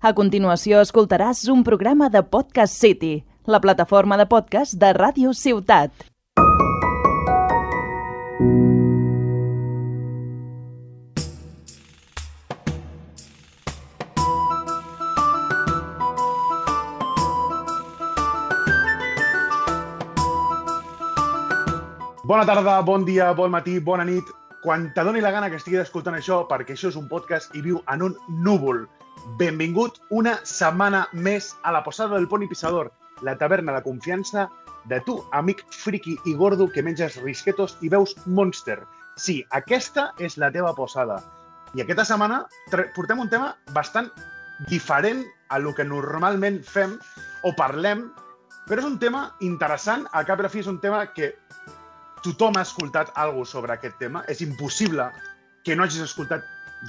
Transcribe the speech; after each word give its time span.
A 0.00 0.14
continuació 0.16 0.78
escoltaràs 0.80 1.42
un 1.52 1.60
programa 1.60 2.06
de 2.08 2.22
Podcast 2.24 2.72
City, 2.72 3.18
la 3.44 3.58
plataforma 3.60 4.16
de 4.16 4.24
podcast 4.24 4.72
de 4.80 4.94
Ràdio 4.96 5.34
Ciutat. 5.36 5.92
Bona 22.24 22.46
tarda, 22.48 22.80
bon 22.80 23.04
dia, 23.04 23.34
bon 23.36 23.52
matí, 23.52 23.76
bona 23.84 24.08
nit. 24.08 24.24
Quan 24.64 24.88
te 24.96 25.04
doni 25.04 25.20
la 25.20 25.34
gana 25.36 25.52
que 25.52 25.60
estiguis 25.60 25.84
escoltant 25.84 26.16
això, 26.16 26.46
perquè 26.48 26.72
això 26.72 26.88
és 26.88 26.96
un 26.96 27.04
podcast 27.12 27.52
i 27.52 27.60
viu 27.60 27.84
en 27.92 28.08
un 28.08 28.16
núvol. 28.48 28.86
Benvingut 29.40 29.98
una 30.10 30.38
setmana 30.44 31.06
més 31.12 31.54
a 31.62 31.72
la 31.72 31.82
posada 31.84 32.16
del 32.16 32.28
Poni 32.28 32.48
Pisador, 32.48 32.90
la 33.22 33.36
taverna 33.36 33.74
de 33.76 33.82
confiança 33.84 34.48
de 34.88 35.00
tu, 35.04 35.18
amic 35.36 35.62
friki 35.74 36.16
i 36.24 36.34
gordo 36.34 36.68
que 36.72 36.82
menges 36.82 37.18
risquetos 37.20 37.76
i 37.84 37.90
veus 37.92 38.14
Monster. 38.26 38.78
Sí, 39.16 39.42
aquesta 39.50 40.10
és 40.18 40.38
la 40.40 40.50
teva 40.54 40.72
posada. 40.74 41.20
I 41.76 41.84
aquesta 41.84 42.06
setmana 42.08 42.42
portem 42.96 43.20
un 43.20 43.28
tema 43.30 43.52
bastant 43.76 44.08
diferent 44.68 45.22
a 45.50 45.58
lo 45.58 45.74
que 45.74 45.84
normalment 45.84 46.60
fem 46.64 46.96
o 47.44 47.52
parlem, 47.56 48.08
però 48.66 48.80
és 48.80 48.88
un 48.88 48.98
tema 49.02 49.28
interessant, 49.44 50.06
al 50.12 50.26
cap 50.26 50.40
i 50.40 50.44
a 50.44 50.48
la 50.48 50.52
fi 50.52 50.64
és 50.64 50.70
un 50.70 50.80
tema 50.80 51.04
que 51.12 51.34
tothom 52.24 52.56
ha 52.56 52.64
escoltat 52.66 53.12
alguna 53.16 53.48
sobre 53.48 53.76
aquest 53.76 53.96
tema. 54.00 54.24
És 54.28 54.40
impossible 54.44 55.10
que 55.64 55.76
no 55.76 55.84
hagis 55.84 56.04
escoltat 56.08 56.44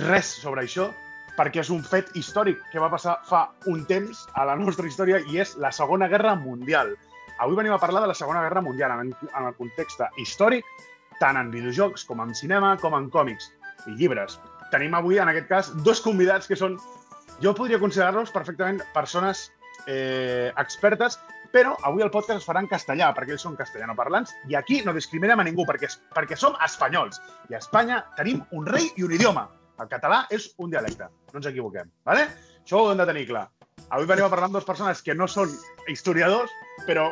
res 0.08 0.38
sobre 0.42 0.64
això, 0.64 0.92
perquè 1.38 1.62
és 1.64 1.72
un 1.74 1.82
fet 1.86 2.12
històric 2.18 2.60
que 2.72 2.82
va 2.82 2.92
passar 2.92 3.18
fa 3.28 3.46
un 3.72 3.86
temps 3.90 4.26
a 4.36 4.46
la 4.50 4.58
nostra 4.60 4.88
història 4.88 5.22
i 5.32 5.40
és 5.44 5.56
la 5.62 5.72
Segona 5.76 6.10
Guerra 6.12 6.36
Mundial. 6.36 6.94
Avui 7.42 7.58
venim 7.58 7.74
a 7.74 7.82
parlar 7.82 8.04
de 8.04 8.12
la 8.12 8.18
Segona 8.18 8.44
Guerra 8.46 8.62
Mundial 8.62 8.94
en, 9.00 9.14
en 9.32 9.48
el 9.48 9.56
context 9.58 10.04
històric, 10.22 10.66
tant 11.22 11.38
en 11.40 11.52
videojocs 11.54 12.06
com 12.10 12.22
en 12.22 12.36
cinema, 12.38 12.76
com 12.82 12.98
en 12.98 13.10
còmics 13.14 13.52
i 13.88 13.96
llibres. 13.98 14.38
Tenim 14.72 14.94
avui, 14.96 15.20
en 15.20 15.32
aquest 15.32 15.50
cas, 15.50 15.72
dos 15.86 16.02
convidats 16.04 16.48
que 16.48 16.58
són, 16.60 16.78
jo 17.44 17.54
podria 17.58 17.80
considerar-los 17.82 18.32
perfectament 18.32 18.82
persones 18.94 19.50
eh, 19.88 20.52
expertes, 20.58 21.18
però 21.52 21.76
avui 21.84 22.04
el 22.06 22.12
podcast 22.12 22.40
es 22.40 22.48
farà 22.48 22.62
en 22.64 22.70
castellà, 22.72 23.12
perquè 23.16 23.36
ells 23.36 23.44
són 23.44 23.58
castellanoparlants, 23.60 24.32
i 24.48 24.56
aquí 24.56 24.82
no 24.86 24.96
discriminem 24.96 25.42
a 25.42 25.48
ningú, 25.48 25.66
perquè, 25.68 25.90
perquè 26.16 26.38
som 26.40 26.56
espanyols. 26.64 27.20
I 27.52 27.58
a 27.58 27.60
Espanya 27.60 28.04
tenim 28.18 28.46
un 28.56 28.70
rei 28.70 28.88
i 28.96 29.04
un 29.08 29.18
idioma. 29.18 29.50
El 29.80 29.90
català 29.92 30.26
és 30.30 30.52
un 30.58 30.72
dialecte, 30.74 31.08
no 31.32 31.40
ens 31.40 31.50
equivoquem. 31.50 31.90
¿vale? 32.06 32.28
Això 32.62 32.82
ho 32.82 32.92
hem 32.92 33.00
de 33.02 33.08
tenir 33.10 33.28
clar. 33.30 33.48
Avui 33.90 34.08
venim 34.08 34.26
a 34.26 34.32
parlar 34.32 34.50
amb 34.50 34.58
dues 34.58 34.68
persones 34.68 35.02
que 35.04 35.16
no 35.16 35.28
són 35.28 35.52
historiadors, 35.92 36.52
però 36.88 37.10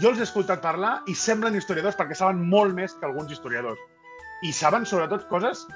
jo 0.00 0.10
els 0.10 0.20
he 0.20 0.26
escoltat 0.26 0.62
parlar 0.64 0.98
i 1.10 1.14
semblen 1.18 1.56
historiadors 1.58 1.96
perquè 1.98 2.16
saben 2.18 2.42
molt 2.50 2.74
més 2.76 2.94
que 2.98 3.08
alguns 3.08 3.32
historiadors. 3.32 3.80
I 4.42 4.52
saben, 4.56 4.86
sobretot, 4.88 5.28
coses 5.30 5.66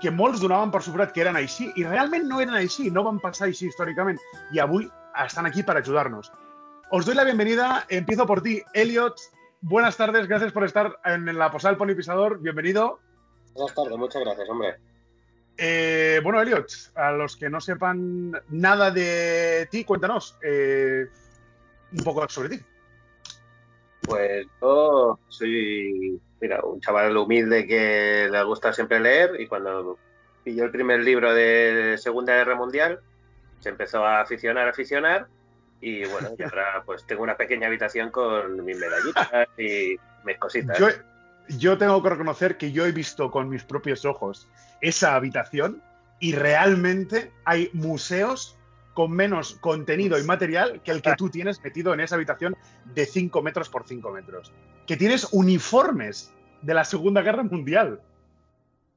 que 0.00 0.12
molts 0.12 0.42
donaven 0.42 0.72
per 0.74 0.82
suposat 0.84 1.12
que 1.14 1.22
eren 1.24 1.38
així, 1.38 1.70
i 1.76 1.84
realment 1.86 2.26
no 2.28 2.40
eren 2.42 2.56
així, 2.58 2.90
no 2.92 3.04
van 3.06 3.20
passar 3.22 3.48
així 3.48 3.70
històricament. 3.70 4.20
I 4.54 4.60
avui 4.62 4.88
estan 5.24 5.48
aquí 5.48 5.64
per 5.66 5.78
ajudar-nos. 5.78 6.30
Os 6.90 7.06
doy 7.06 7.16
la 7.16 7.24
bienvenida, 7.24 7.84
empiezo 7.88 8.26
por 8.26 8.42
ti. 8.42 8.60
Elliot, 8.74 9.16
buenas 9.60 9.96
tardes, 9.96 10.28
gracias 10.28 10.52
por 10.52 10.64
estar 10.64 10.98
en 11.04 11.26
la 11.38 11.50
posada 11.50 11.72
del 11.72 11.78
Pony 11.78 11.96
Pisador, 11.96 12.38
bienvenido. 12.40 13.00
Buenas 13.54 13.74
tardes, 13.74 13.96
muchas 13.98 14.22
gracias, 14.22 14.48
hombre. 14.48 14.76
Eh, 15.58 16.20
bueno, 16.22 16.40
Elliot, 16.40 16.66
a 16.94 17.12
los 17.12 17.36
que 17.36 17.48
no 17.48 17.60
sepan 17.60 18.32
nada 18.48 18.90
de 18.90 19.66
ti, 19.70 19.84
cuéntanos 19.84 20.36
eh, 20.42 21.06
un 21.92 22.04
poco 22.04 22.28
sobre 22.28 22.50
ti. 22.50 22.60
Pues 24.02 24.46
yo 24.60 25.18
soy, 25.28 26.20
mira, 26.40 26.60
un 26.62 26.80
chaval 26.80 27.16
humilde 27.16 27.66
que 27.66 28.28
le 28.30 28.42
gusta 28.44 28.72
siempre 28.72 29.00
leer 29.00 29.40
y 29.40 29.46
cuando 29.46 29.98
pilló 30.44 30.64
el 30.64 30.70
primer 30.70 31.00
libro 31.00 31.34
de 31.34 31.96
Segunda 31.98 32.36
Guerra 32.36 32.54
Mundial 32.54 33.00
se 33.60 33.70
empezó 33.70 34.04
a 34.04 34.20
aficionar, 34.20 34.68
a 34.68 34.70
aficionar 34.70 35.26
y 35.80 36.04
bueno, 36.06 36.30
y 36.38 36.42
ahora 36.42 36.82
pues 36.84 37.04
tengo 37.06 37.22
una 37.22 37.36
pequeña 37.36 37.66
habitación 37.66 38.10
con 38.10 38.64
mis 38.64 38.78
medallitas 38.78 39.48
y 39.58 39.96
mis 40.24 40.38
cositas. 40.38 40.78
Yo, 40.78 40.88
yo 41.48 41.78
tengo 41.78 42.02
que 42.02 42.10
reconocer 42.10 42.56
que 42.56 42.72
yo 42.72 42.86
he 42.86 42.92
visto 42.92 43.30
con 43.30 43.48
mis 43.48 43.64
propios 43.64 44.04
ojos 44.04 44.48
esa 44.80 45.14
habitación 45.14 45.82
y 46.20 46.34
realmente 46.34 47.32
hay 47.44 47.70
museos 47.72 48.58
con 48.94 49.12
menos 49.12 49.56
contenido 49.60 50.18
y 50.18 50.24
material 50.24 50.80
que 50.82 50.90
el 50.90 51.02
que 51.02 51.14
tú 51.16 51.28
tienes 51.28 51.62
metido 51.62 51.92
en 51.92 52.00
esa 52.00 52.14
habitación 52.14 52.56
de 52.94 53.04
5 53.04 53.42
metros 53.42 53.68
por 53.68 53.86
5 53.86 54.10
metros. 54.10 54.52
Que 54.86 54.96
tienes 54.96 55.28
uniformes 55.32 56.32
de 56.62 56.72
la 56.72 56.84
Segunda 56.84 57.20
Guerra 57.20 57.42
Mundial. 57.42 58.00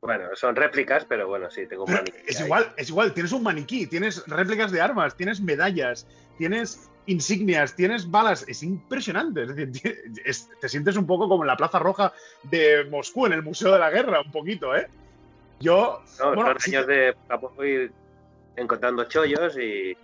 Bueno, 0.02 0.30
son 0.36 0.56
réplicas, 0.56 1.04
pero 1.04 1.28
bueno, 1.28 1.52
sí, 1.52 1.68
tengo 1.68 1.84
un 1.84 1.92
Pero 1.92 2.04
maniquí 2.04 2.24
es 2.26 2.40
ahí. 2.40 2.46
igual, 2.46 2.74
es 2.78 2.90
igual, 2.90 3.14
tienes 3.14 3.34
un 3.34 3.44
maniquí, 3.44 3.88
tienes 3.88 4.26
réplicas 4.28 4.72
de 4.72 4.80
armas, 4.80 5.18
tienes 5.18 5.42
medallas, 5.42 6.08
tienes 6.40 6.90
insignias, 7.06 7.76
tienes 7.76 8.10
balas, 8.10 8.46
es 8.48 8.64
impresionante, 8.64 9.44
es 9.44 9.56
decir, 9.56 9.98
es- 10.26 10.50
te 10.60 10.70
sientes 10.70 10.96
un 10.96 11.06
poco 11.06 11.28
como 11.28 11.44
en 11.44 11.48
la 11.48 11.58
Plaza 11.58 11.78
Roja 11.80 12.14
de 12.44 12.86
Moscú, 12.90 13.26
en 13.28 13.34
el 13.34 13.44
Museo 13.44 13.74
de 13.74 13.80
la 13.80 13.90
Guerra, 13.92 14.22
un 14.22 14.32
poquito, 14.32 14.76
¿eh? 14.76 14.88
Yo, 15.60 16.02
No, 16.20 16.26
bueno, 16.36 16.52
son 16.52 16.60
sí 16.62 16.76
años 16.76 16.88
que- 16.88 16.94
de 16.94 17.70
ir 17.70 17.92
encontrando 18.56 19.04
chollos 19.06 19.58
y 19.58 19.98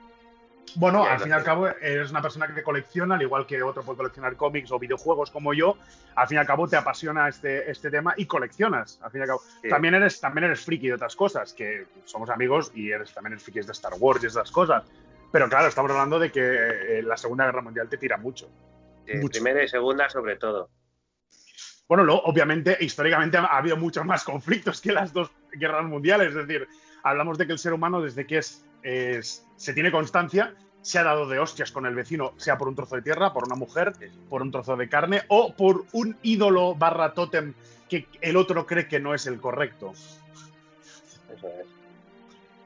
bueno, 0.78 1.06
al 1.06 1.19
fin 1.19 1.29
y 1.29 1.31
al 1.31 1.44
cabo 1.44 1.68
eres 1.68 2.09
una 2.12 2.22
persona 2.22 2.53
que 2.53 2.63
colecciona, 2.63 3.16
al 3.16 3.22
igual 3.22 3.46
que 3.46 3.62
otro 3.63 3.84
puede 3.84 3.97
coleccionar 3.97 4.35
cómics 4.35 4.72
o 4.72 4.79
videojuegos 4.79 5.31
como 5.31 5.53
yo, 5.53 5.78
al 6.16 6.28
fin 6.28 6.35
y 6.38 6.40
al 6.40 6.47
cabo 6.47 6.67
te 6.67 6.75
apasiona 6.75 7.29
este, 7.29 7.69
este 7.72 7.90
tema 7.91 8.13
y 8.17 8.25
coleccionas, 8.25 9.00
al 9.03 9.12
fin 9.12 9.19
y 9.19 9.22
al 9.22 9.28
cabo. 9.28 9.41
Sí. 9.62 9.69
También 9.69 9.94
eres, 9.94 10.19
también 10.19 10.46
eres 10.46 10.66
friki 10.66 10.88
de 10.88 10.96
otras 10.96 11.16
cosas, 11.16 11.53
que 11.53 11.85
somos 12.03 12.29
amigos 12.29 12.72
y 12.73 12.91
eres 12.91 13.13
también 13.13 13.34
eres 13.34 13.44
friki 13.44 13.62
de 13.62 13.72
Star 13.72 13.94
Wars 14.00 14.22
y 14.23 14.28
esas 14.28 14.52
cosas. 14.52 14.84
Pero 15.35 15.50
claro, 15.50 15.68
estamos 15.68 15.91
hablando 15.91 16.18
de 16.18 16.31
que 16.31 16.40
eh, 16.40 17.03
la 17.03 17.18
Segunda 17.18 17.44
Guerra 17.44 17.62
Mundial 17.62 17.90
te 17.90 17.97
tira 17.97 18.16
mucho. 18.16 18.50
Sí, 19.06 19.18
Mucho. 19.18 19.31
primera 19.44 19.62
y 19.62 19.68
segunda 19.68 20.09
sobre 20.09 20.38
todo. 20.38 20.69
Bueno, 21.90 22.06
luego, 22.06 22.22
obviamente, 22.23 22.78
históricamente 22.79 23.38
ha 23.38 23.44
habido 23.57 23.75
muchos 23.75 24.06
más 24.06 24.23
conflictos 24.23 24.79
que 24.79 24.94
las 24.94 25.12
dos 25.12 25.29
guerras 25.51 25.84
mundiales. 25.84 26.29
Es 26.29 26.35
decir, 26.47 26.66
hablamos 27.03 27.38
de 27.38 27.46
que 27.47 27.51
el 27.51 27.59
ser 27.59 27.73
humano, 27.73 28.01
desde 28.01 28.25
que 28.25 28.38
es, 28.38 28.66
es- 28.81 29.46
se 29.57 29.73
tiene 29.73 29.91
constancia, 29.91 30.56
se 30.81 31.00
ha 31.00 31.03
dado 31.03 31.28
de 31.28 31.38
hostias 31.38 31.69
con 31.73 31.85
el 31.85 31.96
vecino, 31.96 32.31
sea 32.38 32.57
por 32.57 32.69
un 32.69 32.75
trozo 32.75 32.96
de 32.96 33.02
tierra, 33.02 33.34
por 33.34 33.44
una 33.46 33.56
mujer, 33.57 33.91
por 34.29 34.41
un 34.41 34.52
trozo 34.52 34.78
de 34.78 34.88
carne 34.88 35.23
o 35.28 35.53
por 35.53 35.84
un 35.91 36.17
ídolo 36.23 36.75
barra 36.75 37.13
tótem 37.13 37.53
que 37.90 38.07
el 38.22 38.38
otro 38.38 38.66
cree 38.66 38.88
que 38.88 39.02
no 39.02 39.13
es 39.13 39.28
el 39.28 39.41
correcto. 39.41 39.91
Eso 41.35 41.47
es. 41.50 41.67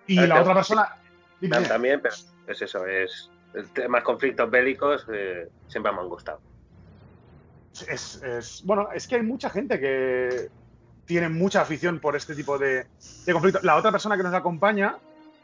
Y 0.05 0.17
la 0.17 0.39
otra 0.41 0.53
persona... 0.53 0.95
Dime. 1.41 1.61
También, 1.61 2.01
pero 2.01 2.13
es 2.49 2.61
eso, 2.61 2.85
es 2.85 3.31
el 3.53 3.71
temas 3.71 4.03
conflictos 4.03 4.49
bélicos 4.49 5.05
eh, 5.13 5.47
siempre 5.67 5.91
me 5.91 5.99
han 5.99 6.09
gustado. 6.09 6.39
es, 7.87 8.21
es- 8.23 8.61
bueno, 8.63 8.89
es 8.93 9.07
que 9.07 9.15
hay 9.15 9.21
mucha 9.23 9.49
gente 9.49 9.79
que 9.79 10.49
tiene 11.05 11.29
mucha 11.29 11.61
afición 11.61 11.99
por 11.99 12.15
este 12.15 12.35
tipo 12.35 12.57
de, 12.59 12.85
de 13.25 13.33
conflicto. 13.33 13.59
La 13.63 13.75
otra 13.77 13.91
persona 13.91 14.15
que 14.17 14.23
nos 14.23 14.33
acompaña 14.33 14.97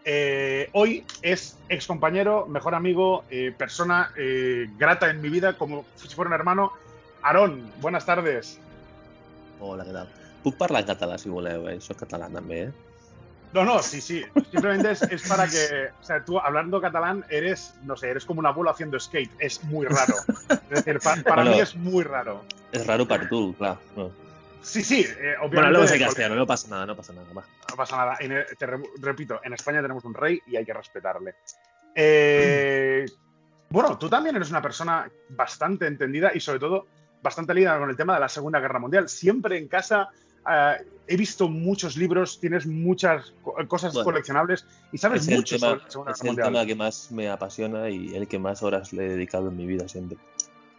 eh, 0.03 0.69
hoy 0.73 1.03
es 1.23 1.57
ex 1.69 1.87
compañero, 1.87 2.45
mejor 2.45 2.75
amigo, 2.75 3.23
eh, 3.31 3.51
persona 3.57 4.11
eh, 4.15 4.67
grata 4.77 5.09
en 5.09 5.21
mi 5.21 5.29
vida, 5.29 5.57
como 5.57 5.83
si 5.95 6.07
fuera 6.09 6.29
un 6.29 6.35
hermano. 6.35 6.71
Aarón, 7.23 7.71
buenas 7.81 8.05
tardes. 8.05 8.59
Hola, 9.59 9.85
què 9.87 9.93
tal? 9.95 10.09
Puc 10.43 10.59
parlar 10.59 10.83
en 10.83 10.89
català, 10.91 11.17
si 11.17 11.31
voleu, 11.33 11.65
eh? 11.71 11.79
Soc 11.81 11.97
català, 12.03 12.27
també, 12.29 12.67
eh? 12.67 12.84
No, 13.55 13.63
no, 13.65 13.81
sí, 13.81 14.01
sí. 14.01 14.23
Simplemente 14.51 14.91
es, 14.91 15.01
es 15.03 15.27
para 15.27 15.47
que, 15.47 15.89
o 15.99 16.03
sea, 16.03 16.23
tú 16.25 16.37
hablando 16.39 16.81
catalán 16.81 17.23
eres, 17.29 17.73
no 17.83 17.95
sé, 17.95 18.09
eres 18.09 18.25
como 18.25 18.39
un 18.41 18.45
abuelo 18.45 18.69
haciendo 18.69 18.99
skate. 18.99 19.31
Es 19.39 19.63
muy 19.63 19.85
raro. 19.87 20.13
Es 20.49 20.83
decir, 20.83 20.99
pa- 20.99 21.15
para 21.23 21.35
Bueno. 21.43 21.51
mí 21.51 21.59
es 21.61 21.73
muy 21.75 22.03
raro. 22.03 22.43
És 22.71 22.85
raro 22.85 23.07
per 23.07 23.29
tu, 23.29 23.55
clar. 23.55 23.77
No. 23.95 24.11
Sí, 24.61 24.83
sí, 24.83 25.01
eh, 25.01 25.35
obviamente. 25.39 25.47
Bueno, 25.47 25.67
hablamos 25.67 25.91
en 25.91 25.93
porque- 25.97 26.05
castellano, 26.05 26.35
no 26.35 26.45
pasa 26.45 26.67
nada, 26.67 26.85
no 26.85 26.95
pasa 26.95 27.13
nada. 27.13 27.27
Va. 27.33 27.43
No 27.69 27.75
pasa 27.77 27.95
nada. 27.97 28.17
En 28.19 28.31
el- 28.33 28.45
te 28.57 28.65
re- 28.65 28.83
repito, 28.99 29.39
en 29.43 29.53
España 29.53 29.81
tenemos 29.81 30.03
un 30.03 30.13
rey 30.13 30.41
y 30.47 30.57
hay 30.57 30.65
que 30.65 30.73
respetarle. 30.73 31.35
Eh, 31.95 33.05
bueno, 33.69 33.97
tú 33.97 34.09
también 34.09 34.35
eres 34.35 34.49
una 34.49 34.61
persona 34.61 35.09
bastante 35.29 35.87
entendida 35.87 36.31
y 36.33 36.39
sobre 36.39 36.59
todo 36.59 36.87
bastante 37.21 37.53
ligada 37.53 37.79
con 37.79 37.89
el 37.89 37.95
tema 37.95 38.13
de 38.15 38.19
la 38.19 38.29
Segunda 38.29 38.59
Guerra 38.59 38.79
Mundial. 38.79 39.07
Siempre 39.09 39.57
en 39.57 39.67
casa 39.67 40.09
eh, 40.49 40.75
he 41.07 41.17
visto 41.17 41.47
muchos 41.49 41.97
libros, 41.97 42.39
tienes 42.39 42.65
muchas 42.65 43.33
co- 43.43 43.55
cosas 43.67 43.93
Bueno, 43.93 44.05
coleccionables 44.05 44.65
y 44.91 44.97
sabes 44.97 45.21
Es 45.21 45.27
el, 45.29 45.35
mucho 45.37 45.55
tema, 45.57 45.67
sobre 45.67 45.81
la 45.83 45.89
Segunda 45.89 46.11
es 46.11 46.17
Guerra 46.21 46.29
el 46.29 46.35
Mundial. 46.35 46.53
tema 46.53 46.65
que 46.65 46.75
más 46.75 47.11
me 47.11 47.29
apasiona 47.29 47.89
y 47.89 48.15
el 48.15 48.27
que 48.27 48.39
más 48.39 48.63
horas 48.63 48.91
le 48.93 49.05
he 49.05 49.09
dedicado 49.09 49.49
en 49.49 49.57
mi 49.57 49.65
vida 49.67 49.87
siempre. 49.87 50.17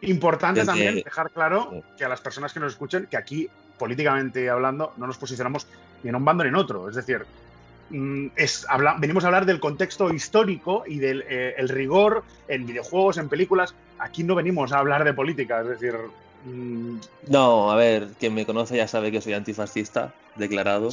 Importante 0.02 0.60
Desde- 0.60 0.70
también 0.72 0.94
dejar 0.96 1.30
claro 1.30 1.82
que 1.96 2.04
a 2.04 2.08
las 2.08 2.20
personas 2.20 2.52
que 2.52 2.60
nos 2.60 2.72
escuchen 2.72 3.06
que 3.10 3.16
aquí, 3.16 3.48
políticamente 3.78 4.48
hablando, 4.50 4.92
no 4.96 5.06
nos 5.06 5.16
posicionamos 5.16 5.66
ni 6.02 6.10
en 6.10 6.16
un 6.16 6.24
bando 6.24 6.44
ni 6.44 6.48
en 6.48 6.56
otro. 6.56 6.88
Es 6.88 6.96
decir, 6.96 7.24
mm, 7.90 8.26
es, 8.36 8.66
habla- 8.68 8.96
venimos 8.98 9.24
a 9.24 9.28
hablar 9.28 9.46
del 9.46 9.58
contexto 9.60 10.12
histórico 10.12 10.84
y 10.86 10.98
del 10.98 11.22
eh, 11.28 11.54
el 11.56 11.68
rigor 11.68 12.24
en 12.48 12.66
videojuegos, 12.66 13.16
en 13.18 13.28
películas. 13.28 13.74
Aquí 13.98 14.22
no 14.22 14.34
venimos 14.34 14.72
a 14.72 14.78
hablar 14.78 15.02
de 15.04 15.14
política, 15.14 15.60
es 15.62 15.68
decir, 15.68 15.94
No, 17.28 17.70
a 17.72 17.76
ver, 17.76 18.08
quien 18.18 18.34
me 18.34 18.46
conoce 18.46 18.76
ya 18.76 18.86
sabe 18.86 19.10
que 19.10 19.20
soy 19.20 19.32
antifascista, 19.34 20.14
declarado. 20.36 20.90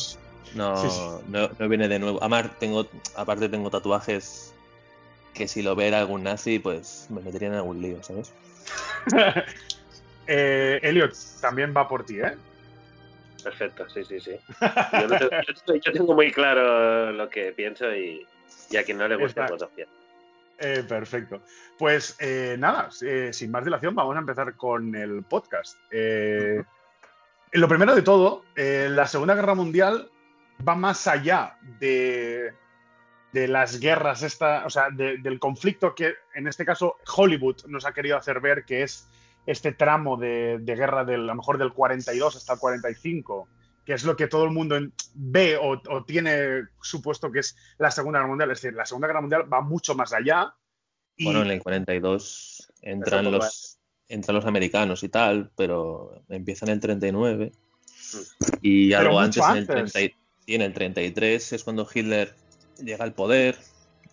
No, 0.56 0.78
Sí, 0.78 0.90
sí. 0.90 1.26
no, 1.28 1.50
no 1.58 1.70
viene 1.70 1.88
de 1.88 2.00
nuevo. 2.00 2.20
Además, 2.22 2.58
tengo, 2.60 2.88
aparte 3.16 3.50
tengo 3.50 3.70
tatuajes 3.70 4.54
que 5.34 5.48
si 5.48 5.62
lo 5.62 5.76
viera 5.76 6.00
algún 6.00 6.24
nazi, 6.24 6.60
pues 6.60 7.08
me 7.10 7.22
metería 7.22 7.48
en 7.50 7.54
algún 7.56 7.82
lío, 7.82 8.02
¿sabes? 8.04 8.34
eh, 10.28 10.80
Elliot, 10.84 11.14
también 11.42 11.74
va 11.76 11.88
por 11.88 12.06
ti, 12.06 12.20
¿eh? 12.20 12.34
Perfecto, 13.44 13.88
sí, 13.90 14.04
sí, 14.06 14.20
sí. 14.20 14.32
Yo, 14.94 15.08
tengo, 15.08 15.30
yo- 15.68 15.76
yo 15.76 15.92
tengo 15.92 16.14
muy 16.16 16.32
claro 16.32 17.12
lo 17.12 17.30
que 17.30 17.52
pienso 17.52 17.94
y, 17.94 18.26
y 18.70 18.78
a 18.78 18.84
quien 18.84 18.98
no 18.98 19.08
le 19.08 19.16
guste, 19.18 19.44
pues 19.48 19.62
opción. 19.62 19.88
Eh, 20.60 20.84
perfecto. 20.88 21.42
Pues 21.78 22.16
eh, 22.20 22.56
nada, 22.60 22.90
eh, 23.02 23.32
sin 23.34 23.52
más 23.52 23.66
dilación, 23.66 23.96
vamos 23.96 24.16
a 24.16 24.20
empezar 24.20 24.56
con 24.56 24.96
el 24.96 25.24
podcast. 25.24 25.78
Lo 27.52 27.68
primero 27.68 27.94
de 27.94 28.02
todo, 28.02 28.44
la 28.56 29.06
Segunda 29.06 29.36
Guerra 29.36 29.54
Mundial 29.54 30.10
va 30.68 30.74
más 30.76 31.06
allá 31.08 31.58
de, 31.80 32.52
de 33.32 33.48
las 33.48 33.80
guerras, 33.80 34.24
esta, 34.24 34.66
o 34.66 34.70
sea, 34.72 34.90
de- 34.90 35.18
del 35.20 35.40
conflicto 35.40 35.94
que 35.94 36.16
en 36.34 36.48
este 36.48 36.66
caso 36.66 36.96
Hollywood 37.16 37.66
nos 37.68 37.86
ha 37.86 37.94
querido 37.94 38.18
hacer 38.18 38.40
ver, 38.40 38.66
que 38.66 38.82
es 38.82 39.08
este 39.46 39.72
tramo 39.72 40.18
de, 40.18 40.58
de 40.62 40.76
guerra 40.76 41.06
del, 41.06 41.22
a 41.22 41.34
lo 41.34 41.36
mejor 41.36 41.60
del 41.60 41.74
42 41.74 42.36
hasta 42.38 42.54
el 42.54 42.60
45, 42.60 43.48
que 43.86 43.94
es 43.94 44.04
lo 44.04 44.16
que 44.16 44.28
todo 44.28 44.46
el 44.46 44.52
mundo 44.52 44.78
ve 45.14 45.58
o, 45.58 45.82
o 45.90 46.06
tiene 46.06 46.64
supuesto 46.82 47.32
que 47.32 47.40
es 47.40 47.56
la 47.78 47.92
Segunda 47.92 48.20
Guerra 48.20 48.30
Mundial. 48.30 48.52
Es 48.52 48.62
decir, 48.62 48.76
la 48.76 48.86
Segunda 48.86 49.08
Guerra 49.08 49.22
Mundial 49.22 49.52
va 49.52 49.62
mucho 49.62 49.96
más 49.96 50.14
allá. 50.14 50.54
Y 51.18 51.26
Bueno, 51.26 51.42
en 51.44 51.52
el 51.52 51.62
42 51.62 52.72
entran 52.82 53.32
los, 53.32 53.80
entran 54.08 54.36
los 54.36 54.46
americanos 54.46 55.04
y 55.04 55.10
tal, 55.10 55.52
pero 55.56 56.24
empieza 56.30 56.66
en 56.66 56.72
el 56.74 56.80
39 56.80 57.52
Mm. 58.14 58.18
y 58.62 58.90
Pero 58.90 59.00
algo 59.02 59.20
antes, 59.20 59.44
en 59.44 59.52
el, 59.52 59.58
antes. 59.60 59.94
30 59.94 60.02
y- 60.02 60.16
sí, 60.46 60.56
en 60.56 60.62
el 60.62 60.74
33 60.74 61.54
es 61.54 61.64
cuando 61.64 61.88
Hitler 61.92 62.36
llega 62.78 63.04
al 63.04 63.14
poder 63.14 63.58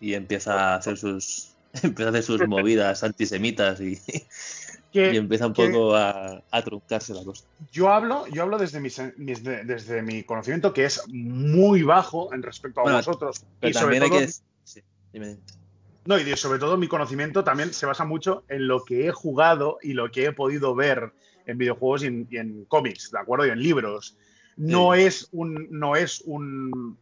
y 0.01 0.15
empieza 0.15 0.73
a 0.73 0.77
hacer 0.77 0.97
sus 0.97 1.55
empieza 1.83 2.09
a 2.09 2.11
hacer 2.11 2.23
sus 2.23 2.41
movidas 2.49 3.03
antisemitas 3.05 3.81
y, 3.81 3.99
que 4.93 5.13
y 5.13 5.17
empieza 5.17 5.47
un 5.47 5.53
poco 5.55 5.95
a, 5.95 6.43
a 6.51 6.63
truncarse 6.63 7.15
la 7.15 7.25
cosa. 7.25 7.45
yo 7.73 7.91
hablo, 7.91 8.27
yo 8.29 8.43
hablo 8.43 8.59
desde, 8.59 8.81
mis- 8.81 9.01
mis- 9.17 9.43
de- 9.45 9.65
desde 9.65 10.03
mi 10.03 10.23
conocimiento, 10.25 10.73
que 10.73 10.85
es 10.85 11.03
muy 11.09 11.83
bajo 11.83 12.33
en 12.35 12.43
respecto 12.43 12.81
a 12.81 12.83
Bueno, 12.85 12.99
vosotros. 12.99 13.45
Pero 13.61 13.71
y 13.71 13.75
sobre 13.75 13.99
hay 14.01 14.09
todo, 14.11 14.19
que... 14.21 14.29
sí, 14.65 14.81
dime. 15.13 15.39
No, 16.07 16.19
y 16.19 16.37
sobre 16.37 16.59
todo 16.59 16.77
mi 16.77 16.89
conocimiento 16.89 17.45
también 17.45 17.73
se 17.73 17.87
basa 17.87 18.05
mucho 18.05 18.45
en 18.49 18.67
lo 18.67 18.85
que 18.85 19.07
he 19.07 19.13
jugado 19.13 19.79
y 19.83 19.93
lo 19.93 20.11
que 20.11 20.25
he 20.27 20.33
podido 20.33 20.75
ver 20.75 21.13
en 21.47 21.59
videojuegos 21.59 22.03
y 22.05 22.07
en, 22.07 22.27
y 22.31 22.37
en 22.39 22.65
cómics, 22.65 23.11
¿de 23.11 23.19
acuerdo? 23.19 23.47
Y 23.47 23.51
en 23.51 23.61
libros. 23.63 24.17
No 24.57 24.95
es 24.95 25.29
un, 25.33 25.69
no 25.71 25.97
es 25.97 26.23
un, 26.27 26.97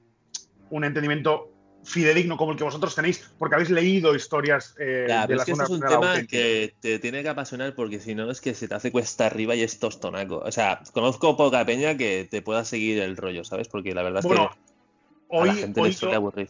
un 0.70 0.84
entendimiento 0.84 1.50
fidedigno 1.88 2.36
como 2.36 2.52
el 2.52 2.58
que 2.58 2.64
vosotros 2.64 2.94
tenéis, 2.94 3.30
porque 3.38 3.54
habéis 3.54 3.70
leído 3.70 4.14
historias 4.14 4.74
eh, 4.78 5.06
Ya, 5.08 5.26
de 5.26 5.36
la 5.36 5.42
es 5.42 5.46
que 5.46 5.54
Segunda 5.54 5.64
este 5.64 5.74
es 5.74 5.80
un 5.80 5.88
tema 5.88 6.10
auténtica. 6.12 6.30
que 6.30 6.74
te 6.80 6.98
tiene 6.98 7.22
que 7.22 7.28
apasionar 7.28 7.74
porque 7.74 7.98
si 7.98 8.14
no 8.14 8.30
es 8.30 8.40
que 8.40 8.54
se 8.54 8.68
te 8.68 8.74
hace 8.74 8.92
cuesta 8.92 9.26
arriba 9.26 9.54
y 9.56 9.62
es 9.62 9.78
tostonaco. 9.78 10.38
O 10.38 10.52
sea, 10.52 10.80
conozco 10.92 11.36
poca 11.36 11.64
peña 11.64 11.96
que 11.96 12.28
te 12.30 12.42
pueda 12.42 12.64
seguir 12.64 13.00
el 13.00 13.16
rollo, 13.16 13.42
¿sabes? 13.44 13.68
Porque 13.68 13.94
la 13.94 14.02
verdad 14.02 14.24
es 14.24 14.30
que 14.30 14.38
a 14.38 14.50
hoy, 15.28 15.48
la 15.48 15.54
gente 15.54 15.80
hoy 15.80 15.88
le 15.88 15.94
suele 15.94 16.14
so- 16.14 16.16
aburrir. 16.18 16.48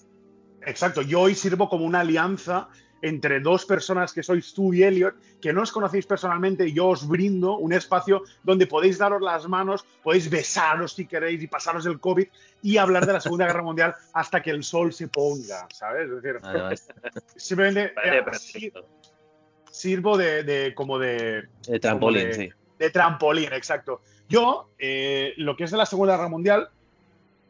Exacto, 0.66 1.02
yo 1.02 1.20
hoy 1.20 1.34
sirvo 1.34 1.68
como 1.68 1.84
una 1.84 2.00
alianza 2.00 2.68
entre 3.02 3.40
dos 3.40 3.64
personas 3.64 4.12
que 4.12 4.22
sois 4.22 4.52
tú 4.52 4.72
y 4.74 4.82
Elliot, 4.82 5.14
que 5.40 5.52
no 5.52 5.62
os 5.62 5.70
conocéis 5.72 6.04
personalmente, 6.06 6.72
yo 6.72 6.88
os 6.88 7.06
brindo 7.06 7.56
un 7.56 7.72
espacio 7.72 8.22
donde 8.42 8.66
podéis 8.66 8.98
daros 8.98 9.22
las 9.22 9.46
manos, 9.48 9.84
podéis 10.02 10.28
besaros 10.28 10.92
si 10.94 11.06
queréis 11.06 11.42
y 11.42 11.46
pasaros 11.46 11.86
el 11.86 12.00
COVID 12.00 12.26
y 12.62 12.76
hablar 12.76 13.06
de 13.06 13.12
la 13.12 13.20
Segunda 13.20 13.46
Guerra 13.46 13.62
Mundial 13.62 13.94
hasta 14.12 14.42
que 14.42 14.50
el 14.50 14.64
sol 14.64 14.92
se 14.92 15.06
ponga, 15.08 15.66
¿sabes? 15.72 16.08
Es 16.10 16.22
decir, 16.22 16.40
Vale, 16.40 16.60
vale. 16.60 16.76
simplemente 17.36 17.92
Vale, 17.94 18.18
eh, 18.18 18.72
sirvo 19.70 20.16
de, 20.16 20.42
de- 20.42 20.74
como 20.74 20.98
de, 20.98 21.44
El 21.68 21.80
trampolín, 21.80 22.24
de- 22.28 22.34
sí. 22.34 22.48
de 22.78 22.90
trampolín, 22.90 23.52
exacto. 23.52 24.00
Yo, 24.28 24.70
eh, 24.78 25.34
lo 25.36 25.56
que 25.56 25.64
es 25.64 25.70
de 25.70 25.76
la 25.76 25.86
Segunda 25.86 26.16
Guerra 26.16 26.28
Mundial, 26.28 26.68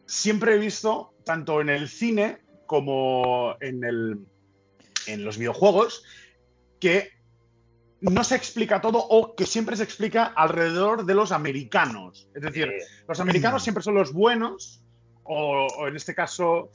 siempre 0.07 0.55
he 0.55 0.59
visto, 0.59 1.13
tanto 1.25 1.61
en 1.61 1.71
el 1.71 1.89
cine 1.89 2.39
como 2.67 3.57
en, 3.61 3.83
el, 3.85 4.19
en 5.09 5.25
los 5.25 5.39
videojuegos, 5.39 6.05
que 6.81 7.11
no 8.01 8.23
se 8.23 8.37
explica 8.37 8.81
todo 8.81 8.99
o 8.99 9.35
que 9.35 9.47
siempre 9.47 9.77
se 9.77 9.83
explica 9.83 10.25
alrededor 10.25 11.05
de 11.05 11.15
los 11.15 11.33
americanos. 11.33 12.29
Es 12.35 12.43
decir, 12.43 12.73
los 13.09 13.19
americanos 13.19 13.63
siempre 13.63 13.83
son 13.83 13.95
los 13.95 14.13
buenos, 14.13 14.81
o, 15.25 15.67
o 15.67 15.89
en 15.89 15.97
este 15.97 16.15
caso, 16.15 16.71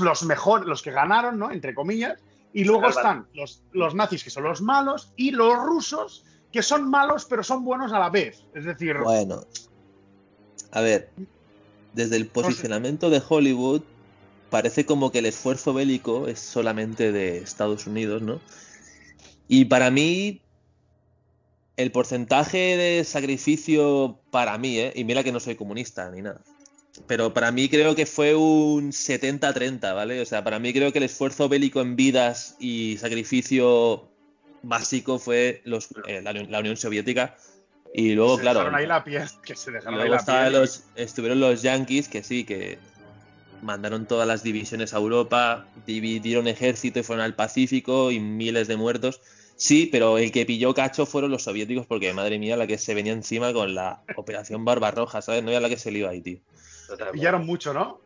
los 0.00 0.22
mejores, 0.24 0.66
los 0.66 0.82
que 0.82 0.90
ganaron, 0.90 1.38
¿no? 1.38 1.50
Entre 1.50 1.74
comillas. 1.74 2.18
Y 2.52 2.64
luego 2.64 2.88
están 2.88 3.28
los, 3.34 3.62
los 3.72 3.94
nazis, 3.94 4.24
que 4.24 4.30
son 4.30 4.44
los 4.44 4.62
malos, 4.62 5.12
y 5.16 5.30
los 5.30 5.54
rusos, 5.58 6.24
que 6.50 6.62
son 6.62 6.88
malos, 6.88 7.26
pero 7.26 7.44
son 7.44 7.64
buenos 7.64 7.92
a 7.92 7.98
la 7.98 8.08
vez. 8.08 8.42
Es 8.54 8.64
decir, 8.64 8.96
Bueno, 8.98 9.42
a 10.70 10.80
ver, 10.80 11.10
desde 11.92 12.16
el 12.16 12.26
posicionamiento 12.28 13.10
de 13.10 13.22
Hollywood, 13.26 13.82
parece 14.50 14.84
como 14.86 15.10
que 15.12 15.18
el 15.20 15.26
esfuerzo 15.26 15.74
bélico 15.74 16.28
es 16.28 16.38
solamente 16.40 17.12
de 17.12 17.38
Estados 17.38 17.86
Unidos, 17.86 18.22
¿no? 18.22 18.40
Y 19.48 19.66
para 19.66 19.90
mí, 19.90 20.40
el 21.76 21.92
porcentaje 21.92 22.76
de 22.76 23.04
sacrificio 23.04 24.18
para 24.30 24.56
mí, 24.58 24.78
¿eh? 24.78 24.92
Y 24.94 25.04
mira 25.04 25.22
que 25.22 25.32
no 25.32 25.40
soy 25.40 25.56
comunista 25.56 26.10
ni 26.10 26.22
nada. 26.22 26.40
Pero 27.06 27.34
para 27.34 27.52
mí 27.52 27.68
creo 27.68 27.94
que 27.94 28.06
fue 28.06 28.34
un 28.34 28.90
70-30, 28.92 29.94
¿vale? 29.94 30.20
O 30.22 30.24
sea, 30.24 30.42
para 30.42 30.58
mí 30.58 30.72
creo 30.72 30.92
que 30.92 30.98
el 30.98 31.04
esfuerzo 31.04 31.48
bélico 31.48 31.82
en 31.82 31.94
vidas 31.94 32.56
y 32.58 32.96
sacrificio 32.98 34.08
básico 34.62 35.18
fue 35.18 35.60
los, 35.64 35.88
eh, 36.08 36.22
la, 36.22 36.30
Unión- 36.30 36.50
la 36.50 36.60
Unión 36.60 36.76
Soviética. 36.76 37.36
Y 37.94 38.14
luego, 38.14 38.36
se 38.36 38.42
claro, 38.42 38.58
dejaron 38.60 38.78
ahí 38.80 38.86
la 38.86 39.04
piel, 39.04 39.24
que 39.44 39.54
se 39.56 39.70
dejaron 39.70 40.00
ahí 40.00 40.08
la 40.08 40.24
piel. 40.24 40.52
los, 40.54 40.84
estuvieron 40.96 41.38
los 41.40 41.62
Yankees, 41.62 42.08
que 42.08 42.22
sí, 42.22 42.44
que 42.44 42.78
mandaron 43.62 44.06
todas 44.06 44.26
las 44.26 44.42
divisiones 44.42 44.94
a 44.94 44.98
Europa, 44.98 45.66
dividieron 45.86 46.46
ejército 46.48 46.98
y 46.98 47.02
fueron 47.02 47.24
al 47.24 47.34
Pacífico 47.34 48.10
y 48.10 48.20
miles 48.20 48.68
de 48.68 48.76
muertos. 48.76 49.20
Sí, 49.56 49.88
pero 49.90 50.18
el 50.18 50.32
que 50.32 50.44
pilló 50.44 50.74
cacho 50.74 51.06
fueron 51.06 51.30
los 51.30 51.44
soviéticos, 51.44 51.86
porque 51.86 52.12
madre 52.12 52.38
mía, 52.38 52.56
la 52.56 52.66
que 52.66 52.76
se 52.78 52.94
venía 52.94 53.12
encima 53.12 53.52
con 53.54 53.74
la 53.74 54.02
Operación 54.16 54.64
Barbarroja, 54.64 55.22
¿sabes? 55.22 55.42
No 55.42 55.50
era 55.50 55.60
la 55.60 55.68
que 55.70 55.78
se 55.78 55.90
le 55.90 56.00
iba 56.00 56.10
ahí, 56.10 56.20
tío. 56.20 56.38
Pillaron 57.12 57.46
mucho, 57.46 57.72
¿no? 57.72 58.00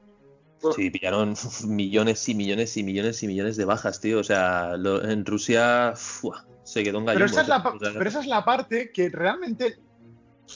Sí, 0.76 0.90
pillaron 0.90 1.34
millones 1.66 2.28
y 2.28 2.34
millones 2.34 2.76
y 2.76 2.82
millones 2.84 3.22
y 3.22 3.26
millones 3.26 3.56
de 3.56 3.64
bajas, 3.64 4.00
tío. 4.00 4.18
O 4.20 4.24
sea, 4.24 4.76
lo- 4.76 5.02
en 5.02 5.24
Rusia 5.24 5.94
se 6.62 6.84
quedó 6.84 6.98
un 6.98 7.06
Pero 7.06 7.18
gallumbo. 7.18 7.32
esa, 7.32 7.40
es 7.42 7.48
la, 7.48 7.56
o 7.56 7.62
sea, 7.62 7.72
pa- 7.72 7.98
pero 7.98 8.08
esa 8.10 8.20
es 8.20 8.26
la 8.26 8.44
parte 8.44 8.92
que 8.92 9.08
realmente 9.08 9.78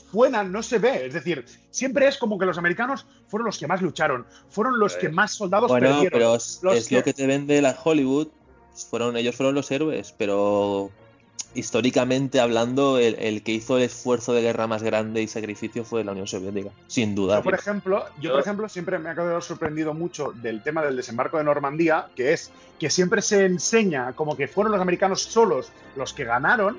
fuera 0.02 0.42
no 0.44 0.62
se 0.62 0.78
ve. 0.78 1.06
Es 1.06 1.14
decir, 1.14 1.44
siempre 1.70 2.06
es 2.08 2.18
como 2.18 2.38
que 2.38 2.46
los 2.46 2.58
americanos 2.58 3.06
fueron 3.28 3.46
los 3.46 3.58
que 3.58 3.66
más 3.66 3.80
lucharon, 3.82 4.26
fueron 4.50 4.78
los 4.78 4.94
Eh. 4.94 4.98
que 5.00 5.08
más 5.08 5.32
soldados 5.32 5.68
Bueno, 5.70 5.88
perdieron. 5.88 6.12
pero 6.18 6.34
es, 6.36 6.60
Los 6.62 6.76
es 6.76 6.92
lo 6.92 7.02
que 7.02 7.12
te 7.12 7.26
vende 7.26 7.60
la 7.62 7.76
Hollywood. 7.82 8.28
Fueron, 8.90 9.16
ellos 9.16 9.36
fueron 9.36 9.54
los 9.54 9.70
héroes, 9.70 10.12
pero 10.18 10.90
históricamente 11.54 12.40
hablando, 12.40 12.98
el, 12.98 13.14
el 13.20 13.42
que 13.44 13.52
hizo 13.52 13.76
el 13.76 13.84
esfuerzo 13.84 14.32
de 14.32 14.42
guerra 14.42 14.66
más 14.66 14.82
grande 14.82 15.22
y 15.22 15.28
sacrificio 15.28 15.84
fue 15.84 16.02
la 16.02 16.10
Unión 16.10 16.26
Soviética, 16.26 16.70
sin 16.88 17.14
duda. 17.14 17.36
Yo, 17.36 17.42
por 17.44 17.54
ejemplo, 17.54 18.04
yo, 18.20 18.32
por 18.32 18.40
ejemplo, 18.40 18.68
siempre 18.68 18.98
me 18.98 19.10
ha 19.10 19.14
quedado 19.14 19.40
sorprendido 19.40 19.94
mucho 19.94 20.32
del 20.34 20.62
tema 20.64 20.82
del 20.84 20.96
desembarco 20.96 21.38
de 21.38 21.44
Normandía, 21.44 22.08
que 22.16 22.32
es 22.32 22.50
que 22.80 22.90
siempre 22.90 23.22
se 23.22 23.44
enseña 23.44 24.12
como 24.14 24.36
que 24.36 24.48
fueron 24.48 24.72
los 24.72 24.80
americanos 24.80 25.22
solos 25.22 25.68
los 25.94 26.12
que 26.12 26.24
ganaron, 26.24 26.78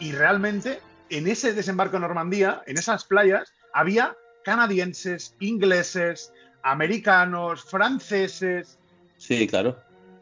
y 0.00 0.10
realmente 0.10 0.80
en 1.16 1.26
ese 1.28 1.52
desembarco 1.52 1.96
de 1.96 2.00
Normandía, 2.00 2.62
en 2.66 2.78
esas 2.78 3.04
playas, 3.04 3.52
había 3.72 4.16
canadienses, 4.44 5.34
ingleses, 5.40 6.32
americanos, 6.62 7.64
franceses. 7.64 8.78
Sí, 9.16 9.46
claro. 9.46 9.78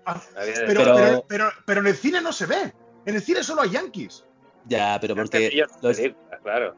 ah, 0.07 0.21
Pero, 0.35 0.67
Pero- 0.67 0.95
pero, 0.97 1.25
pero, 1.29 1.51
pero 1.67 1.81
en 1.81 1.87
el 1.89 1.95
cine 1.97 2.21
no 2.21 2.33
se 2.33 2.47
ve. 2.47 2.73
En 3.07 3.15
el 3.17 3.23
cine 3.23 3.43
solo 3.43 3.63
hay 3.63 3.71
yankees. 3.71 4.25
Ya, 4.67 4.99
pero 5.01 5.15
porque 5.17 5.51
Yo- 5.55 5.65
los- 5.83 5.97
películas, 5.97 6.41
claro. 6.43 6.77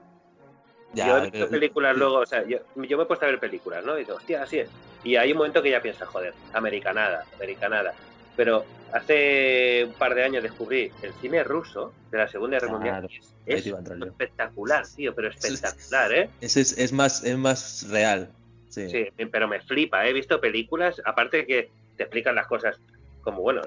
ya, 0.95 1.07
yo 1.07 1.17
he 1.19 1.31
visto 1.31 1.49
películas 1.51 1.97
luego, 1.97 2.19
o 2.21 2.27
sea, 2.27 2.43
yo, 2.47 2.59
yo 2.77 2.97
me 2.97 3.03
he 3.03 3.07
puesto 3.07 3.27
a 3.27 3.29
ver 3.29 3.39
películas, 3.41 3.85
¿no? 3.85 3.97
Y 3.99 4.05
digo, 4.05 4.17
hostia, 4.17 4.43
así 4.43 4.61
es. 4.61 4.69
Y 5.03 5.17
hay 5.17 5.33
un 5.33 5.39
momento 5.39 5.61
que 5.63 5.71
ya 5.71 5.83
piensa, 5.83 6.07
joder, 6.07 6.33
americanada, 6.55 7.25
americanada. 7.35 7.93
Pero 8.37 8.67
hace 8.93 9.85
un 9.85 9.95
par 9.95 10.15
de 10.15 10.25
años 10.25 10.43
descubrí 10.43 10.91
el 11.03 11.15
cine 11.15 11.45
ruso 11.45 11.95
de 12.11 12.19
la 12.19 12.29
Segunda 12.29 12.57
Guerra 12.57 12.79
Claro, 12.79 12.79
Mundial. 12.79 13.05
es- 13.11 13.35
Es, 13.47 13.67
espectacular, 13.67 14.85
tío, 14.97 15.15
pero 15.15 15.29
espectacular, 15.29 16.13
¿eh? 16.13 16.31
Ese 16.41 16.63
es, 16.63 16.79
es 16.79 16.93
más, 16.93 17.23
es 17.25 17.37
más 17.37 17.87
real. 17.91 18.33
Sí. 18.69 18.89
Sí, 18.89 19.07
pero 19.31 19.47
me 19.47 19.61
flipa. 19.61 20.07
He 20.07 20.13
visto 20.13 20.41
películas, 20.41 21.01
aparte 21.05 21.47
que 21.47 21.71
te 21.97 22.05
explican 22.05 22.35
las 22.35 22.47
cosas 22.47 22.81
como, 23.21 23.43
bueno, 23.43 23.63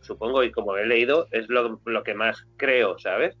supongo 0.00 0.42
y 0.44 0.52
como 0.52 0.76
he 0.76 0.86
leído, 0.86 1.26
es 1.30 1.48
lo, 1.48 1.80
lo 1.84 2.02
que 2.04 2.14
más 2.14 2.44
creo, 2.56 2.98
¿sabes? 2.98 3.36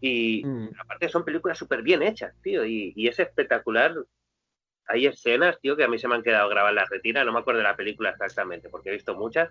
Y 0.00 0.44
Mm. 0.44 0.68
aparte 0.78 1.08
son 1.08 1.24
películas 1.24 1.56
súper 1.58 1.82
bien 1.82 2.02
hechas, 2.02 2.34
tío, 2.42 2.64
y, 2.64 2.92
y 2.96 3.08
es 3.08 3.18
espectacular. 3.18 3.94
Hay 4.86 5.06
escenas, 5.06 5.58
tío, 5.60 5.76
que 5.76 5.84
a 5.84 5.88
mí 5.88 5.98
se 5.98 6.08
me 6.08 6.14
han 6.14 6.22
quedado 6.22 6.48
grabadas 6.48 6.72
en 6.72 6.76
la 6.76 6.86
retina, 6.90 7.24
no 7.24 7.32
me 7.32 7.40
acuerdo 7.40 7.58
de 7.58 7.64
la 7.64 7.76
película 7.76 8.10
exactamente, 8.10 8.68
porque 8.70 8.88
he 8.90 8.92
visto 8.92 9.14
muchas, 9.14 9.50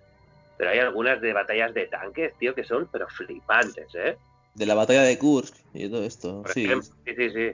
pero 0.57 0.71
hay 0.71 0.79
algunas 0.79 1.21
de 1.21 1.33
batallas 1.33 1.73
de 1.73 1.85
tanques, 1.87 2.33
tío, 2.39 2.53
que 2.55 2.63
son, 2.63 2.89
pero 2.91 3.07
flipantes, 3.09 3.93
¿eh? 3.95 4.17
De 4.55 4.65
la 4.65 4.73
batalla 4.75 5.03
de 5.03 5.17
Kursk 5.17 5.55
y 5.73 5.87
todo 5.89 6.03
esto. 6.03 6.41
Por 6.43 6.51
Sí. 6.53 6.65
ejemplo, 6.65 6.89
sí, 7.05 7.13
sí, 7.15 7.51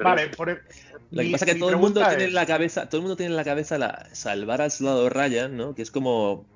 Vale, 0.00 0.28
por, 0.28 0.48
e- 0.48 0.60
Lo 1.10 1.22
que 1.22 1.24
mi- 1.26 1.32
pasa 1.32 1.44
es 1.44 1.52
que 1.54 1.58
todo 1.58 1.70
el 1.70 1.76
mundo 1.76 2.06
tiene 2.06 2.24
en 2.24 2.34
la 2.34 2.46
cabeza, 2.46 2.88
todo 2.88 2.98
el 2.98 3.02
mundo 3.02 3.16
tiene 3.16 3.32
en 3.32 3.36
la 3.36 3.42
cabeza 3.44 3.78
la 3.78 4.08
salvar 4.12 4.62
al 4.62 4.70
soldado 4.70 5.08
Ryan, 5.10 5.56
¿no? 5.56 5.74
Que 5.74 5.82
es 5.82 5.90
como 5.90 6.46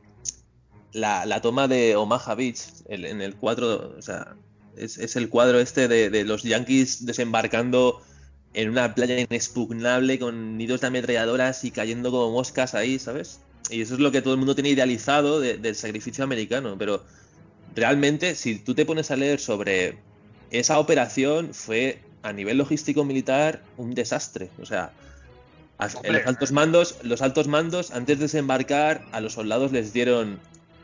la, 0.92 1.26
la 1.26 1.40
toma 1.42 1.66
de 1.68 1.97
Omaha 1.97 2.35
Beach 2.37 2.61
el- 2.88 3.04
en 3.04 3.21
el 3.21 3.35
cuadro, 3.37 3.95
o 3.99 4.02
sea, 4.02 4.37
es, 4.76 4.97
es 4.99 5.16
el 5.16 5.28
cuadro 5.28 5.59
este 5.59 5.88
de, 5.88 6.09
de 6.09 6.25
los 6.25 6.45
yankees 6.45 7.04
desembarcando 7.04 8.00
en 8.54 8.71
una 8.71 8.95
playa 8.95 9.18
inexpugnable 9.21 10.18
con 10.18 10.56
nidos 10.56 10.80
de 10.80 10.87
ametralladoras 10.87 11.64
y 11.64 11.71
cayendo 11.73 12.11
como 12.11 12.30
moscas 12.30 12.75
ahí, 12.75 12.99
¿sabes? 12.99 13.40
Y 13.70 13.80
eso 13.80 13.94
es 13.94 14.00
lo 14.00 14.12
que 14.12 14.23
todo 14.23 14.35
el 14.35 14.38
mundo 14.38 14.54
tiene 14.54 14.70
idealizado 14.70 15.40
de- 15.40 15.58
del 15.58 15.75
sacrificio 15.75 16.23
americano, 16.25 16.76
pero 16.78 17.04
realmente 17.75 18.35
si 18.35 18.58
tú 18.58 18.75
te 18.75 18.85
pones 18.87 19.11
a 19.11 19.16
leer 19.16 19.40
sobre 19.40 19.99
esa 20.50 20.78
operación 20.78 21.52
fue 21.52 22.00
a 22.23 22.32
nivel 22.32 22.58
logístico 22.58 23.04
militar 23.04 23.62
un 23.76 23.94
desastre, 23.94 24.50
o 24.61 24.66
sea, 24.66 24.92
Hombre. 25.94 26.12
los 26.12 26.26
altos 26.26 26.52
mandos, 26.52 26.96
los 27.02 27.23
altos 27.23 27.49
mandos 27.49 27.90
antes 27.90 28.18
de 28.18 28.25
desembarcar 28.25 29.04
a 29.12 29.20
los 29.20 29.35
soldados 29.35 29.73
les 29.73 29.92
dieron 29.92 30.38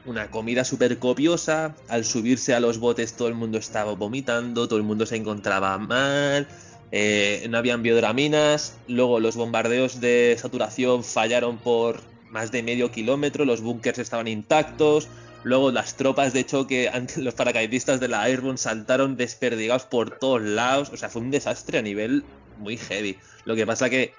una 0.05 0.31
comida 0.31 0.65
súper 0.65 0.99
copiosa, 0.99 1.75
al 1.89 2.05
subirse 2.05 2.55
a 2.55 2.61
los 2.61 2.79
botes 2.79 3.15
todo 3.15 3.29
el 3.29 3.35
mundo 3.35 3.59
estaba 3.59 3.95
vomitando, 3.95 4.67
todo 4.67 4.77
el 4.77 4.83
mundo 4.85 5.07
se 5.07 5.17
encontraba 5.17 5.79
mal, 5.79 6.47
eh, 6.91 7.47
no 7.49 7.57
habían 7.57 7.83
biodraminas, 7.83 8.75
luego 8.89 9.21
los 9.21 9.37
bombardeos 9.37 10.01
de 10.01 10.37
saturación 10.39 11.05
fallaron 11.05 11.57
por 11.59 12.01
más 12.33 12.51
de 12.51 12.63
medio 12.63 12.91
kilómetro, 12.91 13.45
los 13.45 13.61
búnkers 13.61 13.99
estaban 13.99 14.27
intactos, 14.27 15.09
luego 15.45 15.71
las 15.71 15.97
tropas 15.97 16.33
de 16.33 16.45
choque, 16.45 16.91
los 17.19 17.35
paracaidistas 17.35 18.01
de 18.01 18.09
la 18.09 18.23
Airborne 18.25 18.59
saltaron 18.59 19.17
desperdigados 19.17 19.85
por 19.85 20.19
todos 20.19 20.41
lados, 20.41 20.91
o 20.93 20.97
sea, 20.97 21.11
fue 21.11 21.23
un 21.23 21.31
desastre 21.31 21.79
a 21.79 21.83
nivel 21.83 22.25
muy 22.57 22.79
heavy. 22.79 23.19
Lo 23.45 23.55
que 23.55 23.67
pasa 23.67 23.91
que 23.91 24.15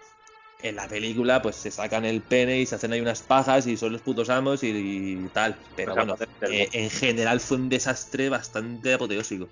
en 0.61 0.75
la 0.75 0.87
película 0.87 1.41
pues 1.41 1.57
se 1.57 1.71
sacan 1.71 2.05
el 2.05 2.21
pene 2.21 2.59
y 2.59 2.65
se 2.65 2.75
hacen 2.75 2.93
ahí 2.93 3.01
unas 3.01 3.21
pajas 3.21 3.67
y 3.67 3.75
son 3.75 3.91
los 3.91 4.01
putos 4.01 4.29
amos 4.29 4.63
y, 4.63 4.67
y 4.69 5.29
tal, 5.33 5.57
pero 5.75 5.95
bueno, 5.95 6.15
eh, 6.41 6.69
en 6.71 6.89
general 6.89 7.39
fue 7.39 7.57
un 7.57 7.67
desastre 7.67 8.29
bastante 8.29 8.93
apoteósico. 8.93 9.49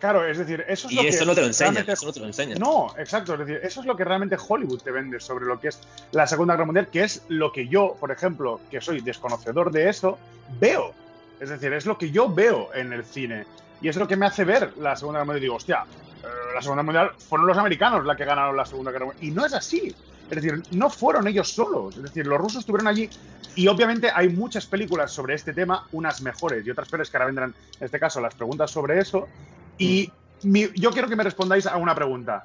Claro, 0.00 0.26
es 0.26 0.36
decir, 0.36 0.64
eso 0.68 0.86
es 0.88 0.92
Y 0.92 0.96
lo 0.96 1.02
que 1.02 1.08
eso 1.08 1.24
no 1.24 1.34
te 1.34 1.40
lo 1.40 1.46
enseñan, 1.46 1.74
realmente- 1.74 1.92
eso 1.92 2.06
no 2.06 2.12
te 2.12 2.20
lo 2.20 2.26
enseñan. 2.26 2.58
No, 2.58 2.94
exacto. 2.98 3.32
Es 3.34 3.38
decir, 3.40 3.60
eso 3.62 3.80
es 3.80 3.86
lo 3.86 3.96
que 3.96 4.04
realmente 4.04 4.36
Hollywood 4.36 4.80
te 4.82 4.90
vende 4.90 5.18
sobre 5.20 5.46
lo 5.46 5.58
que 5.58 5.68
es 5.68 5.78
la 6.12 6.26
Segunda 6.26 6.54
Guerra 6.54 6.66
Mundial, 6.66 6.88
que 6.88 7.04
es 7.04 7.22
lo 7.28 7.52
que 7.52 7.68
yo, 7.68 7.96
por 7.98 8.10
ejemplo, 8.10 8.60
que 8.70 8.80
soy 8.80 9.00
desconocedor 9.00 9.70
de 9.72 9.88
eso, 9.88 10.18
veo. 10.60 10.92
Es 11.40 11.48
decir, 11.48 11.72
es 11.72 11.86
lo 11.86 11.96
que 11.96 12.10
yo 12.10 12.28
veo 12.28 12.68
en 12.74 12.92
el 12.92 13.04
cine. 13.04 13.46
Y 13.80 13.88
es 13.88 13.96
lo 13.96 14.06
que 14.06 14.16
me 14.16 14.26
hace 14.26 14.44
ver 14.44 14.72
la 14.78 14.94
Segunda 14.96 15.18
Guerra 15.20 15.24
Mundial. 15.26 15.38
Y 15.38 15.46
digo, 15.46 15.56
hostia, 15.56 15.84
eh, 16.22 16.26
la 16.54 16.60
Segunda 16.62 16.82
Guerra 16.82 17.00
Mundial 17.04 17.10
fueron 17.28 17.46
los 17.46 17.56
americanos 17.58 18.04
la 18.04 18.14
que 18.16 18.24
ganaron 18.24 18.56
la 18.56 18.66
Segunda 18.66 18.90
Guerra 18.92 19.06
Mundial. 19.06 19.24
Y 19.26 19.30
no 19.30 19.46
es 19.46 19.54
así. 19.54 19.94
Es 20.30 20.42
decir, 20.42 20.62
no 20.70 20.88
fueron 20.90 21.26
ellos 21.28 21.50
solos. 21.52 21.96
Es 21.96 22.02
decir, 22.02 22.26
los 22.26 22.38
rusos 22.38 22.60
estuvieron 22.60 22.86
allí. 22.88 23.08
Y 23.56 23.68
obviamente 23.68 24.10
hay 24.12 24.28
muchas 24.30 24.66
películas 24.66 25.12
sobre 25.12 25.34
este 25.34 25.52
tema, 25.52 25.86
unas 25.92 26.22
mejores 26.22 26.66
y 26.66 26.70
otras 26.70 26.88
peores, 26.88 27.10
que 27.10 27.16
ahora 27.16 27.26
vendrán, 27.26 27.54
en 27.78 27.84
este 27.84 28.00
caso, 28.00 28.20
las 28.20 28.34
preguntas 28.34 28.70
sobre 28.70 28.98
eso. 28.98 29.28
Y 29.78 30.12
mi- 30.42 30.70
yo 30.74 30.90
quiero 30.90 31.08
que 31.08 31.16
me 31.16 31.24
respondáis 31.24 31.66
a 31.66 31.76
una 31.76 31.94
pregunta. 31.94 32.44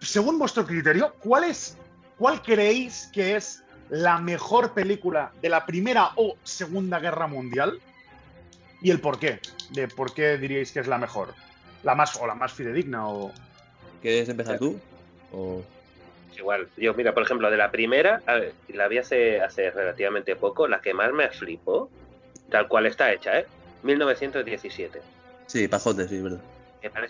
Según 0.00 0.38
vuestro 0.38 0.66
criterio, 0.66 1.14
¿cuál 1.20 1.44
es, 1.44 1.76
cuál 2.18 2.42
creéis 2.42 3.10
que 3.12 3.36
es 3.36 3.62
la 3.90 4.18
mejor 4.18 4.72
película 4.72 5.32
de 5.40 5.48
la 5.48 5.64
Primera 5.66 6.10
o 6.16 6.36
Segunda 6.44 6.98
Guerra 6.98 7.26
Mundial? 7.26 7.80
Y 8.80 8.90
el 8.90 9.00
por 9.00 9.18
qué. 9.18 9.40
De 9.70 9.88
por 9.88 10.12
qué 10.14 10.38
diríais 10.38 10.70
que 10.72 10.80
es 10.80 10.86
la 10.86 10.98
mejor. 10.98 11.34
La 11.82 11.94
más, 11.94 12.16
o 12.16 12.26
la 12.26 12.34
más 12.34 12.52
fidedigna, 12.52 13.08
o. 13.08 13.32
¿Quieres 14.02 14.28
empezar 14.28 14.58
tú? 14.58 14.78
O... 15.32 15.62
Igual, 16.36 16.68
yo, 16.76 16.92
mira, 16.94 17.14
por 17.14 17.22
ejemplo, 17.22 17.50
de 17.50 17.56
la 17.56 17.70
primera, 17.70 18.20
a 18.26 18.34
ver, 18.34 18.54
la 18.68 18.88
vi 18.88 18.98
hace, 18.98 19.40
hace 19.40 19.70
relativamente 19.70 20.36
poco, 20.36 20.68
la 20.68 20.80
que 20.80 20.92
más 20.92 21.10
me 21.12 21.28
flipó, 21.30 21.90
tal 22.50 22.68
cual 22.68 22.84
está 22.86 23.10
hecha, 23.12 23.38
¿eh? 23.38 23.46
1917. 23.82 25.00
Sí, 25.46 25.68
pajote, 25.68 26.08
sí, 26.08 26.16
es 26.16 26.22
verdad. 26.22 26.40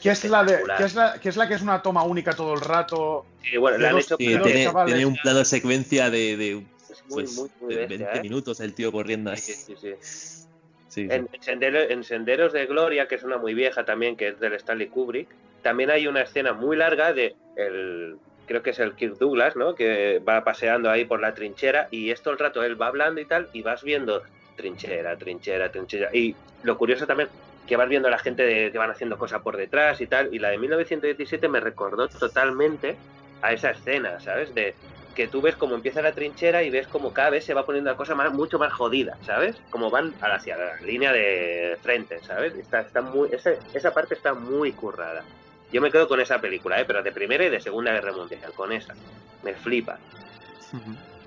¿Qué 0.01 0.11
es, 0.11 0.25
la 0.25 0.45
de. 0.45 0.63
¿qué, 0.79 0.85
es 0.85 0.95
la, 0.95 1.19
qué 1.21 1.29
es 1.29 1.37
la 1.37 1.49
que 1.49 1.55
es 1.55 1.63
una 1.63 1.83
toma 1.83 2.03
única 2.03 2.33
todo 2.35 2.55
el 2.55 2.61
rato? 2.61 3.27
Sí, 3.43 3.57
bueno, 3.57 3.77
de 3.77 3.83
la 3.83 3.91
han 3.91 3.99
hecho 3.99 4.17
Sí, 4.17 4.27
que, 4.29 4.39
tiene, 4.39 4.73
tiene 4.87 5.07
un 5.07 5.17
plano 5.17 5.45
secuencia 5.45 6.09
de, 6.09 6.37
de, 6.37 6.51
es 6.91 7.05
muy, 7.09 7.25
pues, 7.25 7.33
muy, 7.37 7.51
muy 7.61 7.75
de 7.75 7.81
bestia, 7.87 7.99
20 7.99 8.19
¿eh? 8.19 8.23
minutos 8.23 8.61
el 8.61 8.75
tío 8.75 8.91
corriendo 8.93 9.31
ahí. 9.31 9.37
Sí, 9.37 9.53
Sí, 9.53 9.75
sí, 9.77 9.95
sí. 10.01 10.47
sí. 10.89 11.09
En, 11.11 11.29
Sendero- 11.41 11.91
en 11.91 12.05
Senderos 12.05 12.53
de 12.53 12.67
Gloria, 12.67 13.07
que 13.07 13.17
es 13.17 13.23
una 13.23 13.39
muy 13.39 13.55
vieja 13.55 13.85
también, 13.85 14.17
que 14.17 14.29
es 14.29 14.41
del 14.41 14.55
Stanley 14.55 14.89
Kubrick, 14.89 15.29
también 15.63 15.91
hay 15.91 16.07
una 16.07 16.23
escena 16.23 16.53
muy 16.53 16.77
larga 16.77 17.13
de 17.13 17.37
el 17.57 18.19
creo 18.47 18.63
que 18.63 18.71
es 18.71 18.79
el 18.79 18.95
Kirk 18.95 19.19
Douglas, 19.19 19.57
¿no? 19.57 19.75
Que 19.75 20.21
va 20.21 20.45
paseando 20.45 20.89
ahí 20.89 21.05
por 21.05 21.21
la 21.21 21.35
trinchera 21.35 21.89
y 21.91 22.11
esto 22.11 22.31
el 22.31 22.39
rato 22.39 22.63
él 22.63 22.81
va 22.81 22.87
hablando 22.87 23.21
y 23.21 23.25
tal 23.25 23.49
y 23.53 23.63
vas 23.63 23.83
viendo 23.83 24.23
trinchera, 24.57 25.17
trinchera, 25.17 25.71
trinchera 25.73 26.11
y 26.15 26.35
lo 26.63 26.79
curioso 26.79 27.07
también 27.07 27.29
que 27.67 27.77
vas 27.77 27.89
viendo 27.89 28.09
a 28.09 28.11
la 28.11 28.19
gente 28.19 28.43
de- 28.45 28.73
que 28.73 28.79
van 28.79 28.91
haciendo 28.91 29.19
cosas 29.19 29.43
por 29.43 29.57
detrás 29.57 30.01
y 30.01 30.07
tal 30.07 30.33
y 30.33 30.39
la 30.39 30.51
de 30.51 30.59
1917 30.59 31.49
me 31.49 31.61
recordó 31.61 32.09
totalmente 32.09 32.99
a 33.43 33.53
esa 33.53 33.71
escena, 33.71 34.19
¿sabes? 34.21 34.55
De 34.55 34.77
que 35.15 35.29
tú 35.29 35.41
ves 35.41 35.57
cómo 35.57 35.75
empieza 35.75 36.03
la 36.03 36.15
trinchera 36.15 36.63
y 36.63 36.71
ves 36.71 36.89
cómo 36.89 37.13
cada 37.13 37.31
vez 37.31 37.45
se 37.45 37.55
va 37.55 37.65
poniendo 37.65 37.91
la 37.91 37.97
cosa 37.97 38.15
más, 38.15 38.33
mucho 38.33 38.59
más 38.59 38.73
jodida, 38.73 39.17
¿sabes? 39.23 39.63
Como 39.71 39.91
van 39.91 40.15
hacia 40.21 40.57
la 40.57 40.77
línea 40.83 41.13
de 41.13 41.79
frente, 41.83 42.23
¿sabes? 42.23 42.55
Está, 42.55 42.81
está 42.81 43.01
muy, 43.01 43.31
esa, 43.33 43.53
esa 43.73 43.95
parte 43.95 44.15
está 44.15 44.35
muy 44.35 44.75
currada. 44.75 45.27
Yo 45.71 45.81
me 45.81 45.91
quedo 45.91 46.07
con 46.07 46.21
esa 46.21 46.41
película, 46.41 46.81
¿eh? 46.81 46.85
Pero 46.85 47.03
de 47.03 47.13
Primera 47.13 47.45
y 47.47 47.51
de 47.51 47.61
Segunda 47.61 47.93
Guerra 47.93 48.13
Mundial, 48.13 48.53
con 48.55 48.73
esa. 48.73 48.95
Me 49.43 49.55
flipa. 49.55 49.99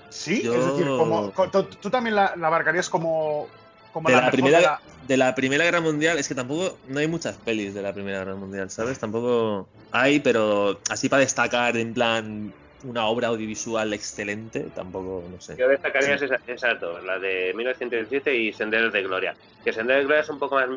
Sí, 0.09 0.43
Yo- 0.43 0.53
es 0.53 0.65
decir, 0.65 0.85
como, 0.97 1.33
co- 1.33 1.49
tú, 1.49 1.69
tú 1.81 1.89
también 1.89 2.15
la, 2.15 2.33
la 2.37 2.47
abarcarías 2.47 2.89
como, 2.89 3.47
como 3.91 4.09
De 4.09 4.15
la, 4.15 4.31
primera, 4.31 4.57
de 4.59 4.63
la- 4.63 4.79
de 5.07 5.17
la 5.17 5.35
Primera 5.35 5.63
Guerra 5.65 5.81
Mundial, 5.81 6.17
es 6.19 6.27
que 6.27 6.35
tampoco, 6.35 6.77
no 6.87 6.99
hay 6.99 7.07
muchas 7.07 7.35
pelis 7.37 7.73
de 7.73 7.81
la 7.81 7.93
Primera 7.93 8.19
Guerra 8.19 8.35
Mundial, 8.35 8.69
¿sabes? 8.69 8.99
Tampoco 8.99 9.67
hay, 9.91 10.19
pero 10.19 10.79
así 10.89 11.09
para 11.09 11.21
destacar 11.21 11.75
en 11.77 11.93
plan 11.93 12.53
una 12.83 13.07
obra 13.07 13.27
audiovisual 13.29 13.91
excelente, 13.93 14.65
tampoco, 14.75 15.27
no 15.29 15.41
sé. 15.41 15.55
Yo 15.57 15.67
destacaría 15.67 16.17
Sí. 16.17 16.25
esas, 16.25 16.39
esas 16.47 16.79
dos, 16.79 17.03
la 17.03 17.17
de 17.19 17.53
1917 17.55 18.35
y 18.35 18.53
Senderos 18.53 18.93
de 18.93 19.01
Gloria. 19.03 19.35
Que 19.65 19.73
Senderos 19.73 20.01
de 20.01 20.05
Gloria 20.05 20.21
es 20.21 20.29
un 20.29 20.39
poco 20.39 20.55
más, 20.55 20.69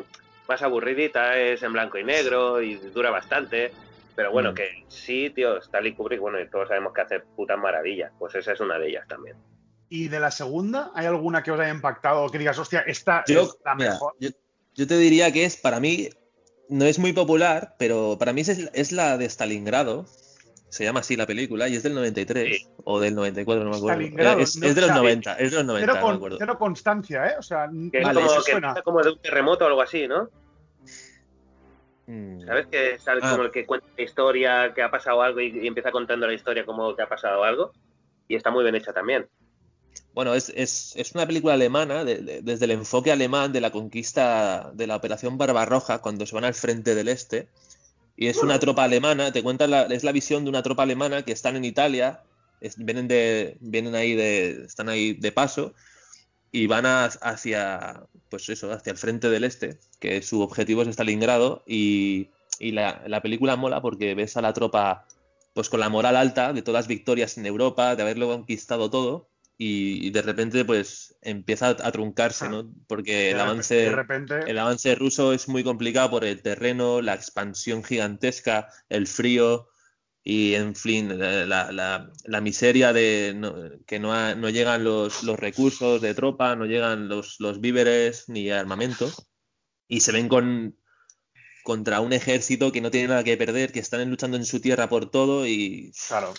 más 0.47 0.61
aburridita, 0.61 1.37
es 1.39 1.63
en 1.63 1.71
blanco 1.73 1.97
y 1.97 2.03
negro 2.03 2.61
y 2.61 2.75
dura 2.75 3.09
bastante. 3.11 3.71
Pero 4.15 4.31
bueno, 4.31 4.51
Mm. 4.51 4.55
que 4.55 4.69
sí, 4.89 5.29
tío, 5.31 5.57
Stanley 5.57 5.93
Kubrick, 5.93 6.19
bueno, 6.19 6.39
y 6.39 6.47
todos 6.49 6.67
sabemos 6.67 6.93
que 6.93 7.01
hace 7.01 7.19
putas 7.35 7.57
maravillas. 7.57 8.11
Pues 8.19 8.35
esa 8.35 8.51
es 8.53 8.59
una 8.59 8.77
de 8.77 8.89
ellas 8.89 9.07
también. 9.07 9.35
¿Y 9.95 10.07
de 10.07 10.19
la 10.19 10.31
segunda? 10.31 10.89
¿Hay 10.95 11.05
alguna 11.05 11.43
que 11.43 11.51
os 11.51 11.59
haya 11.59 11.69
impactado 11.71 12.23
o 12.23 12.29
que 12.31 12.39
digas, 12.39 12.57
hostia, 12.57 12.79
esta 12.87 13.23
Yo, 13.27 13.41
es 13.43 13.57
la 13.63 13.75
mira, 13.75 13.91
mejor? 13.91 14.13
yo, 14.19 14.29
yo 14.73 14.87
te 14.87 14.97
diría 14.97 15.31
que 15.31 15.45
es, 15.45 15.55
para 15.55 15.79
mí, 15.79 16.09
no 16.67 16.85
es 16.85 16.97
muy 16.97 17.13
popular, 17.13 17.75
pero 17.77 18.15
para 18.17 18.33
mí 18.33 18.41
es, 18.41 18.49
es 18.49 18.91
la 18.91 19.19
de 19.19 19.25
Stalingrado. 19.29 20.05
Se 20.69 20.83
llama 20.83 21.01
así 21.01 21.15
la 21.15 21.27
película 21.27 21.67
y 21.69 21.75
es 21.75 21.83
del 21.83 21.93
93 21.93 22.57
Sí. 22.57 22.67
o 22.85 22.99
del 22.99 23.13
94, 23.13 23.63
no 23.63 23.69
me 23.69 23.77
acuerdo. 23.77 23.99
Stalingrado, 24.01 24.39
Es, 24.39 24.57
no, 24.57 24.65
es 24.65 24.73
de 24.73 24.81
los 24.81 24.89
o 24.89 24.93
sea, 24.93 25.01
90, 25.03 25.33
es 25.35 25.51
de 25.51 25.57
los 25.57 25.65
90, 25.67 25.85
Cero, 25.85 25.93
no 25.93 25.99
me 25.99 26.01
con- 26.07 26.15
acuerdo. 26.17 26.37
cero 26.39 26.57
constancia, 26.57 27.27
¿eh? 27.27 27.35
O 27.37 27.43
sea, 27.43 27.69
Que 27.91 27.99
es 27.99 28.03
Vale, 28.03 28.19
como, 28.19 28.31
eso 28.33 28.43
que 28.43 28.51
suena. 28.53 28.67
empieza 28.69 28.83
como 28.83 29.03
de 29.03 29.09
un 29.11 29.19
terremoto 29.19 29.65
o 29.65 29.67
algo 29.67 29.81
así, 29.83 30.07
¿no? 30.07 30.27
Mm. 32.07 32.41
¿Sabes? 32.47 32.65
Que 32.65 32.97
sale 32.99 33.21
Ah. 33.23 33.29
como 33.31 33.43
el 33.43 33.51
que 33.51 33.67
cuenta 33.67 33.85
la 33.95 34.03
historia, 34.03 34.73
que 34.73 34.81
ha 34.81 34.89
pasado 34.89 35.21
algo 35.21 35.39
y, 35.39 35.59
y 35.63 35.67
empieza 35.67 35.91
contando 35.91 36.25
la 36.25 36.33
historia 36.33 36.65
como 36.65 36.95
que 36.95 37.03
ha 37.03 37.07
pasado 37.07 37.43
algo. 37.43 37.71
Y 38.27 38.35
está 38.35 38.49
muy 38.49 38.63
bien 38.63 38.73
hecha 38.73 38.91
también. 38.91 39.27
Bueno, 40.13 40.35
es, 40.35 40.49
es, 40.55 40.93
es 40.95 41.13
una 41.13 41.25
película 41.25 41.53
alemana, 41.55 42.03
de- 42.03 42.19
de- 42.21 42.41
desde 42.41 42.65
el 42.65 42.71
enfoque 42.71 43.11
alemán 43.11 43.51
de 43.51 43.61
la 43.61 43.71
conquista 43.71 44.71
de 44.73 44.85
la 44.87 44.95
Operación 44.95 45.37
Barbarroja, 45.37 45.99
cuando 45.99 46.25
se 46.25 46.35
van 46.35 46.45
al 46.45 46.53
frente 46.53 46.93
del 46.95 47.07
este. 47.07 47.47
Y 48.15 48.27
es 48.27 48.37
una 48.43 48.59
tropa 48.59 48.83
alemana, 48.83 49.31
te 49.31 49.41
cuenta 49.41 49.65
la, 49.65 49.83
es 49.83 50.03
la 50.03 50.11
visión 50.11 50.43
de 50.43 50.49
una 50.51 50.61
tropa 50.61 50.83
alemana 50.83 51.23
que 51.23 51.31
están 51.31 51.55
en 51.55 51.65
Italia, 51.65 52.21
es- 52.61 52.77
vienen, 52.77 53.07
de, 53.07 53.57
vienen 53.59 53.95
ahí 53.95 54.13
de, 54.13 54.65
están 54.65 54.87
ahí 54.89 55.13
de 55.13 55.31
paso 55.31 55.73
y 56.51 56.67
van 56.67 56.85
a- 56.85 57.05
hacia, 57.05 58.03
pues 58.29 58.47
eso, 58.49 58.71
hacia 58.71 58.91
el 58.91 58.97
frente 58.99 59.29
del 59.31 59.43
este, 59.43 59.79
que 59.99 60.21
su 60.21 60.41
objetivo 60.41 60.83
es 60.83 60.89
Stalingrado. 60.89 61.63
Y, 61.65 62.29
y 62.59 62.71
la, 62.71 63.01
la 63.07 63.21
película 63.23 63.55
mola 63.55 63.81
porque 63.81 64.13
ves 64.13 64.37
a 64.37 64.41
la 64.43 64.53
tropa 64.53 65.07
pues 65.55 65.69
con 65.69 65.79
la 65.79 65.89
moral 65.89 66.15
alta 66.15 66.53
de 66.53 66.61
todas 66.61 66.81
las 66.83 66.87
victorias 66.87 67.37
en 67.39 67.45
Europa, 67.47 67.95
de 67.95 68.01
haberlo 68.03 68.27
conquistado 68.27 68.89
todo, 68.91 69.27
y, 69.57 70.07
y 70.07 70.09
de 70.09 70.21
repente 70.21 70.65
pues 70.65 71.15
empieza 71.21 71.69
a, 71.69 71.91
truncarse, 71.91 72.49
¿no? 72.49 72.73
Porque 72.87 73.31
el 73.31 73.39
avance, 73.39 73.89
repente, 73.91 74.39
el 74.47 74.57
avance 74.57 74.95
ruso 74.95 75.31
es 75.33 75.47
muy 75.47 75.63
complicado 75.63 76.09
por 76.09 76.25
el 76.25 76.41
terreno, 76.41 77.01
la 77.01 77.13
expansión 77.13 77.83
gigantesca, 77.83 78.67
el 78.89 79.07
frío 79.07 79.67
y, 80.23 80.53
en 80.55 80.75
fin, 80.75 81.19
la, 81.19 81.45
la- 81.45 81.71
la- 81.71 82.11
la 82.25 82.41
miseria 82.41 82.93
de 82.93 83.33
no- 83.35 83.53
que 83.85 83.99
no, 83.99 84.13
ha- 84.13 84.35
no 84.35 84.49
llegan 84.49 84.83
los, 84.83 85.23
los 85.23 85.37
recursos 85.39 86.01
de 86.01 86.13
tropa, 86.15 86.55
no 86.55 86.65
llegan 86.65 87.07
los, 87.07 87.39
los 87.39 87.59
víveres 87.61 88.29
ni 88.29 88.49
armamento 88.49 89.11
y 89.87 89.99
se 89.99 90.11
ven 90.11 90.27
con 90.29 90.77
contra 91.63 92.01
un 92.01 92.11
ejército 92.11 92.71
que 92.73 92.81
no 92.81 92.91
tiene 92.91 93.07
nada 93.07 93.23
que 93.23 93.37
perder, 93.37 93.71
que 93.71 93.79
están 93.79 94.09
luchando 94.09 94.35
en 94.35 94.45
su 94.45 94.59
tierra 94.59 94.89
por 94.89 95.09
todo 95.09 95.47
y, 95.47 95.93
claro. 96.09 96.33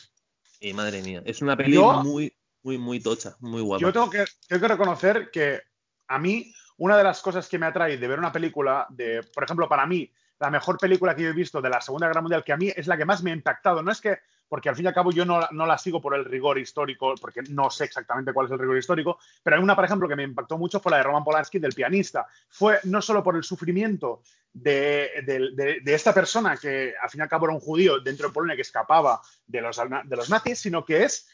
y 0.61 0.75
madre 0.75 1.00
mía, 1.02 1.23
es 1.25 1.40
una 1.40 1.56
peli 1.56 1.73
Yo- 1.76 2.02
muy, 2.02 2.37
muy, 2.64 2.78
muy 2.78 2.99
tocha, 3.00 3.37
muy 3.40 3.61
guapa. 3.62 3.83
Yo 3.83 3.92
tengo 3.92 4.11
que, 4.11 4.25
tengo 4.49 4.62
que 4.62 4.68
reconocer 4.68 5.30
que 5.30 5.61
a 6.09 6.18
mí, 6.18 6.52
una 6.78 6.97
de 6.97 7.04
las 7.04 7.21
cosas 7.23 7.49
que 7.49 7.59
me 7.59 7.66
atrae 7.66 7.97
de 7.99 8.09
ver 8.09 8.18
una 8.18 8.33
película, 8.33 8.87
de, 8.90 9.23
por 9.35 9.44
ejemplo, 9.44 9.68
para 9.68 9.87
mí, 9.87 10.11
la 10.40 10.50
mejor 10.50 10.78
película 10.78 11.14
que 11.14 11.23
yo 11.23 11.28
he 11.28 11.33
visto 11.35 11.62
de 11.62 11.71
la 11.71 11.80
Segunda 11.80 12.09
Guerra 12.09 12.21
Mundial, 12.23 12.42
que 12.42 12.52
a 12.52 12.56
mí 12.56 12.73
es 12.75 12.87
la 12.87 12.97
que 12.97 13.04
más 13.04 13.23
me 13.23 13.30
ha 13.30 13.35
impactado, 13.35 13.83
no 13.83 13.92
es 13.92 14.00
que, 14.00 14.18
porque 14.49 14.68
al 14.68 14.76
fin 14.76 14.85
y 14.85 14.88
al 14.88 14.94
cabo 14.94 15.11
yo 15.12 15.25
no, 15.25 15.40
no 15.52 15.66
la 15.66 15.78
sigo 15.78 16.00
por 16.00 16.14
el 16.14 16.25
rigor 16.25 16.59
histórico, 16.59 17.14
porque 17.21 17.42
no 17.50 17.71
sé 17.71 17.85
exactamente 17.85 18.33
cuál 18.33 18.47
es 18.47 18.52
el 18.52 18.59
rigor 18.59 18.76
histórico, 18.76 19.18
pero 19.42 19.56
hay 19.56 19.62
una, 19.62 19.76
por 19.76 19.85
ejemplo, 19.85 20.09
que 20.09 20.16
me 20.16 20.23
impactó 20.25 20.59
mucho, 20.59 20.80
fue 20.80 20.90
la 20.90 20.99
de 20.99 21.04
Roman 21.04 21.25
Polanski, 21.25 21.59
del 21.59 21.73
pianista. 21.73 22.26
Fue 22.49 22.80
no 22.85 23.00
solo 23.00 23.23
por 23.23 23.37
el 23.37 23.44
sufrimiento 23.44 24.23
de, 24.52 25.23
de- 25.25 25.50
de- 25.54 25.80
de 25.80 25.94
esta 25.94 26.12
persona, 26.12 26.56
que 26.56 26.94
al 27.00 27.11
fin 27.11 27.21
y 27.21 27.23
al 27.23 27.28
cabo 27.28 27.47
era 27.47 27.54
un 27.54 27.61
judío 27.61 28.00
dentro 28.00 28.28
de 28.28 28.35
Polonia 28.35 28.56
que 28.56 28.62
escapaba 28.62 29.21
de 29.47 29.61
los, 29.61 29.76
de 30.04 30.16
los 30.16 30.30
nazis, 30.30 30.59
sino 30.61 30.85
que 30.85 31.04
es 31.04 31.28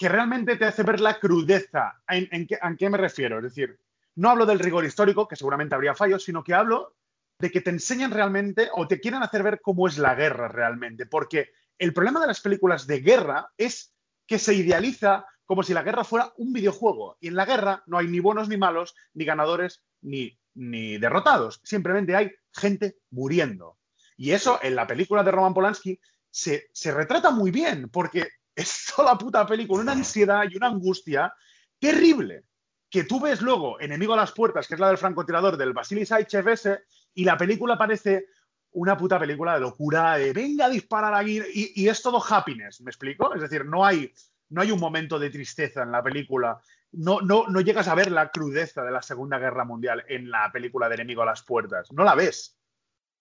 que 0.00 0.08
realmente 0.08 0.56
te 0.56 0.64
hace 0.64 0.82
ver 0.82 0.98
la 0.98 1.20
crudeza. 1.20 2.00
¿En, 2.08 2.46
qué, 2.46 2.58
¿En 2.62 2.74
qué 2.78 2.88
me 2.88 2.96
refiero? 2.96 3.36
Es 3.36 3.42
decir, 3.42 3.78
no 4.14 4.30
hablo 4.30 4.46
del 4.46 4.58
rigor 4.58 4.86
histórico, 4.86 5.28
que 5.28 5.36
seguramente 5.36 5.74
habría 5.74 5.94
fallos, 5.94 6.24
sino 6.24 6.42
que 6.42 6.54
hablo 6.54 6.96
de 7.38 7.50
que 7.50 7.60
te 7.60 7.68
enseñan 7.68 8.10
realmente 8.10 8.70
o 8.72 8.88
te 8.88 8.98
quieren 8.98 9.22
hacer 9.22 9.42
ver 9.42 9.60
cómo 9.60 9.86
es 9.86 9.98
la 9.98 10.14
guerra 10.14 10.48
realmente. 10.48 11.04
Porque 11.04 11.50
el 11.78 11.92
problema 11.92 12.18
de 12.18 12.28
las 12.28 12.40
películas 12.40 12.86
de 12.86 13.00
guerra 13.00 13.50
es 13.58 13.92
que 14.26 14.38
se 14.38 14.54
idealiza 14.54 15.26
como 15.44 15.62
si 15.62 15.74
la 15.74 15.82
guerra 15.82 16.02
fuera 16.02 16.32
un 16.38 16.54
videojuego. 16.54 17.18
Y 17.20 17.28
en 17.28 17.36
la 17.36 17.44
guerra 17.44 17.82
no 17.84 17.98
hay 17.98 18.08
ni 18.08 18.20
buenos 18.20 18.48
ni 18.48 18.56
malos, 18.56 18.94
ni 19.12 19.26
ganadores 19.26 19.82
ni, 20.00 20.40
ni 20.54 20.96
derrotados. 20.96 21.60
Simplemente 21.62 22.16
hay 22.16 22.30
gente 22.54 22.96
muriendo. 23.10 23.76
Y 24.16 24.30
eso 24.30 24.60
en 24.62 24.76
la 24.76 24.86
película 24.86 25.22
de 25.22 25.30
Roman 25.30 25.52
Polanski 25.52 26.00
se, 26.30 26.70
se 26.72 26.90
retrata 26.90 27.30
muy 27.30 27.50
bien, 27.50 27.90
porque 27.90 28.28
es 28.54 28.92
toda 28.94 29.12
la 29.12 29.18
puta 29.18 29.46
película, 29.46 29.82
una 29.82 29.92
ansiedad 29.92 30.44
y 30.50 30.56
una 30.56 30.68
angustia 30.68 31.32
terrible. 31.78 32.44
Que 32.88 33.04
tú 33.04 33.20
ves 33.20 33.40
luego 33.40 33.78
Enemigo 33.80 34.14
a 34.14 34.16
las 34.16 34.32
puertas, 34.32 34.66
que 34.66 34.74
es 34.74 34.80
la 34.80 34.88
del 34.88 34.98
francotirador 34.98 35.56
del 35.56 35.72
Vasily 35.72 36.04
Saichev 36.04 36.48
ese, 36.48 36.80
y 37.14 37.24
la 37.24 37.36
película 37.36 37.78
parece 37.78 38.26
una 38.72 38.96
puta 38.96 39.18
película 39.18 39.54
de 39.54 39.60
locura, 39.60 40.16
de 40.16 40.32
venga 40.32 40.66
a 40.66 40.70
disparar 40.70 41.14
aquí, 41.14 41.40
y, 41.54 41.82
y 41.82 41.88
es 41.88 42.02
todo 42.02 42.22
happiness, 42.22 42.80
¿me 42.80 42.90
explico? 42.90 43.34
Es 43.34 43.40
decir, 43.40 43.64
no 43.64 43.84
hay, 43.84 44.12
no 44.50 44.62
hay 44.62 44.70
un 44.70 44.80
momento 44.80 45.18
de 45.18 45.30
tristeza 45.30 45.82
en 45.82 45.92
la 45.92 46.02
película. 46.02 46.60
No, 46.92 47.20
no, 47.20 47.46
no 47.46 47.60
llegas 47.60 47.86
a 47.86 47.94
ver 47.94 48.10
la 48.10 48.30
crudeza 48.30 48.82
de 48.82 48.90
la 48.90 49.02
Segunda 49.02 49.38
Guerra 49.38 49.64
Mundial 49.64 50.04
en 50.08 50.30
la 50.30 50.50
película 50.52 50.88
de 50.88 50.96
Enemigo 50.96 51.22
a 51.22 51.26
las 51.26 51.42
puertas. 51.42 51.92
No 51.92 52.02
la 52.02 52.16
ves. 52.16 52.58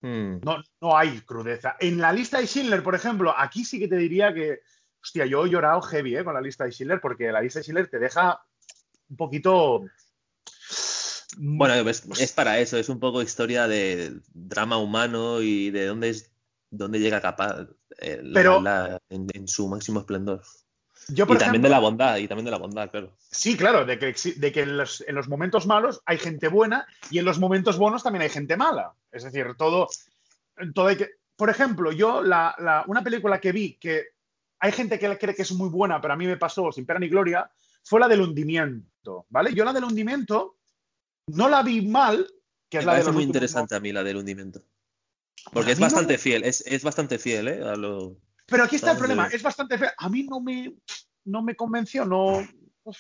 Hmm. 0.02 0.40
No, 0.44 0.64
no 0.82 0.98
hay 0.98 1.22
crudeza. 1.22 1.76
En 1.80 2.00
la 2.00 2.12
lista 2.12 2.40
de 2.40 2.48
Schindler, 2.48 2.82
por 2.82 2.96
ejemplo, 2.96 3.34
aquí 3.38 3.64
sí 3.64 3.80
que 3.80 3.88
te 3.88 3.98
diría 3.98 4.34
que, 4.34 4.62
hostia, 5.02 5.26
yo 5.26 5.46
he 5.46 5.50
llorado 5.50 5.82
heavy 5.82 6.16
¿eh? 6.18 6.24
con 6.24 6.34
la 6.34 6.42
lista 6.42 6.66
de 6.66 6.72
Schindler 6.72 7.00
porque 7.02 7.32
la 7.32 7.42
lista 7.42 7.60
de 7.60 7.64
Schindler 7.64 7.88
te 7.90 8.00
deja 8.00 8.42
un 9.10 9.18
poquito... 9.18 9.86
Bueno, 11.38 11.74
es, 11.90 12.04
es 12.20 12.32
para 12.34 12.60
eso, 12.60 12.78
es 12.78 12.90
un 12.90 13.00
poco 13.00 13.22
historia 13.22 13.68
de 13.68 14.20
drama 14.34 14.78
humano 14.78 15.42
y 15.42 15.70
de 15.70 15.86
dónde 15.86 16.10
es 16.10 16.32
dónde 16.72 17.00
llega 17.00 17.22
capaz 17.22 17.68
eh, 18.00 18.20
la 18.24 18.34
Pero- 18.34 18.60
maldad 18.62 19.00
en, 19.10 19.28
en 19.34 19.48
su 19.48 19.68
máximo 19.68 20.00
esplendor. 20.02 20.42
yo, 21.08 21.26
Y 21.30 21.38
también 21.38 21.62
de 21.62 21.70
la 21.70 21.80
bondad, 21.80 22.18
y 22.18 22.28
también 22.28 22.46
de 22.46 22.52
la 22.52 22.58
bondad, 22.58 22.90
claro. 22.92 23.16
Sí, 23.32 23.56
claro, 23.58 23.86
de 23.86 23.98
que, 24.00 24.14
de 24.36 24.52
que 24.52 24.62
en, 24.62 24.78
los, 24.78 25.02
en 25.08 25.16
los 25.16 25.28
momentos 25.30 25.66
malos 25.66 26.02
hay 26.06 26.18
gente 26.18 26.48
buena 26.48 26.86
y 27.10 27.20
en 27.20 27.26
los 27.26 27.40
momentos 27.40 27.78
buenos 27.78 28.04
también 28.04 28.24
hay 28.24 28.30
gente 28.30 28.58
mala. 28.58 28.94
Es 29.12 29.24
decir, 29.24 29.56
todo, 29.58 29.88
todo 30.74 30.88
hay 30.88 30.98
que... 30.98 31.10
Por 31.36 31.50
ejemplo, 31.50 31.92
yo 31.92 32.22
la, 32.22 32.54
la- 32.60 32.84
una 32.88 33.04
película 33.04 33.40
que 33.40 33.52
vi 33.52 33.76
que 33.78 34.08
hay 34.60 34.72
gente 34.72 35.00
que 35.00 35.18
cree 35.18 35.36
que 35.36 35.42
es 35.44 35.52
muy 35.52 35.70
buena, 35.70 36.02
pero 36.02 36.14
a 36.14 36.18
mí 36.18 36.28
me 36.28 36.38
pasó 36.38 36.72
sin 36.72 36.86
pena 36.86 37.00
ni 37.00 37.10
gloria, 37.10 37.50
fue 37.84 38.00
la 38.00 38.08
del 38.08 38.22
hundimiento, 38.22 39.26
¿vale? 39.30 39.54
Yo 39.54 39.64
la 39.66 39.74
del 39.74 39.86
hundimiento 39.86 40.58
no 41.28 41.48
la 41.50 41.64
vi 41.64 41.82
mal, 41.82 42.28
que 42.70 42.78
Me 42.78 42.80
es 42.82 42.86
la 42.86 42.92
de 42.94 42.98
parece 42.98 43.08
los 43.08 43.16
muy 43.16 43.24
interesante 43.24 43.76
a 43.76 43.80
mí 43.80 43.92
la 43.92 44.04
del 44.04 44.18
hundimiento. 44.18 44.62
Porque 45.54 45.72
es 45.72 45.78
mí 45.78 45.84
no 45.84 45.86
bastante 45.86 46.14
me- 46.14 46.18
fiel, 46.18 46.44
es, 46.44 46.62
es 46.68 46.84
bastante 46.84 47.18
fiel, 47.18 47.48
¿eh? 47.48 47.64
A 47.64 47.76
lo... 47.76 48.18
Pero 48.48 48.64
aquí 48.64 48.76
está 48.76 48.92
el 48.92 48.98
Bastante 48.98 49.00
problema, 49.00 49.28
es 49.28 49.44
bastante 49.44 49.78
fea. 49.78 49.94
A 49.98 50.10
mí 50.10 50.24
no 50.24 50.42
me, 50.42 50.76
no 51.26 51.42
me 51.42 51.56
convenció, 51.56 52.04
no... 52.06 52.46
uf. 52.84 52.98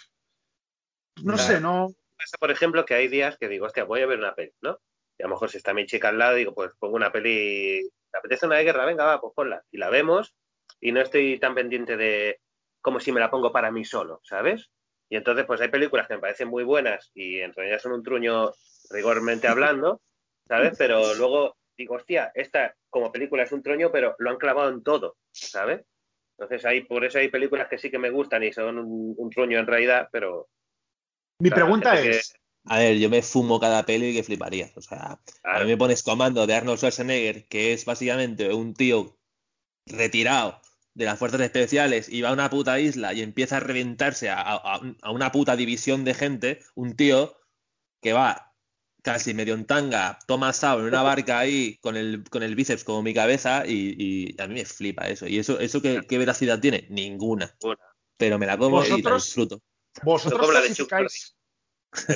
No 1.23 1.33
Claro. 1.33 1.37
sé, 1.37 1.59
no... 1.59 1.87
pasa, 2.17 2.37
por 2.39 2.51
ejemplo, 2.51 2.85
que 2.85 2.93
hay 2.93 3.07
días 3.09 3.37
que 3.37 3.49
digo, 3.49 3.65
hostia, 3.65 3.83
voy 3.83 4.01
a 4.01 4.05
ver 4.07 4.19
una 4.19 4.35
peli, 4.35 4.53
¿no? 4.61 4.79
Y 5.17 5.23
a 5.23 5.27
lo 5.27 5.33
mejor 5.33 5.49
si 5.49 5.57
está 5.57 5.73
mi 5.73 5.85
chica 5.85 6.09
al 6.09 6.17
lado, 6.17 6.35
digo, 6.35 6.53
pues 6.53 6.71
pongo 6.79 6.95
una 6.95 7.11
peli, 7.11 7.81
¿te 8.11 8.17
apetece 8.17 8.45
una 8.45 8.55
de 8.55 8.63
guerra? 8.63 8.85
Venga, 8.85 9.03
va, 9.05 9.19
pues 9.19 9.33
ponla. 9.35 9.61
Y 9.71 9.77
la 9.77 9.89
vemos 9.89 10.33
y 10.81 10.91
no 10.91 11.01
estoy 11.01 11.39
tan 11.39 11.55
pendiente 11.55 11.97
de 11.97 12.39
como 12.81 12.99
si 12.99 13.11
me 13.11 13.19
la 13.19 13.29
pongo 13.31 13.51
para 13.51 13.71
mí 13.71 13.83
solo, 13.85 14.21
¿sabes? 14.23 14.69
Y 15.09 15.15
entonces, 15.17 15.45
pues 15.45 15.59
hay 15.61 15.69
películas 15.69 16.07
que 16.07 16.15
me 16.15 16.21
parecen 16.21 16.47
muy 16.49 16.63
buenas 16.63 17.11
y 17.13 17.39
en 17.39 17.53
realidad 17.53 17.79
son 17.79 17.93
un 17.93 18.03
truño 18.03 18.51
rigormente 18.91 19.47
hablando, 19.47 20.01
¿sabes? 20.47 20.73
Pero 20.77 21.13
luego 21.15 21.57
digo, 21.77 21.95
hostia, 21.95 22.31
esta 22.35 22.75
como 22.89 23.11
película 23.11 23.43
es 23.43 23.51
un 23.51 23.63
truño, 23.63 23.91
pero 23.91 24.15
lo 24.19 24.29
han 24.29 24.37
clavado 24.37 24.69
en 24.69 24.83
todo, 24.83 25.17
¿sabes? 25.31 25.85
Entonces, 26.37 26.65
hay, 26.65 26.81
por 26.83 27.03
eso 27.05 27.19
hay 27.19 27.29
películas 27.29 27.67
que 27.67 27.77
sí 27.77 27.91
que 27.91 27.99
me 27.99 28.09
gustan 28.11 28.43
y 28.43 28.53
son 28.53 28.77
un, 28.79 29.13
un 29.17 29.29
truño 29.29 29.59
en 29.59 29.67
realidad, 29.67 30.07
pero 30.11 30.47
Mi 31.39 31.49
Claro, 31.49 31.65
pregunta 31.65 32.01
que- 32.01 32.09
es... 32.09 32.33
A 32.65 32.77
ver, 32.79 32.97
yo 32.99 33.09
me 33.09 33.21
fumo 33.23 33.59
cada 33.59 33.83
peli 33.85 34.13
que 34.13 34.21
fliparías. 34.23 34.75
O 34.77 34.81
sea, 34.81 35.19
a 35.43 35.59
mí 35.61 35.65
me 35.65 35.77
pones 35.77 36.03
comando 36.03 36.45
de 36.45 36.53
Arnold 36.53 36.77
Schwarzenegger, 36.77 37.47
que 37.47 37.73
es 37.73 37.85
básicamente 37.85 38.53
un 38.53 38.73
tío 38.73 39.17
retirado 39.87 40.61
de 40.99 41.05
las 41.05 41.17
fuerzas 41.17 41.39
especiales 41.41 42.09
y 42.09 42.21
va 42.21 42.29
a 42.29 42.33
una 42.33 42.49
puta 42.49 42.77
isla 42.79 43.13
y 43.13 43.21
empieza 43.21 43.57
a 43.57 43.59
reventarse 43.61 44.29
a, 44.29 44.41
a- 44.41 44.81
a 45.01 45.11
una 45.11 45.31
puta 45.31 45.55
división 45.55 46.03
de 46.03 46.13
gente, 46.13 46.59
un 46.75 46.95
tío 46.95 47.35
que 48.01 48.11
va 48.13 48.53
casi 49.01 49.33
medio 49.33 49.53
en 49.53 49.65
tanga, 49.65 50.19
toma 50.27 50.49
asado 50.49 50.81
en 50.81 50.87
una 50.87 51.01
barca 51.01 51.39
ahí 51.39 51.77
con 51.77 51.95
el, 51.95 52.25
con 52.29 52.43
el 52.43 52.53
bíceps 52.53 52.83
como 52.83 53.01
mi 53.01 53.13
cabeza 53.13 53.63
y, 53.65 53.95
y 53.97 54.41
a 54.41 54.47
mí 54.47 54.55
me 54.55 54.65
flipa 54.65 55.07
eso. 55.07 55.25
¿Y 55.25 55.39
eso, 55.39 55.57
eso 55.61 55.81
qué, 55.81 56.01
qué 56.07 56.17
veracidad 56.17 56.59
tiene? 56.59 56.85
Ninguna. 56.89 57.55
Pero 58.17 58.37
me 58.37 58.45
la 58.45 58.57
como 58.57 58.83
y 58.83 58.89
la 59.01 59.15
disfruto. 59.15 59.61
Vosotros 60.03 60.49
clasificáis... 60.49 61.35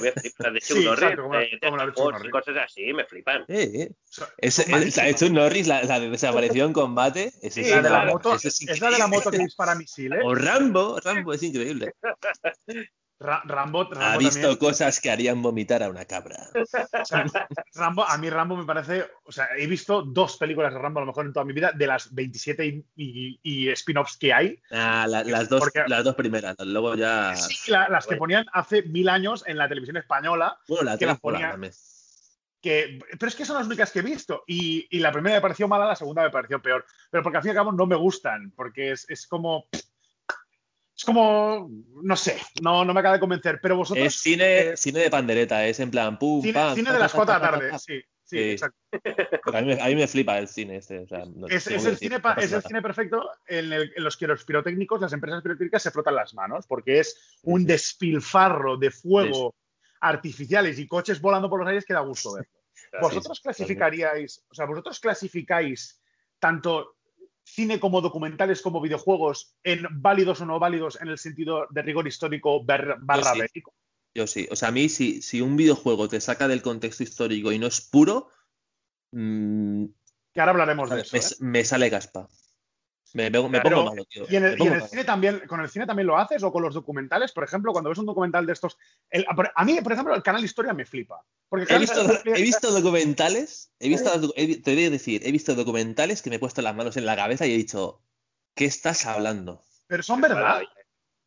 Me 0.01 0.11
flipan 0.11 0.53
de 0.53 0.59
Chuck 0.61 0.77
Sí, 0.77 0.85
Norris, 0.85 1.01
exacto, 1.03 1.21
como 1.23 1.33
la- 1.33 1.39
de- 1.39 1.45
de 1.49 1.59
como 1.59 1.77
la 1.77 1.85
de 1.85 1.91
Chuck 1.93 1.99
Wars 2.05 2.13
Norris. 2.17 2.27
y 2.27 2.31
cosas 2.31 2.55
así, 2.63 2.93
me 2.93 3.05
flipan. 3.05 3.41
Eh, 3.47 3.71
eh. 3.73 3.91
Es, 4.37 4.59
es- 4.59 5.31
Norris, 5.31 5.67
la, 5.67 5.83
la 5.83 5.99
de 5.99 6.09
desapareció 6.09 6.65
en 6.65 6.73
combate. 6.73 7.31
Es 7.41 7.53
Sí, 7.55 7.61
la 7.63 7.77
de 7.77 7.81
la 7.83 7.89
claro, 7.89 8.11
moto, 8.11 8.35
eso 8.35 8.47
es 8.47 8.61
es 8.61 8.79
la 8.81 8.91
de 8.91 8.99
la 8.99 9.07
moto 9.07 9.31
que 9.31 9.39
dispara 9.39 9.75
misiles. 9.75 10.19
O 10.23 10.35
Rambo, 10.35 10.99
Rambo 11.03 11.33
es 11.33 11.43
increíble. 11.43 11.93
Ra- 13.19 13.41
Rambo, 13.45 13.83
Rambo 13.85 14.01
Ha 14.05 14.17
visto 14.17 14.41
también. 14.41 14.57
cosas 14.57 14.99
que 14.99 15.09
harían 15.09 15.41
vomitar 15.41 15.81
a 15.83 15.89
una 15.89 16.03
cabra. 16.05 16.37
O 17.01 17.05
sea, 17.05 17.25
Rambo, 17.75 18.03
a 18.03 18.17
mí 18.17 18.29
Rambo 18.29 18.55
me 18.57 18.65
parece, 18.65 19.05
o 19.25 19.31
sea, 19.31 19.47
he 19.57 19.67
visto 19.67 20.01
dos 20.03 20.37
películas 20.37 20.73
de 20.73 20.79
Rambo 20.79 20.99
a 20.99 21.03
lo 21.03 21.07
mejor 21.07 21.25
en 21.25 21.33
toda 21.33 21.45
mi 21.45 21.53
vida, 21.53 21.71
de 21.73 21.87
las 21.87 22.13
27 22.13 22.65
y, 22.65 22.85
y- 22.95 23.39
y 23.43 23.69
spin-offs 23.69 24.17
que 24.17 24.33
hay. 24.33 24.59
Ah, 24.71 25.05
la- 25.07 25.23
las, 25.23 25.47
dos, 25.49 25.59
Porque- 25.61 25.83
las 25.87 26.03
dos 26.03 26.15
primeras, 26.15 26.55
luego 26.59 26.95
ya. 26.95 27.35
Sí, 27.35 27.71
la- 27.71 27.87
las 27.89 28.07
que 28.07 28.15
ponían 28.17 28.45
hace 28.53 28.83
mil 28.83 29.07
años 29.09 29.43
en 29.47 29.57
la 29.57 29.67
televisión 29.69 29.97
española, 29.97 30.57
Bueno, 30.67 30.83
la 30.83 30.97
que 30.97 31.05
las 31.05 31.19
pero 33.19 33.27
es 33.27 33.35
que 33.35 33.45
son 33.45 33.57
las 33.57 33.67
únicas 33.67 33.91
que 33.91 33.99
he 33.99 34.03
visto. 34.03 34.43
Y, 34.47 34.87
y 34.89 34.99
la 34.99 35.11
primera 35.11 35.35
me 35.35 35.41
pareció 35.41 35.67
mala, 35.67 35.85
la 35.85 35.95
segunda 35.97 36.23
me 36.23 36.29
pareció 36.29 36.61
peor. 36.61 36.85
Pero 37.11 37.21
porque 37.21 37.37
al 37.37 37.43
fin 37.43 37.49
y 37.49 37.51
al 37.51 37.57
cabo 37.57 37.71
no 37.73 37.85
me 37.85 37.95
gustan, 37.97 38.51
porque 38.55 38.91
es, 38.91 39.05
es 39.09 39.27
como... 39.27 39.65
Es 41.03 41.05
como, 41.05 41.69
no 42.01 42.15
sé, 42.15 42.37
no, 42.61 42.85
no 42.85 42.93
me 42.93 43.01
acaba 43.01 43.15
de 43.15 43.19
convencer. 43.19 43.59
Pero 43.61 43.75
vosotros... 43.75 44.07
Es 44.07 44.15
cine, 44.15 44.59
eh, 44.69 44.77
cine 44.77 45.01
de 45.01 45.09
pandereta, 45.09 45.65
es 45.67 45.81
en 45.81 45.91
plan 45.91 46.17
pum, 46.17 46.41
cine, 46.41 46.53
pam, 46.53 46.75
cine 46.75 46.93
de 46.93 46.99
las 46.99 47.11
pa, 47.11 47.17
4 47.25 47.33
de 47.33 47.39
la 47.41 47.51
tarde, 47.51 47.71
sí, 47.79 47.99
sí, 47.99 48.37
Sí. 48.37 48.39
exacto. 48.51 48.77
A 49.53 49.61
mí, 49.61 49.67
me- 49.67 49.81
a 49.81 49.85
mí 49.87 49.95
me 49.95 50.07
flipa 50.07 50.37
el 50.39 50.47
cine 50.47 50.77
este. 50.77 50.99
o 50.99 51.07
sea, 51.07 51.25
no- 51.25 51.47
Es, 51.49 51.67
el 51.67 51.73
decir, 51.73 51.97
cine, 51.97 52.21
pa- 52.21 52.35
es 52.35 52.53
el 52.53 52.61
cine 52.63 52.81
perfecto 52.81 53.29
en, 53.45 53.73
el- 53.73 53.91
en 53.97 54.01
los 54.01 54.15
que 54.15 54.27
los 54.27 54.45
pirotécnicos, 54.45 55.01
las 55.01 55.11
empresas 55.11 55.43
pirotécnicas 55.43 55.83
se 55.83 55.91
frotan 55.91 56.15
las 56.15 56.33
manos, 56.33 56.65
porque 56.67 56.99
es 57.01 57.37
un 57.43 57.65
despilfarro 57.65 58.77
de 58.77 58.89
fuego 58.89 59.55
artificiales 59.99 60.79
y 60.79 60.87
coches 60.87 61.19
volando 61.19 61.49
por 61.49 61.59
los 61.59 61.67
aires 61.67 61.83
que 61.85 61.93
da 61.93 61.99
gusto 61.99 62.33
ver. 62.35 62.47
Claro. 62.91 63.07
¿Vosotros 63.09 63.41
clasificaríais, 63.41 64.41
o 64.49 64.53
sea, 64.55 64.65
vosotros 64.67 65.01
clasificáis 65.01 66.01
tanto 66.39 66.95
cine 67.53 67.79
como 67.79 68.01
documentales 68.01 68.61
como 68.61 68.81
videojuegos 68.81 69.55
en 69.63 69.85
válidos 69.91 70.41
o 70.41 70.45
no 70.45 70.59
válidos 70.59 70.99
en 71.01 71.07
el 71.09 71.17
sentido 71.17 71.67
de 71.69 71.81
rigor 71.83 72.07
histórico 72.07 72.63
bar- 72.65 72.97
barra 73.01 73.33
sí. 73.33 73.39
bélico? 73.41 73.73
Yo 74.15 74.27
sí. 74.27 74.47
O 74.51 74.55
sea, 74.55 74.69
a 74.69 74.71
mí, 74.71 74.89
si, 74.89 75.21
si 75.21 75.41
un 75.41 75.55
videojuego 75.55 76.07
te 76.07 76.21
saca 76.21 76.47
del 76.47 76.61
contexto 76.61 77.03
histórico 77.03 77.51
y 77.51 77.59
no 77.59 77.67
es 77.67 77.81
puro, 77.81 78.29
mm, 79.11 79.85
Que 80.33 80.39
ahora 80.39 80.51
hablaremos 80.51 80.89
de 80.89 80.95
me, 80.97 81.01
eso. 81.01 81.17
¿eh? 81.17 81.21
me 81.39 81.63
sale 81.63 81.89
caspa. 81.89 82.27
Me, 83.13 83.29
me- 83.29 83.47
me 83.47 83.61
Pero- 83.61 83.77
pongo 83.77 83.89
malo, 83.91 84.05
tío. 84.05 84.25
¿Y 84.27 84.35
en 84.35 84.43
el, 84.45 84.53
y 84.53 84.57
pongo 84.57 84.67
en 84.69 84.73
el 84.73 84.79
malo. 84.79 84.89
cine 84.89 85.03
también, 85.03 85.41
con 85.47 85.61
el 85.61 85.69
cine 85.69 85.85
también 85.85 86.07
lo 86.07 86.17
haces 86.17 86.41
o 86.41 86.51
con 86.51 86.63
los 86.63 86.73
documentales? 86.73 87.31
Por 87.31 87.43
ejemplo, 87.43 87.71
cuando 87.71 87.89
ves 87.91 87.99
un 87.99 88.07
documental 88.07 88.45
de 88.45 88.53
estos. 88.53 88.77
el- 89.11 89.25
a 89.55 89.65
mí, 89.65 89.79
por 89.81 89.91
ejemplo, 89.93 90.15
el 90.15 90.23
canal 90.23 90.43
Historia 90.43 90.73
me 90.73 90.85
flipa. 90.85 91.21
Porque 91.47 91.71
He 91.71 91.77
visto, 91.77 92.01
Historia- 92.01 92.33
he 92.35 92.41
visto 92.41 92.71
documentales, 92.71 93.71
he 93.79 93.87
visto, 93.89 94.09
he 94.35 94.57
te 94.57 94.73
voy 94.73 94.85
a 94.85 94.89
decir, 94.89 95.21
he 95.25 95.31
visto 95.31 95.53
documentales 95.53 96.21
que 96.23 96.29
me 96.31 96.37
he 96.37 96.39
puesto 96.39 96.61
las 96.63 96.75
manos 96.75 96.97
en 96.97 97.05
la 97.05 97.15
cabeza 97.15 97.45
y 97.45 97.53
he 97.53 97.57
dicho, 97.57 98.01
¿qué 98.55 98.65
estás 98.65 99.05
hablando? 99.05 99.61
Pero 99.87 100.01
son 100.01 100.19
verdad. 100.21 100.63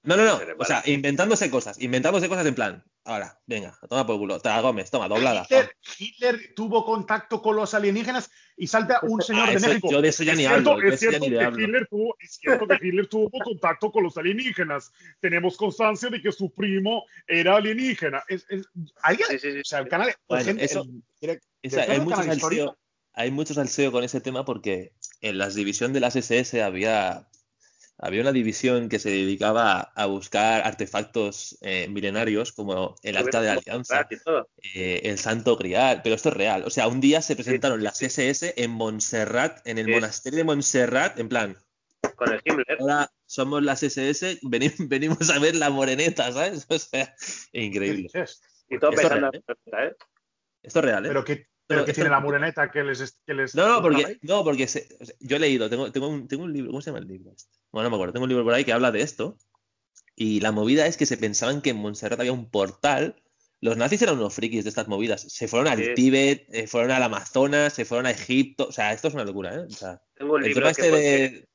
No, 0.07 0.17
no, 0.17 0.25
no, 0.25 0.41
o 0.59 0.65
sea, 0.65 0.83
inventándose 0.87 1.51
cosas, 1.51 1.81
inventándose 1.83 2.29
cosas 2.29 2.47
en 2.47 2.55
plan, 2.55 2.85
ahora, 3.05 3.41
venga, 3.47 3.77
toma 3.89 4.07
por 4.07 4.19
culo, 4.19 4.41
Tara 4.41 4.61
Gómez, 4.63 4.91
toma, 4.91 5.09
doblada. 5.09 5.43
Hitler, 5.43 5.77
Hitler 5.99 6.55
tuvo 6.55 6.85
contacto 6.85 7.43
con 7.43 7.57
los 7.57 7.75
alienígenas 7.75 8.31
y 8.57 8.69
salta 8.69 9.01
un 9.03 9.21
señor 9.21 9.49
Ah, 9.49 9.51
de 9.51 9.57
eso- 9.57 9.69
México. 9.69 9.89
yo 9.91 10.01
de 10.01 10.09
eso 10.09 10.23
ya 10.23 10.33
Es 10.33 10.39
ni 10.39 10.47
cierto- 10.47 10.71
hablo, 10.73 10.89
es 10.89 11.01
cierto 11.01 11.27
que 11.27 11.41
hablo. 11.45 11.61
Hitler 11.61 11.87
tuvo- 11.91 12.15
es 12.21 12.31
cierto 12.41 12.67
que 12.69 12.79
Hitler 12.87 13.07
tuvo 13.09 13.31
contacto 13.45 13.91
con 13.91 14.05
los 14.05 14.17
alienígenas. 14.17 14.93
Tenemos 15.21 15.57
constancia 15.57 16.09
de 16.09 16.23
que 16.23 16.31
su 16.33 16.53
primo 16.55 17.05
era 17.27 17.57
alienígena. 17.57 18.23
Es, 18.29 18.47
es- 18.49 18.67
¿alguien? 19.03 19.27
Sí, 19.29 19.39
sí, 19.41 19.53
sí. 19.53 19.59
O 19.61 19.65
sea, 19.65 19.81
el 19.81 19.89
canal. 19.89 20.15
Bueno, 20.29 20.45
gente- 20.45 20.65
eso- 20.65 20.83
el 20.83 21.03
direct- 21.21 21.43
Esa- 21.63 21.81
¿Director 21.81 21.81
hay, 21.91 21.97
del 21.99 22.05
mucho 22.05 22.17
canal 22.17 22.37
Historia? 22.37 22.59
salseo, 22.65 22.79
hay 23.13 23.31
mucho 23.33 23.55
salseo 23.55 23.91
con 23.93 24.05
ese 24.05 24.21
tema 24.21 24.45
porque 24.45 24.93
en 25.21 25.37
las 25.39 25.55
divisiones 25.57 25.95
de 25.95 26.01
las 26.01 26.15
SS 26.17 26.63
había, 26.63 27.27
había 27.99 28.21
una 28.21 28.33
división 28.33 28.89
que 28.89 28.99
se 28.99 29.11
dedicaba 29.11 29.81
a 29.81 30.07
buscar 30.07 30.63
artefactos 30.67 31.59
eh, 31.63 31.89
milenarios 31.89 32.53
como 32.53 32.97
el 33.03 33.17
Arca 33.17 33.41
de 33.41 33.47
la 33.47 33.53
Alianza, 33.55 34.07
eh, 34.75 35.01
el 35.05 35.19
Santo 35.19 35.57
Grial, 35.57 36.01
pero 36.03 36.15
esto 36.15 36.29
es 36.29 36.35
real. 36.37 36.65
O 36.67 36.71
sea, 36.71 36.89
un 36.89 37.01
día 37.01 37.23
se 37.23 37.35
presentaron 37.37 37.83
las 37.83 38.03
SS 38.03 38.55
en 38.57 38.71
Montserrat, 38.73 39.67
en 39.67 39.79
el 39.79 39.87
Sí. 39.87 39.91
monasterio 39.93 40.37
de 40.39 40.45
Montserrat, 40.45 41.19
en 41.19 41.29
plan, 41.29 41.57
Con 42.17 42.33
el 42.33 42.41
Himmler. 42.45 42.77
ahora 42.81 43.11
somos 43.27 43.63
las 43.63 43.83
SS, 43.83 44.39
veni- 44.43 44.73
venimos 44.89 45.31
a 45.31 45.39
ver 45.39 45.57
la 45.57 45.71
moreneta, 45.71 46.31
¿sabes? 46.33 46.67
O 46.71 46.79
sea, 46.79 47.15
¿Qué 47.53 47.63
increíble. 47.63 48.09
Y 48.69 48.79
todo 48.79 48.91
Esto 48.91 49.03
es 49.03 49.09
pesando. 49.09 49.31
real, 49.31 49.35
¿eh? 49.91 49.97
Esto 50.63 50.79
es 50.81 50.85
real, 50.85 51.05
¿eh? 51.07 51.09
Pero 51.09 51.25
que, 51.25 51.47
Pero 51.69 51.85
que 51.85 51.93
tiene 51.93 52.11
la 52.11 52.21
mureneta 52.21 52.71
que 52.71 52.85
les. 52.85 53.19
Que 53.27 53.35
les 53.35 53.55
No, 53.55 53.67
no, 53.69 53.83
porque, 53.83 54.19
no, 54.23 54.45
porque 54.45 54.69
se- 54.69 54.87
o 55.01 55.05
sea, 55.05 55.15
yo 55.21 55.37
he 55.37 55.41
leído, 55.41 55.69
tengo, 55.69 55.91
tengo, 55.91 56.09
un, 56.09 56.29
tengo 56.29 56.45
un 56.45 56.53
libro, 56.53 56.71
¿cómo 56.71 56.81
se 56.81 56.91
llama 56.91 57.01
el 57.01 57.09
libro? 57.09 57.33
este? 57.33 57.51
Bueno, 57.73 57.85
no 57.87 57.91
me 57.91 57.97
acuerdo, 57.97 58.13
tengo 58.13 58.25
un 58.25 58.29
libro 58.31 58.45
por 58.45 58.55
ahí 58.55 58.65
que 58.65 58.73
habla 58.73 58.93
de 58.93 59.01
esto. 59.03 59.37
Y 60.15 60.41
la 60.41 60.53
movida 60.53 60.87
es 60.87 60.97
que 60.97 61.07
se 61.07 61.17
pensaban 61.19 61.61
que 61.61 61.71
en 61.71 61.77
Montserrat 61.77 62.21
había 62.21 62.33
un 62.33 62.49
portal. 62.51 63.21
Los 63.61 63.77
nazis 63.77 64.01
eran 64.03 64.17
unos 64.17 64.35
frikis 64.35 64.65
de 64.65 64.71
estas 64.71 64.87
movidas. 64.89 65.23
Se 65.23 65.49
fueron 65.49 65.67
al 65.69 65.83
Sí. 65.83 65.95
Tíbet, 65.95 66.47
eh, 66.53 66.67
fueron 66.67 66.91
al 66.91 67.03
Amazonas, 67.03 67.73
se 67.73 67.85
fueron 67.85 68.07
a 68.07 68.11
Egipto. 68.13 68.69
O 68.69 68.73
sea, 68.73 68.93
esto 68.93 69.09
es 69.09 69.15
una 69.15 69.25
locura, 69.25 69.55
¿eh? 69.55 69.59
O 69.67 69.71
sea, 69.71 70.01
Tengo 70.15 70.35
un 70.35 70.43
el 70.45 70.49
libro 70.51 70.69
este 70.69 70.91
de. 70.91 71.49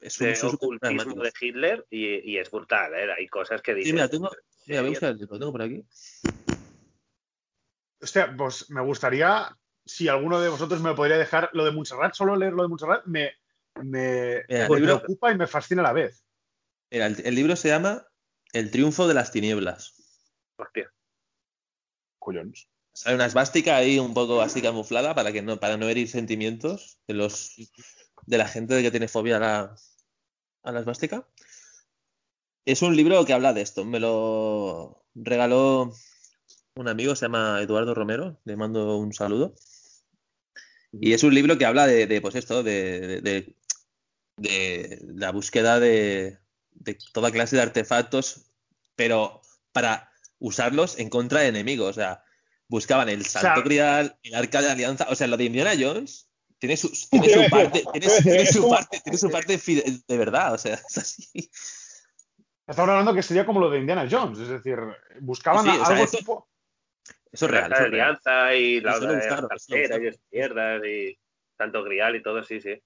Es 0.00 0.20
un, 0.20 0.26
de 0.28 0.34
son 0.36 0.50
súper 0.50 0.66
ocultismo 0.66 1.22
de 1.22 1.32
Hitler 1.40 1.86
y, 1.90 2.32
y 2.32 2.38
es 2.38 2.50
brutal, 2.50 2.92
¿eh? 2.94 3.06
Hay 3.16 3.28
cosas 3.28 3.60
que 3.62 3.74
dicen. 3.74 3.90
Sí, 3.90 3.92
mira, 3.92 4.08
tengo. 4.08 4.30
Mira, 4.66 4.80
voy 4.80 4.88
a 4.88 4.90
buscar 4.90 5.10
el 5.10 5.18
libro, 5.18 5.34
lo 5.34 5.38
tengo 5.38 5.52
por 5.52 5.62
aquí. 5.62 5.84
Hostia, 8.02 8.34
pues 8.36 8.68
me 8.70 8.80
gustaría, 8.82 9.56
si 9.84 10.08
alguno 10.08 10.40
de 10.40 10.48
vosotros 10.48 10.80
me 10.80 10.94
podría 10.94 11.16
dejar, 11.16 11.50
lo 11.52 11.64
de 11.64 11.70
Montserrat, 11.70 12.14
solo 12.14 12.34
leer 12.36 12.52
lo 12.52 12.62
de 12.64 12.68
Montserrat, 12.68 13.04
me, 13.06 13.30
me, 13.76 14.42
Mira, 14.48 14.68
me 14.68 14.80
libro- 14.80 14.98
preocupa 14.98 15.30
y 15.32 15.36
me 15.36 15.46
fascina 15.46 15.82
a 15.82 15.84
la 15.84 15.92
vez. 15.92 16.24
Mira, 16.90 17.06
el, 17.06 17.22
el 17.24 17.34
libro 17.34 17.54
se 17.56 17.68
llama 17.68 18.06
El 18.52 18.70
triunfo 18.70 19.06
de 19.06 19.14
las 19.14 19.30
tinieblas. 19.32 19.94
Hostia. 20.56 20.92
Collones. 22.18 22.68
Sale 22.92 23.14
una 23.14 23.26
esvástica 23.26 23.76
ahí 23.76 23.98
un 23.98 24.12
poco 24.12 24.42
así 24.42 24.60
camuflada 24.60 25.14
para 25.14 25.32
que 25.32 25.40
no, 25.40 25.58
para 25.58 25.76
no 25.78 25.88
herir 25.88 26.08
sentimientos 26.08 26.98
de 27.06 27.14
los 27.14 27.54
de 28.26 28.38
la 28.38 28.46
gente 28.46 28.82
que 28.82 28.90
tiene 28.90 29.08
fobia 29.08 29.38
a 29.38 29.40
la, 29.40 29.74
a 30.64 30.72
la 30.72 30.80
esvástica. 30.80 31.26
Es 32.66 32.82
un 32.82 32.94
libro 32.94 33.24
que 33.24 33.32
habla 33.32 33.52
de 33.54 33.62
esto. 33.62 33.84
Me 33.86 33.98
lo 33.98 35.06
regaló 35.14 35.92
un 36.74 36.88
amigo, 36.88 37.14
se 37.14 37.26
llama 37.26 37.60
Eduardo 37.60 37.94
Romero, 37.94 38.40
le 38.44 38.56
mando 38.56 38.96
un 38.96 39.12
saludo. 39.12 39.54
Y 40.92 41.12
es 41.12 41.22
un 41.22 41.34
libro 41.34 41.56
que 41.58 41.66
habla 41.66 41.86
de, 41.86 42.06
de, 42.06 42.20
pues 42.20 42.34
esto, 42.34 42.62
de, 42.62 43.00
de- 43.00 43.20
de- 43.22 43.56
de 44.38 44.98
la 45.14 45.30
búsqueda 45.30 45.78
de, 45.78 46.38
de 46.70 46.98
toda 47.12 47.30
clase 47.30 47.56
de 47.56 47.62
artefactos, 47.62 48.46
pero 48.96 49.42
para 49.72 50.10
usarlos 50.38 50.98
en 50.98 51.10
contra 51.10 51.40
de 51.40 51.48
enemigos. 51.48 51.90
O 51.90 51.92
sea, 51.92 52.24
buscaban 52.68 53.08
el 53.08 53.24
Santo 53.26 53.54
sea- 53.56 53.64
Grial, 53.64 54.18
el 54.22 54.34
Arca 54.34 54.62
de 54.62 54.70
Alianza. 54.70 55.06
O 55.10 55.14
sea, 55.14 55.26
lo 55.26 55.36
de 55.36 55.44
Indiana 55.44 55.72
Jones 55.78 56.28
tiene 56.58 56.76
su, 56.76 56.90
tiene 57.10 57.28
su 57.28 57.40
parte, 57.50 57.84
tiene, 57.92 58.08
su- 58.08 58.22
tiene 58.22 58.46
su 58.46 58.68
parte, 58.70 59.00
tiene 59.00 59.18
su 59.18 59.30
parte 59.30 59.58
fide- 59.58 60.02
de 60.06 60.16
verdad. 60.16 60.54
O 60.54 60.58
sea, 60.58 60.74
es 60.88 60.98
así. 60.98 61.50
Estamos 62.66 62.90
hablando 62.90 63.14
que 63.14 63.22
sería 63.22 63.44
como 63.44 63.60
lo 63.60 63.70
de 63.70 63.78
Indiana 63.80 64.06
Jones, 64.10 64.38
es 64.38 64.48
decir, 64.48 64.78
buscaban 65.20 65.64
Sí, 65.64 65.70
sí, 65.72 65.76
o 65.76 65.84
sea, 65.84 65.94
algo 65.94 66.04
esto- 66.04 66.18
tipo. 66.18 66.48
Eso 67.32 67.46
es 67.46 67.50
real. 67.50 67.70
La 67.70 67.76
eso 67.76 67.84
es 67.86 67.90
real. 67.90 68.08
alianza 68.10 68.54
y 68.54 68.80
la 68.80 68.96
otra 68.96 69.12
de 69.12 69.18
y 69.68 70.36
mierdas 70.36 70.82
y 70.84 71.18
tanto 71.56 71.82
grial 71.82 72.16
y 72.16 72.22
todo, 72.22 72.42
sí, 72.44 72.60
sí. 72.60 72.80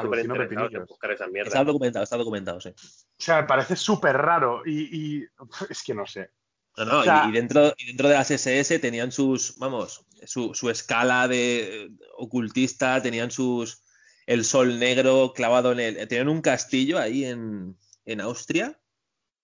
Súper 0.00 0.20
en 0.20 0.32
pepinillos. 0.32 0.86
buscar 0.86 1.10
esas 1.10 1.28
Está 1.34 1.64
documentado, 1.64 2.04
está 2.04 2.16
documentado, 2.16 2.60
sí. 2.60 2.68
O 2.70 2.74
sea, 3.18 3.42
me 3.42 3.48
parece 3.48 3.74
súper 3.74 4.16
raro 4.16 4.62
y, 4.64 5.18
y- 5.20 5.26
es 5.68 5.82
que 5.82 5.94
no 5.94 6.06
sé. 6.06 6.30
No, 6.76 6.84
no, 6.84 6.98
O 7.00 7.04
sea- 7.04 7.24
y, 7.26 7.30
y 7.30 7.32
dentro, 7.32 7.72
y 7.76 7.86
dentro 7.86 8.08
de 8.08 8.14
las 8.14 8.30
SS 8.30 8.78
tenían 8.78 9.10
sus, 9.10 9.58
vamos, 9.58 10.06
su, 10.24 10.54
su 10.54 10.70
escala 10.70 11.26
de 11.26 11.84
eh, 11.84 11.90
ocultista, 12.16 13.02
tenían 13.02 13.30
sus, 13.30 13.82
el 14.26 14.44
sol 14.44 14.78
negro 14.78 15.32
clavado 15.34 15.72
en 15.72 15.80
el, 15.80 16.08
tenían 16.08 16.28
un 16.28 16.40
castillo 16.42 16.98
ahí 16.98 17.24
en, 17.24 17.76
en 18.04 18.20
Austria, 18.20 18.78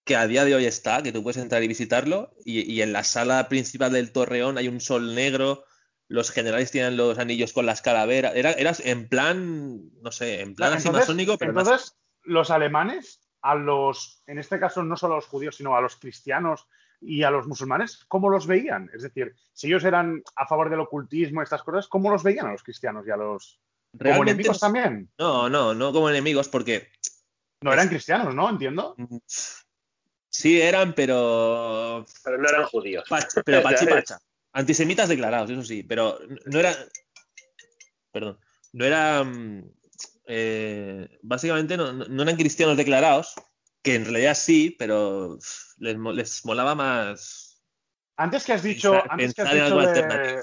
que 0.08 0.16
a 0.16 0.26
día 0.26 0.44
de 0.44 0.54
hoy 0.54 0.64
está, 0.64 1.02
que 1.02 1.12
tú 1.12 1.22
puedes 1.22 1.36
entrar 1.40 1.62
y 1.62 1.68
visitarlo, 1.68 2.32
y, 2.44 2.62
y 2.62 2.82
en 2.82 2.92
la 2.92 3.04
sala 3.04 3.46
principal 3.48 3.92
del 3.92 4.10
torreón 4.10 4.58
hay 4.58 4.66
un 4.66 4.80
sol 4.80 5.14
negro, 5.14 5.64
los 6.08 6.30
generales 6.30 6.70
tienen 6.70 6.96
los 6.96 7.18
anillos 7.18 7.52
con 7.52 7.66
las 7.66 7.82
calaveras, 7.82 8.34
era, 8.34 8.52
era 8.52 8.72
en 8.84 9.08
plan, 9.08 9.82
no 10.02 10.10
sé, 10.10 10.40
en 10.40 10.54
plan 10.54 10.72
así 10.72 10.88
Entonces- 10.88 11.08
masónico, 11.10 11.36
pero 11.38 11.52
más- 11.52 11.66
entonces, 11.68 11.96
los 12.22 12.50
alemanes, 12.50 13.20
a 13.42 13.54
los, 13.54 14.22
en 14.26 14.38
este 14.38 14.58
caso 14.58 14.82
no 14.82 14.96
solo 14.96 15.14
a 15.14 15.16
los 15.18 15.26
judíos, 15.26 15.56
sino 15.56 15.76
a 15.76 15.80
los 15.82 15.96
cristianos 15.96 16.66
y 17.00 17.22
a 17.22 17.30
los 17.30 17.46
musulmanes, 17.46 18.04
¿cómo 18.08 18.30
los 18.30 18.46
veían? 18.46 18.90
Es 18.94 19.02
decir, 19.02 19.34
si 19.52 19.68
ellos 19.68 19.84
eran 19.84 20.22
a 20.34 20.46
favor 20.46 20.70
del 20.70 20.80
ocultismo 20.80 21.40
y 21.40 21.44
estas 21.44 21.62
cosas, 21.62 21.86
¿cómo 21.86 22.10
los 22.10 22.22
veían 22.24 22.46
a 22.46 22.52
los 22.52 22.62
cristianos 22.64 23.06
y 23.06 23.10
a 23.10 23.16
los 23.16 23.60
como 23.92 24.02
realmente 24.04 24.30
enemigos 24.32 24.56
no- 24.56 24.66
también? 24.66 25.10
no, 25.18 25.48
no, 25.50 25.74
no 25.74 25.92
como 25.92 26.08
enemigos, 26.10 26.48
porque 26.48 26.88
No 27.62 27.72
eran 27.72 27.88
cristianos, 27.88 28.34
¿no? 28.34 28.48
Entiendo. 28.50 28.94
Mm, 30.38 30.42
Sí 30.42 30.60
eran, 30.60 30.94
pero. 30.94 32.04
Pero 32.24 32.38
no 32.38 32.48
eran 32.48 32.64
judíos. 32.66 33.04
pacha- 33.10 33.42
pero 33.44 33.62
pachipacha. 33.62 34.18
Antisemitas 34.52 35.08
declarados, 35.08 35.50
eso 35.50 35.62
sí, 35.64 35.82
pero 35.82 36.18
no 36.46 36.58
eran. 36.60 36.74
Perdón. 38.12 38.38
No 38.72 38.84
eran. 38.84 39.70
eh, 40.26 41.08
básicamente 41.22 41.76
no, 41.76 41.92
no- 41.92 42.22
eran 42.22 42.36
cristianos 42.36 42.76
declarados, 42.76 43.34
que 43.82 43.94
en 43.96 44.04
realidad 44.04 44.34
sí, 44.34 44.74
pero 44.78 45.38
les, 45.78 45.96
les 45.98 46.44
molaba 46.44 46.74
más. 46.74 47.62
Antes 48.16 48.44
que 48.44 48.52
has 48.52 48.62
dicho, 48.62 48.92
pensar- 48.92 49.08
antes 49.10 49.34
que 49.34 49.42
has 49.42 49.52
dicho 49.52 49.64
algo 49.64 49.80
de, 49.80 49.86
alternativo. 49.88 50.40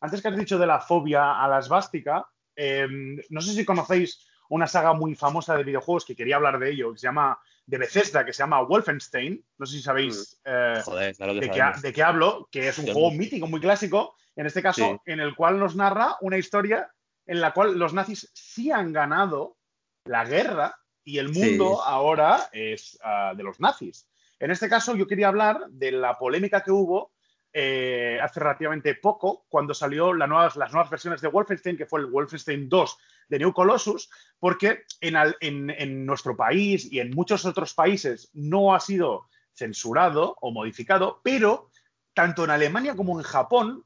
antes 0.00 0.22
que 0.22 0.28
has 0.28 0.36
dicho 0.36 0.58
de 0.58 0.66
la 0.66 0.80
fobia 0.80 1.42
a 1.42 1.48
la 1.48 1.58
esvástica, 1.60 2.26
eh, 2.56 2.86
no 3.30 3.40
sé 3.40 3.52
si 3.54 3.64
conocéis 3.64 4.26
una 4.50 4.66
saga 4.66 4.92
muy 4.94 5.14
famosa 5.14 5.56
de 5.56 5.64
videojuegos 5.64 6.04
que 6.04 6.16
quería 6.16 6.36
hablar 6.36 6.58
de 6.58 6.70
ello, 6.70 6.92
que 6.92 6.98
se 6.98 7.06
llama 7.06 7.38
de 7.68 7.76
Bethesda, 7.76 8.24
que 8.24 8.32
se 8.32 8.38
llama 8.42 8.62
Wolfenstein. 8.62 9.44
No 9.58 9.66
sé 9.66 9.76
si 9.76 9.82
sabéis 9.82 10.40
eh, 10.46 10.80
Joder, 10.82 11.14
claro 11.14 11.34
que 11.34 11.40
de, 11.40 11.50
qué, 11.50 11.58
sabemos. 11.58 11.82
de 11.82 11.92
qué 11.92 12.02
hablo, 12.02 12.48
que 12.50 12.68
es 12.68 12.78
un 12.78 12.86
juego 12.86 13.10
mítico, 13.10 13.46
muy 13.46 13.60
clásico, 13.60 14.14
en 14.36 14.46
este 14.46 14.62
caso, 14.62 15.02
Sí. 15.04 15.12
en 15.12 15.20
el 15.20 15.34
cual 15.36 15.58
nos 15.58 15.76
narra 15.76 16.16
una 16.22 16.38
historia 16.38 16.90
en 17.26 17.42
la 17.42 17.52
cual 17.52 17.78
los 17.78 17.92
nazis 17.92 18.30
sí 18.32 18.70
han 18.70 18.94
ganado 18.94 19.58
la 20.06 20.24
guerra 20.24 20.74
y 21.04 21.18
el 21.18 21.34
Sí. 21.34 21.40
mundo 21.40 21.82
ahora 21.82 22.48
es 22.52 22.98
ah, 23.04 23.34
de 23.36 23.42
los 23.42 23.60
nazis. 23.60 24.08
En 24.38 24.50
este 24.50 24.68
caso, 24.70 24.96
yo 24.96 25.06
quería 25.06 25.28
hablar 25.28 25.66
de 25.68 25.92
la 25.92 26.16
polémica 26.16 26.62
que 26.62 26.70
hubo 26.70 27.12
eh, 27.52 28.18
hace 28.22 28.40
relativamente 28.40 28.94
poco, 28.94 29.46
cuando 29.48 29.74
salió 29.74 30.12
las 30.12 30.28
nuevas 30.28 30.90
versiones 30.90 31.20
de 31.20 31.28
Wolfenstein, 31.28 31.76
que 31.76 31.86
fue 31.86 32.00
el 32.00 32.06
Wolfenstein 32.06 32.68
2 32.68 32.98
de 33.28 33.38
New 33.38 33.52
Colossus, 33.52 34.10
porque 34.38 34.84
en, 35.00 35.16
al- 35.16 35.36
en- 35.40 35.70
en 35.70 36.04
nuestro 36.06 36.36
país 36.36 36.90
y 36.90 37.00
en 37.00 37.10
muchos 37.10 37.44
otros 37.44 37.74
países 37.74 38.30
no 38.34 38.74
ha 38.74 38.80
sido 38.80 39.28
censurado 39.54 40.36
o 40.40 40.50
modificado, 40.52 41.20
pero 41.22 41.70
tanto 42.14 42.44
en 42.44 42.50
Alemania 42.50 42.94
como 42.94 43.18
en 43.18 43.24
Japón 43.24 43.84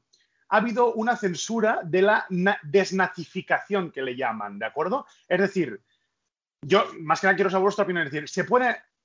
ha 0.49 0.57
habido 0.57 0.93
una 0.93 1.15
censura 1.17 1.79
de 1.83 2.01
la 2.03 2.25
na- 2.29 2.59
desnazificación 2.63 3.91
que 3.91 4.01
le 4.01 4.15
llaman, 4.15 4.59
¿de 4.59 4.65
acuerdo? 4.65 5.05
Es 5.27 5.39
decir, 5.39 5.81
yo 6.61 6.85
más 6.99 7.19
que 7.21 7.27
nada 7.27 7.35
quiero 7.35 7.49
saber 7.49 7.63
vuestra 7.63 7.83
opinión. 7.83 8.05
Es 8.07 8.11
decir, 8.13 8.29
¿se, 8.29 8.45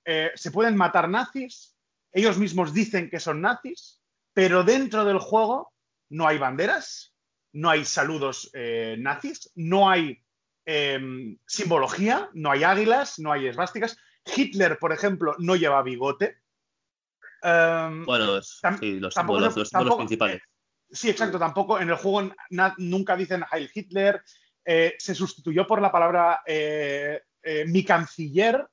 eh, 0.05 0.31
¿se 0.35 0.51
pueden 0.51 0.77
matar 0.77 1.09
nazis? 1.09 1.75
Ellos 2.12 2.38
mismos 2.38 2.73
dicen 2.73 3.11
que 3.11 3.18
son 3.21 3.40
nazis, 3.40 3.97
pero 4.38 4.62
dentro 4.62 5.05
del 5.05 5.18
juego 5.18 5.72
no 6.11 6.29
hay 6.29 6.38
banderas, 6.38 7.12
no 7.55 7.70
hay 7.70 7.85
saludos 7.85 8.48
eh, 8.55 8.94
nazis, 8.96 9.51
no 9.57 9.90
hay 9.90 10.22
eh, 10.64 11.37
simbología, 11.44 12.31
no 12.35 12.53
hay 12.53 12.62
águilas, 12.62 13.18
no 13.18 13.33
hay 13.33 13.48
esvásticas. 13.48 13.96
Hitler, 14.24 14.79
por 14.79 14.92
ejemplo, 14.92 15.35
no 15.40 15.57
lleva 15.57 15.83
bigote. 15.83 16.38
Um, 17.42 18.05
Bueno, 18.05 18.40
sí, 18.40 19.01
los 19.01 19.12
tampoco 19.12 19.96
principales. 19.96 20.40
Sí, 20.88 21.11
exacto. 21.11 21.37
Tampoco 21.40 21.81
en 21.81 21.88
el 21.88 21.96
juego 21.96 22.33
na- 22.51 22.77
nunca 22.79 23.16
dicen 23.16 23.42
Heil 23.51 23.68
Hitler. 23.74 24.22
eh, 24.64 24.94
se 25.01 25.16
sustituyó 25.16 25.66
por 25.66 25.83
la 25.83 25.90
palabra 25.90 26.42
eh, 26.46 27.22
eh, 27.42 27.64
mi 27.66 27.85
canciller. 27.85 28.68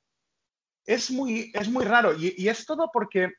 Es 0.84 1.10
muy, 1.10 1.50
es 1.52 1.68
muy 1.68 1.84
raro. 1.84 2.14
Y, 2.14 2.34
y 2.40 2.48
es 2.48 2.64
todo 2.64 2.88
porque 2.92 3.32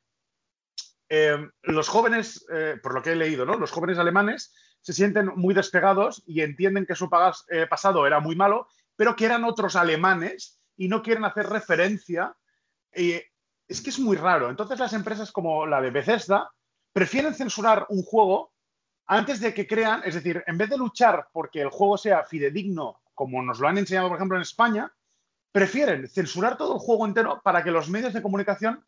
eh, 1.09 1.37
los 1.63 1.87
jóvenes, 1.87 2.45
eh, 2.51 2.77
por 2.81 2.93
lo 2.93 3.01
que 3.01 3.11
he 3.11 3.15
leído, 3.15 3.45
¿no? 3.45 3.57
Los 3.57 3.71
jóvenes 3.71 3.97
alemanes 3.97 4.53
se 4.81 4.93
sienten 4.93 5.27
muy 5.35 5.53
despegados 5.53 6.23
y 6.25 6.41
entienden 6.41 6.85
que 6.85 6.95
su 6.95 7.09
pagas- 7.09 7.45
eh, 7.49 7.67
pasado 7.67 8.05
era 8.07 8.19
muy 8.19 8.35
malo, 8.35 8.67
pero 8.95 9.15
que 9.15 9.25
eran 9.25 9.43
otros 9.43 9.75
alemanes 9.75 10.59
y 10.75 10.87
no 10.87 11.01
quieren 11.01 11.25
hacer 11.25 11.47
referencia. 11.47 12.35
Es 12.91 13.81
que 13.81 13.89
es 13.89 13.99
muy 13.99 14.15
raro. 14.17 14.49
Entonces 14.49 14.79
las 14.79 14.93
empresas 14.93 15.31
como 15.31 15.65
la 15.65 15.81
de 15.81 15.91
Bethesda 15.91 16.51
prefieren 16.93 17.33
censurar 17.35 17.85
un 17.89 18.01
juego 18.01 18.53
antes 19.05 19.39
de 19.39 19.53
que 19.53 19.67
crean, 19.67 20.01
es 20.03 20.15
decir, 20.15 20.43
en 20.47 20.57
vez 20.57 20.69
de 20.69 20.77
luchar 20.77 21.27
porque 21.31 21.61
el 21.61 21.69
juego 21.69 21.97
sea 21.97 22.23
fidedigno, 22.23 23.01
como 23.13 23.41
nos 23.41 23.59
lo 23.59 23.67
han 23.67 23.77
enseñado, 23.77 24.07
por 24.09 24.17
ejemplo, 24.17 24.37
en 24.37 24.41
España, 24.41 24.91
prefieren 25.51 26.07
censurar 26.07 26.57
todo 26.57 26.73
el 26.75 26.79
juego 26.79 27.05
entero 27.05 27.41
para 27.43 27.63
que 27.63 27.71
los 27.71 27.89
medios 27.89 28.13
de 28.13 28.21
comunicación 28.21 28.83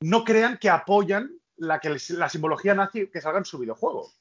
no 0.00 0.24
crean 0.24 0.58
que 0.58 0.70
apoyan 0.70 1.30
la, 1.56 1.80
que, 1.80 1.96
la 2.10 2.28
simbología 2.28 2.74
nazi 2.74 3.08
que 3.08 3.20
salga 3.20 3.38
en 3.38 3.44
su 3.44 3.58
videojuego. 3.58 4.12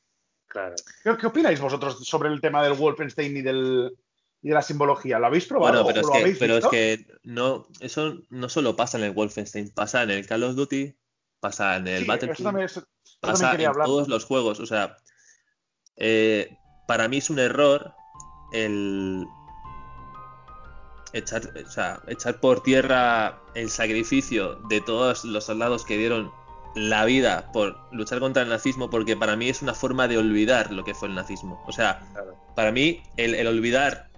Claro. 0.47 0.75
¿Qué, 1.03 1.17
qué 1.17 1.27
opináis 1.27 1.59
vosotros 1.59 2.05
sobre 2.05 2.29
el 2.29 2.41
tema 2.41 2.63
del 2.63 2.73
Wolfenstein 2.73 3.37
y, 3.37 3.41
del, 3.41 3.97
y 4.41 4.49
de 4.49 4.53
la 4.53 4.61
simbología? 4.61 5.19
¿Lo 5.19 5.27
habéis 5.27 5.45
probado? 5.45 5.83
Bueno, 5.83 5.87
pero, 5.87 6.07
o 6.07 6.15
es 6.15 6.63
lo 6.63 6.69
que, 6.69 6.93
es 6.93 7.05
no, 7.23 7.67
eso 7.79 8.19
no 8.29 8.49
solo 8.49 8.75
pasa 8.75 8.97
en 8.97 9.05
el 9.05 9.11
Wolfenstein, 9.11 9.71
pasa 9.71 10.03
en 10.03 10.11
el 10.11 10.27
Call 10.27 10.43
of 10.43 10.55
Duty, 10.55 10.95
pasa 11.39 11.77
en 11.77 11.87
el 11.87 12.01
Sí, 12.01 12.07
Battlefield, 12.07 12.85
pasa 13.19 13.55
en 13.55 13.65
hablar. 13.65 13.87
todos 13.87 14.07
los 14.07 14.25
juegos. 14.25 14.59
O 14.59 14.65
sea, 14.65 14.97
eh, 15.95 16.55
para 16.87 17.07
mí 17.07 17.17
es 17.17 17.29
un 17.29 17.39
error 17.39 17.93
el 18.53 19.25
echar, 21.13 21.41
o 21.65 21.69
sea, 21.69 22.01
echar 22.07 22.39
por 22.39 22.61
tierra 22.61 23.41
el 23.55 23.69
sacrificio 23.69 24.55
de 24.69 24.81
todos 24.81 25.25
los 25.25 25.45
soldados 25.45 25.85
que 25.85 25.97
dieron 25.97 26.31
la 26.75 27.05
vida 27.05 27.51
por 27.53 27.77
luchar 27.91 28.19
contra 28.19 28.43
el 28.43 28.49
nazismo, 28.49 28.89
porque 28.89 29.15
para 29.15 29.35
mí 29.35 29.49
es 29.49 29.61
una 29.61 29.73
forma 29.73 30.07
de 30.07 30.17
olvidar 30.17 30.71
lo 30.71 30.83
que 30.83 30.93
fue 30.93 31.07
el 31.07 31.15
nazismo. 31.15 31.61
O 31.67 31.71
sea, 31.71 32.01
Claro. 32.13 32.35
para 32.55 32.71
mí 32.71 33.03
el, 33.17 33.35
el 33.35 33.47
olvidar 33.47 34.09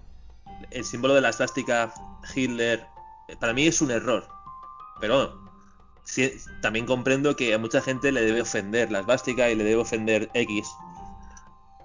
el 0.72 0.86
símbolo 0.86 1.14
de 1.16 1.22
la 1.22 1.30
esvástica, 1.30 1.94
Hitler, 2.34 2.86
para 3.40 3.54
mí 3.54 3.68
es 3.68 3.82
un 3.82 3.92
error. 3.92 4.28
Pero 5.02 5.38
sí, 6.04 6.32
también 6.62 6.86
comprendo 6.86 7.36
que 7.36 7.54
a 7.54 7.58
mucha 7.58 7.82
gente 7.82 8.12
le 8.12 8.22
debe 8.22 8.42
ofender 8.42 8.92
la 8.92 9.00
esvástica 9.00 9.50
y 9.50 9.56
le 9.56 9.64
debe 9.66 9.82
ofender 9.82 10.30
X. 10.34 10.68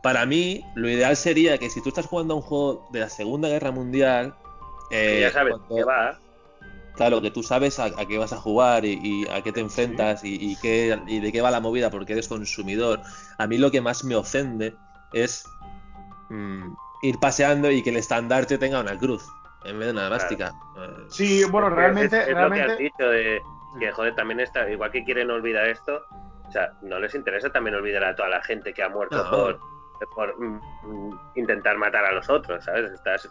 Para 0.02 0.24
mí, 0.24 0.64
lo 0.76 0.88
ideal 0.88 1.16
sería 1.16 1.58
que 1.58 1.68
si 1.68 1.82
tú 1.82 1.88
estás 1.90 2.06
jugando 2.06 2.34
a 2.34 2.36
un 2.38 2.42
juego 2.42 2.88
de 2.92 3.00
la 3.00 3.08
Segunda 3.10 3.48
Guerra 3.48 3.70
Mundial, 3.70 4.34
Que 4.88 5.18
eh, 5.18 5.20
ya 5.22 5.32
sabes 5.32 5.54
cuando- 5.58 5.76
que 5.76 5.84
va. 5.84 6.18
Claro, 7.00 7.22
que 7.22 7.30
tú 7.30 7.42
sabes 7.42 7.78
a, 7.78 7.86
a 7.86 8.06
qué 8.06 8.18
vas 8.18 8.34
a 8.34 8.36
jugar 8.36 8.84
y, 8.84 9.00
y 9.02 9.26
a 9.30 9.40
qué 9.42 9.52
te 9.52 9.60
enfrentas 9.60 10.22
y, 10.22 10.34
y 10.34 10.54
qué, 10.56 11.00
y 11.06 11.20
de 11.20 11.32
qué 11.32 11.40
va 11.40 11.50
la 11.50 11.58
movida 11.58 11.88
porque 11.88 12.12
eres 12.12 12.28
consumidor. 12.28 13.00
A 13.38 13.46
mí 13.46 13.56
lo 13.56 13.70
que 13.70 13.80
más 13.80 14.04
me 14.04 14.16
ofende 14.16 14.76
es 15.14 15.42
mm, 16.28 16.74
ir 17.00 17.18
paseando 17.18 17.70
y 17.70 17.82
que 17.82 17.88
el 17.88 17.96
estandarte 17.96 18.58
tenga 18.58 18.80
una 18.80 18.98
cruz 18.98 19.26
en 19.64 19.78
vez 19.78 19.86
de 19.86 19.92
una 19.92 20.08
elástica. 20.08 20.52
Eh, 20.76 21.04
Sí, 21.08 21.42
bueno, 21.44 21.70
realmente, 21.70 22.18
es, 22.18 22.28
es 22.28 22.34
lo 22.34 22.34
que 22.34 22.42
has 22.42 22.50
realmente, 22.50 22.82
dicho 22.82 23.08
de 23.08 23.40
que, 23.78 23.92
joder, 23.92 24.14
también 24.14 24.40
está, 24.40 24.68
igual 24.70 24.90
que 24.90 25.02
quieren 25.02 25.30
olvidar 25.30 25.68
esto, 25.68 26.02
o 26.46 26.52
sea, 26.52 26.70
no 26.82 26.98
les 26.98 27.14
interesa 27.14 27.50
también 27.50 27.76
olvidar 27.76 28.04
a 28.04 28.14
toda 28.14 28.28
la 28.28 28.42
gente 28.42 28.74
que 28.74 28.82
ha 28.82 28.90
muerto 28.90 29.16
No. 29.24 29.30
por, 29.30 29.58
por 30.14 30.38
mm, 30.38 30.60
mm, 30.82 31.20
intentar 31.36 31.78
matar 31.78 32.04
a 32.04 32.12
los 32.12 32.28
otros, 32.28 32.62
¿sabes? 32.62 32.92
Estás, 32.92 33.26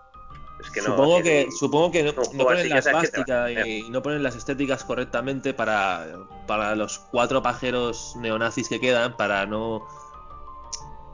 es 0.60 0.69
que 0.72 0.82
no. 0.82 0.88
supongo, 0.88 1.24
que- 1.24 1.50
supongo 1.52 1.91
que 1.91 2.04
no, 2.04 2.13
ponen 2.13 2.60
así 2.60 2.69
la 2.69 2.76
ya 2.76 2.82
sabes 2.82 3.10
que 3.12 3.24
te 3.24 3.32
va 3.34 3.43
a 3.45 3.50
esvástica 3.50 3.67
y, 3.69 3.86
y 3.86 3.89
no 3.89 4.02
ponen 4.02 4.22
las 4.24 4.36
estéticas 4.36 4.84
correctamente 4.84 5.54
para, 5.54 6.06
para 6.48 6.76
los 6.76 7.00
cuatro 7.00 7.41
pajeros 7.41 8.15
neonazis 8.17 8.67
que 8.69 8.80
quedan, 8.80 9.15
para 9.15 9.45
no. 9.45 9.88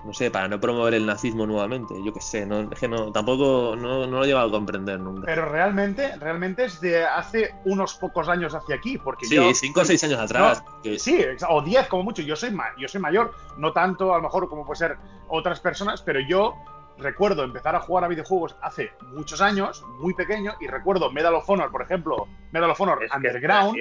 No 0.03 0.13
sé, 0.13 0.29
para 0.29 0.47
no 0.47 0.59
promover 0.59 0.93
el 0.93 1.07
nazismo 1.07 1.47
nuevamente. 1.47 1.95
Yo 2.03 2.13
qué 2.13 2.21
sé, 2.21 2.45
no, 2.45 2.59
es 2.71 2.79
que 2.79 2.87
no, 2.87 3.11
tampoco 3.11 3.75
no, 3.75 4.05
no 4.05 4.17
lo 4.17 4.23
he 4.23 4.27
llegado 4.27 4.47
a 4.49 4.51
comprender 4.51 4.99
nunca. 4.99 5.23
pero 5.25 5.49
realmente, 5.49 6.15
realmente 6.17 6.65
es 6.65 6.79
de 6.79 7.03
hace 7.03 7.55
unos 7.65 7.95
pocos 7.95 8.29
años 8.29 8.53
hacia 8.53 8.75
aquí, 8.75 8.99
porque 8.99 9.25
Sí, 9.25 9.33
yo... 9.33 9.51
cinco 9.55 9.81
o 9.81 9.83
seis 9.85 10.03
años 10.03 10.19
atrás. 10.19 10.63
que- 10.83 10.99
Sí, 10.99 11.25
o 11.49 11.59
10 11.63 11.87
como 11.87 12.03
mucho. 12.03 12.21
Yo 12.21 12.35
soy, 12.35 12.55
yo 12.77 12.87
soy 12.87 13.01
mayor, 13.01 13.33
no 13.57 13.73
tanto 13.73 14.13
a 14.13 14.17
lo 14.17 14.23
mejor 14.23 14.47
como 14.47 14.63
puede 14.63 14.77
ser 14.77 14.97
otras 15.27 15.59
personas, 15.59 16.03
pero 16.03 16.19
yo 16.19 16.53
recuerdo 16.97 17.43
empezar 17.43 17.75
a 17.75 17.79
jugar 17.81 18.03
a 18.03 18.07
videojuegos 18.07 18.55
hace 18.61 18.89
muchos 19.13 19.41
años, 19.41 19.83
muy 19.99 20.13
pequeño, 20.13 20.53
y 20.61 20.67
recuerdo 20.67 21.11
Medal 21.11 21.35
of 21.35 21.49
Honor, 21.49 21.71
por 21.71 21.81
ejemplo, 21.81 22.27
Medal 22.51 22.69
of 22.71 22.79
Honor 22.81 23.03
es 23.03 23.11
Underground. 23.13 23.77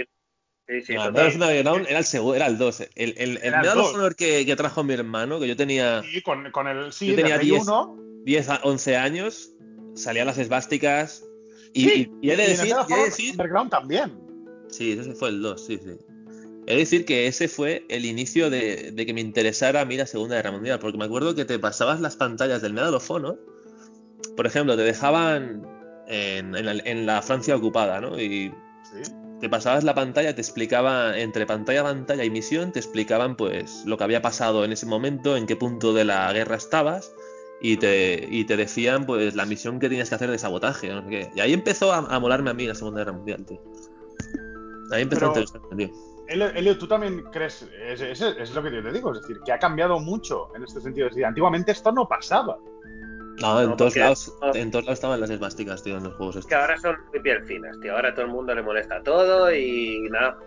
Sí, 0.66 0.80
sí, 0.82 0.94
No. 0.94 1.12
Medal 1.12 1.26
of 1.28 1.34
Underground 1.34 1.86
era 1.88 1.98
el 1.98 2.04
segundo, 2.04 2.34
era 2.36 2.46
el 2.46 2.56
2. 2.58 2.80
El, 2.80 2.88
el, 2.96 3.12
el 3.18 3.36
el 3.42 3.50
Medal 3.52 3.78
of 3.78 3.84
2. 3.86 3.94
Honor 3.96 4.16
que, 4.16 4.46
que 4.46 4.56
trajo 4.56 4.82
mi 4.82 4.94
hermano, 4.94 5.38
que 5.38 5.46
yo 5.48 5.56
tenía 5.56 6.02
Sí, 6.02 6.22
con, 6.22 6.50
con 6.50 6.66
el 6.68 6.92
sí, 6.92 7.08
Yo 7.08 7.16
tenía 7.16 7.36
Play 7.36 7.50
10. 7.50 7.62
1. 7.68 7.96
10 8.24 8.48
a 8.48 8.60
11 8.64 8.96
años, 8.96 9.50
salían 9.94 10.26
las 10.26 10.38
esvásticas. 10.38 11.22
Y, 11.74 11.88
Sí, 11.88 12.12
y- 12.22 12.28
y 12.28 12.30
he 12.30 12.36
de 12.36 12.48
decir, 12.48 12.66
y 12.66 12.70
he 12.70 12.74
de 12.74 12.80
Honor 12.94 13.04
decir 13.04 13.30
Underground 13.32 13.70
también. 13.70 14.18
Sí, 14.68 14.92
ese 14.92 15.14
fue 15.14 15.28
el 15.28 15.42
2, 15.42 15.66
sí, 15.66 15.78
sí. 15.78 15.98
De 16.66 16.76
decir 16.76 17.04
que 17.04 17.26
ese 17.26 17.48
fue 17.48 17.84
el 17.88 18.04
inicio 18.06 18.48
de, 18.50 18.90
de 18.92 19.06
que 19.06 19.12
me 19.12 19.20
interesara 19.20 19.82
a 19.82 19.84
mí 19.84 19.96
la 19.96 20.06
Segunda 20.06 20.36
Guerra 20.36 20.52
Mundial, 20.52 20.78
porque 20.78 20.96
me 20.96 21.04
acuerdo 21.04 21.34
que 21.34 21.44
te 21.44 21.58
pasabas 21.58 22.00
las 22.00 22.16
pantallas 22.16 22.62
del 22.62 22.72
Medal 22.72 22.94
of 22.94 23.10
Honor, 23.10 23.38
por 24.36 24.46
ejemplo, 24.46 24.76
te 24.76 24.82
dejaban 24.82 25.66
en, 26.08 26.54
en 26.54 26.64
la, 26.66 26.72
en 26.84 27.06
la 27.06 27.20
Francia 27.22 27.54
ocupada, 27.56 28.00
¿no? 28.00 28.18
Y 28.20 28.52
Sí. 28.92 29.10
te 29.40 29.48
pasabas 29.48 29.82
la 29.82 29.94
pantalla, 29.94 30.34
te 30.34 30.40
explicaba, 30.42 31.18
entre 31.18 31.46
pantalla, 31.46 31.82
pantalla 31.82 32.22
y 32.22 32.30
misión, 32.30 32.70
te 32.70 32.78
explicaban 32.80 33.34
pues 33.34 33.82
lo 33.86 33.96
que 33.96 34.04
había 34.04 34.20
pasado 34.22 34.64
en 34.64 34.72
ese 34.72 34.84
momento, 34.86 35.36
en 35.36 35.46
qué 35.46 35.56
punto 35.56 35.94
de 35.94 36.04
la 36.04 36.30
guerra 36.32 36.56
estabas, 36.56 37.10
y 37.62 37.78
te, 37.78 38.26
y 38.30 38.44
te 38.44 38.56
decían 38.58 39.06
pues 39.06 39.34
la 39.34 39.46
misión 39.46 39.80
que 39.80 39.88
tenías 39.88 40.10
que 40.10 40.14
hacer 40.16 40.30
de 40.30 40.38
sabotaje, 40.38 40.88
no 40.90 41.02
sé 41.04 41.08
qué. 41.08 41.30
Y 41.34 41.40
ahí 41.40 41.52
empezó 41.54 41.92
a, 41.92 41.98
a 41.98 42.20
molarme 42.20 42.50
a 42.50 42.54
mí 42.54 42.66
la 42.66 42.74
Segunda 42.74 43.00
Guerra 43.00 43.12
Mundial, 43.12 43.44
tío. 43.46 43.60
Ahí 44.92 45.02
empezó 45.02 45.24
a 45.24 45.28
interesarme, 45.28 45.76
tío. 45.76 46.13
Elio, 46.28 46.46
Elio, 46.48 46.78
tú 46.78 46.86
también 46.86 47.22
crees, 47.30 47.68
es, 47.86 48.00
es- 48.00 48.20
es 48.22 48.54
lo 48.54 48.62
que 48.62 48.70
yo 48.72 48.82
te 48.82 48.92
digo, 48.92 49.12
es 49.12 49.20
decir, 49.20 49.40
que 49.44 49.52
ha 49.52 49.58
cambiado 49.58 49.98
mucho 50.00 50.48
en 50.56 50.64
este 50.64 50.80
sentido. 50.80 51.06
Es 51.08 51.12
decir, 51.14 51.26
antiguamente 51.26 51.72
esto 51.72 51.92
no 51.92 52.08
pasaba. 52.08 52.58
No, 53.40 53.60
en 53.60 53.70
No, 53.70 53.76
todos 53.76 53.96
lados, 53.96 54.32
no. 54.40 54.54
en 54.54 54.70
todos 54.70 54.84
lados 54.84 54.98
estaban 54.98 55.20
las 55.20 55.28
esvásticas, 55.30 55.82
tío, 55.82 55.96
en 55.96 56.04
los 56.04 56.14
juegos 56.14 56.36
Es 56.36 56.46
que 56.46 56.54
ahora 56.54 56.78
son 56.78 56.96
muy 57.12 57.20
piel 57.20 57.42
finas, 57.44 57.78
tío. 57.80 57.94
Ahora 57.94 58.10
a 58.10 58.14
todo 58.14 58.26
el 58.26 58.30
mundo 58.30 58.54
le 58.54 58.62
molesta 58.62 59.02
todo 59.02 59.52
y 59.52 60.08
nada. 60.10 60.38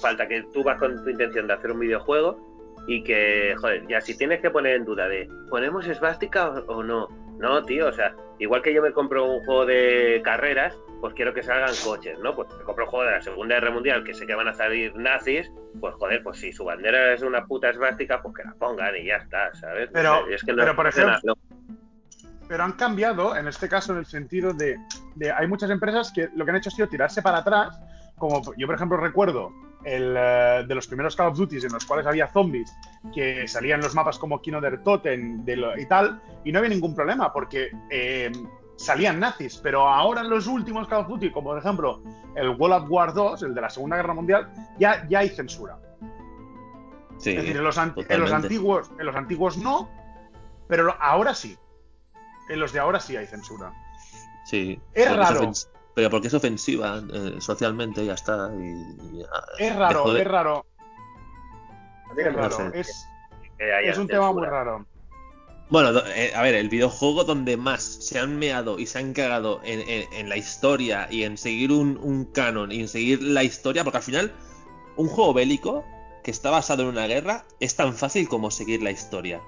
Falta 0.00 0.28
que 0.28 0.42
tú 0.52 0.62
vas 0.62 0.78
con 0.78 1.02
tu 1.02 1.10
intención 1.10 1.46
de 1.48 1.54
hacer 1.54 1.72
un 1.72 1.80
videojuego 1.80 2.38
y 2.86 3.02
que, 3.02 3.54
joder, 3.60 3.84
ya 3.88 4.00
si 4.00 4.16
tienes 4.16 4.40
que 4.40 4.50
poner 4.50 4.76
en 4.76 4.84
duda 4.84 5.08
de, 5.08 5.28
¿ponemos 5.50 5.86
esvástica 5.88 6.50
o, 6.50 6.76
o 6.76 6.82
no? 6.84 7.08
No, 7.38 7.62
tío, 7.64 7.88
o 7.88 7.92
sea, 7.92 8.14
igual 8.38 8.62
que 8.62 8.72
yo 8.72 8.80
me 8.80 8.92
compro 8.92 9.24
un 9.24 9.44
juego 9.44 9.66
de 9.66 10.20
carreras, 10.24 10.78
pues 11.06 11.14
quiero 11.14 11.32
que 11.32 11.44
salgan 11.44 11.72
coches, 11.84 12.18
¿no? 12.18 12.34
Pues 12.34 12.48
me 12.58 12.64
compro 12.64 12.84
un 12.84 12.90
juego 12.90 13.04
de 13.06 13.12
la 13.12 13.22
Segunda 13.22 13.54
Guerra 13.54 13.70
Mundial 13.70 14.02
que 14.02 14.12
sé 14.12 14.26
que 14.26 14.34
van 14.34 14.48
a 14.48 14.54
salir 14.54 14.92
nazis, 14.96 15.48
pues 15.80 15.94
joder, 15.94 16.20
pues 16.24 16.40
si 16.40 16.52
su 16.52 16.64
bandera 16.64 17.12
es 17.14 17.22
una 17.22 17.46
puta 17.46 17.70
esvástica, 17.70 18.20
pues 18.20 18.34
que 18.34 18.42
la 18.42 18.54
pongan 18.54 18.96
y 18.96 19.04
ya 19.04 19.18
está, 19.18 19.54
¿sabes? 19.54 19.88
Pero- 19.92 20.26
es 20.26 20.42
que 20.42 20.50
no 20.52 20.58
pero, 20.58 20.74
por 20.74 20.88
ejemplo, 20.88 21.34
Pero 22.48 22.64
han 22.64 22.72
cambiado, 22.72 23.36
en 23.36 23.46
este 23.46 23.68
caso, 23.68 23.92
en 23.92 24.00
el 24.00 24.06
sentido 24.06 24.52
de, 24.52 24.78
de- 25.14 25.30
hay 25.30 25.46
muchas 25.46 25.70
empresas 25.70 26.10
que 26.12 26.28
lo 26.34 26.44
que 26.44 26.50
han 26.50 26.56
hecho 26.56 26.70
ha 26.70 26.72
sido 26.72 26.88
tirarse 26.88 27.22
para 27.22 27.38
atrás. 27.38 27.78
Como 28.18 28.42
yo, 28.56 28.66
por 28.66 28.74
ejemplo, 28.74 28.96
recuerdo 28.96 29.52
el, 29.84 30.12
eh, 30.18 30.64
de 30.66 30.74
los 30.74 30.88
primeros 30.88 31.14
Call 31.14 31.28
of 31.28 31.38
Duty 31.38 31.58
en 31.66 31.72
los 31.72 31.84
cuales 31.84 32.04
había 32.06 32.26
zombies 32.26 32.72
que 33.14 33.46
salían 33.46 33.80
los 33.80 33.94
mapas 33.94 34.18
como 34.18 34.42
Kino 34.42 34.60
der 34.60 34.80
de 34.80 35.56
lo- 35.56 35.78
y 35.78 35.86
tal, 35.86 36.20
y 36.42 36.50
no 36.50 36.58
había 36.58 36.70
ningún 36.70 36.96
problema 36.96 37.32
porque 37.32 37.70
eh, 37.90 38.32
salían 38.76 39.18
nazis. 39.20 39.58
Pero 39.58 39.88
ahora 39.88 40.20
en 40.22 40.30
los 40.30 40.46
últimos 40.46 40.86
Call 40.88 41.00
of 41.02 41.08
Duty, 41.08 41.30
como 41.32 41.50
por 41.50 41.58
ejemplo 41.58 42.02
el 42.34 42.50
World 42.50 42.84
of 42.84 42.90
War 42.90 43.12
2, 43.14 43.42
el 43.42 43.54
de 43.54 43.60
la 43.60 43.70
Segunda 43.70 43.96
Guerra 43.96 44.14
Mundial, 44.14 44.52
ya, 44.78 45.06
ya 45.08 45.20
hay 45.20 45.28
censura. 45.30 45.78
Sí, 47.18 47.30
Es 47.30 47.36
decir, 47.36 47.56
en 47.56 47.64
los, 47.64 47.76
en 47.78 48.20
los 48.20 48.32
antiguos, 48.32 48.90
en 48.98 49.06
los 49.06 49.16
antiguos 49.16 49.56
no, 49.56 49.88
pero 50.68 50.94
ahora 51.00 51.34
sí. 51.34 51.56
En 52.48 52.60
los 52.60 52.72
de 52.72 52.78
ahora 52.78 53.00
sí 53.00 53.16
hay 53.16 53.26
censura. 53.26 53.72
sí. 54.44 54.80
Es 54.92 55.16
raro. 55.16 55.50
pero 55.94 56.10
porque 56.10 56.28
es 56.28 56.34
ofensiva 56.34 57.00
eh, 57.12 57.36
socialmente, 57.38 58.04
ya 58.04 58.12
está. 58.12 58.50
y- 58.54 59.18
y, 59.18 59.22
ah, 59.22 59.44
Es 59.58 59.74
raro, 59.74 60.12
de- 60.12 60.20
es 60.20 60.28
raro. 60.28 60.66
Es 62.16 62.26
No 62.32 62.38
raro. 62.38 62.56
sé. 62.56 62.80
Es, 62.80 63.98
un 63.98 64.06
tema 64.06 64.30
muy 64.32 64.46
raro. 64.46 64.84
Bueno, 65.68 65.98
eh, 66.14 66.32
a 66.34 66.42
ver, 66.42 66.54
el 66.54 66.68
videojuego 66.68 67.24
donde 67.24 67.56
más 67.56 67.82
se 67.82 68.18
han 68.20 68.38
meado 68.38 68.78
y 68.78 68.86
se 68.86 68.98
han 68.98 69.12
cagado 69.12 69.60
en, 69.64 69.80
en- 69.80 70.12
en 70.12 70.28
la 70.28 70.36
historia 70.36 71.08
y 71.10 71.24
en 71.24 71.36
seguir 71.36 71.72
un, 71.72 71.98
un 72.00 72.24
canon 72.26 72.70
y 72.70 72.80
en 72.80 72.88
seguir 72.88 73.20
la 73.22 73.42
historia, 73.42 73.82
porque 73.82 73.96
al 73.98 74.02
final 74.04 74.32
un 74.96 75.08
juego 75.08 75.34
bélico 75.34 75.84
que 76.22 76.30
está 76.30 76.50
basado 76.50 76.82
en 76.84 76.88
una 76.90 77.06
guerra 77.08 77.46
es 77.58 77.74
tan 77.74 77.94
fácil 77.94 78.28
como 78.28 78.50
seguir 78.52 78.80
la 78.82 78.92
historia. 78.92 79.40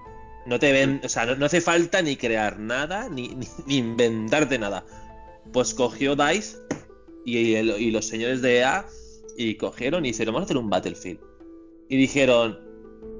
No 0.44 0.59
te 0.59 0.72
ven, 0.72 1.00
o 1.04 1.09
sea, 1.09 1.24
no, 1.26 1.37
no 1.37 1.46
hace 1.46 1.61
falta 1.61 2.02
ni 2.02 2.16
crear 2.16 2.59
nada, 2.59 3.09
ni, 3.09 3.28
ni- 3.28 3.46
ni 3.66 3.76
inventarte 3.76 4.59
nada. 4.59 4.85
Pues 5.52 5.72
cogió 5.74 6.16
DICE 6.16 6.57
y, 7.24 7.54
el- 7.54 7.81
y 7.81 7.90
los 7.92 8.07
señores 8.07 8.42
de 8.42 8.59
EA 8.59 8.87
y 9.37 9.54
cogieron 9.54 10.04
y 10.04 10.09
dijeron, 10.11 10.35
vamos 10.35 10.46
a 10.46 10.50
hacer 10.50 10.57
un 10.57 10.68
Battlefield. 10.68 11.20
Y 11.88 11.96
dijeron, 11.96 12.59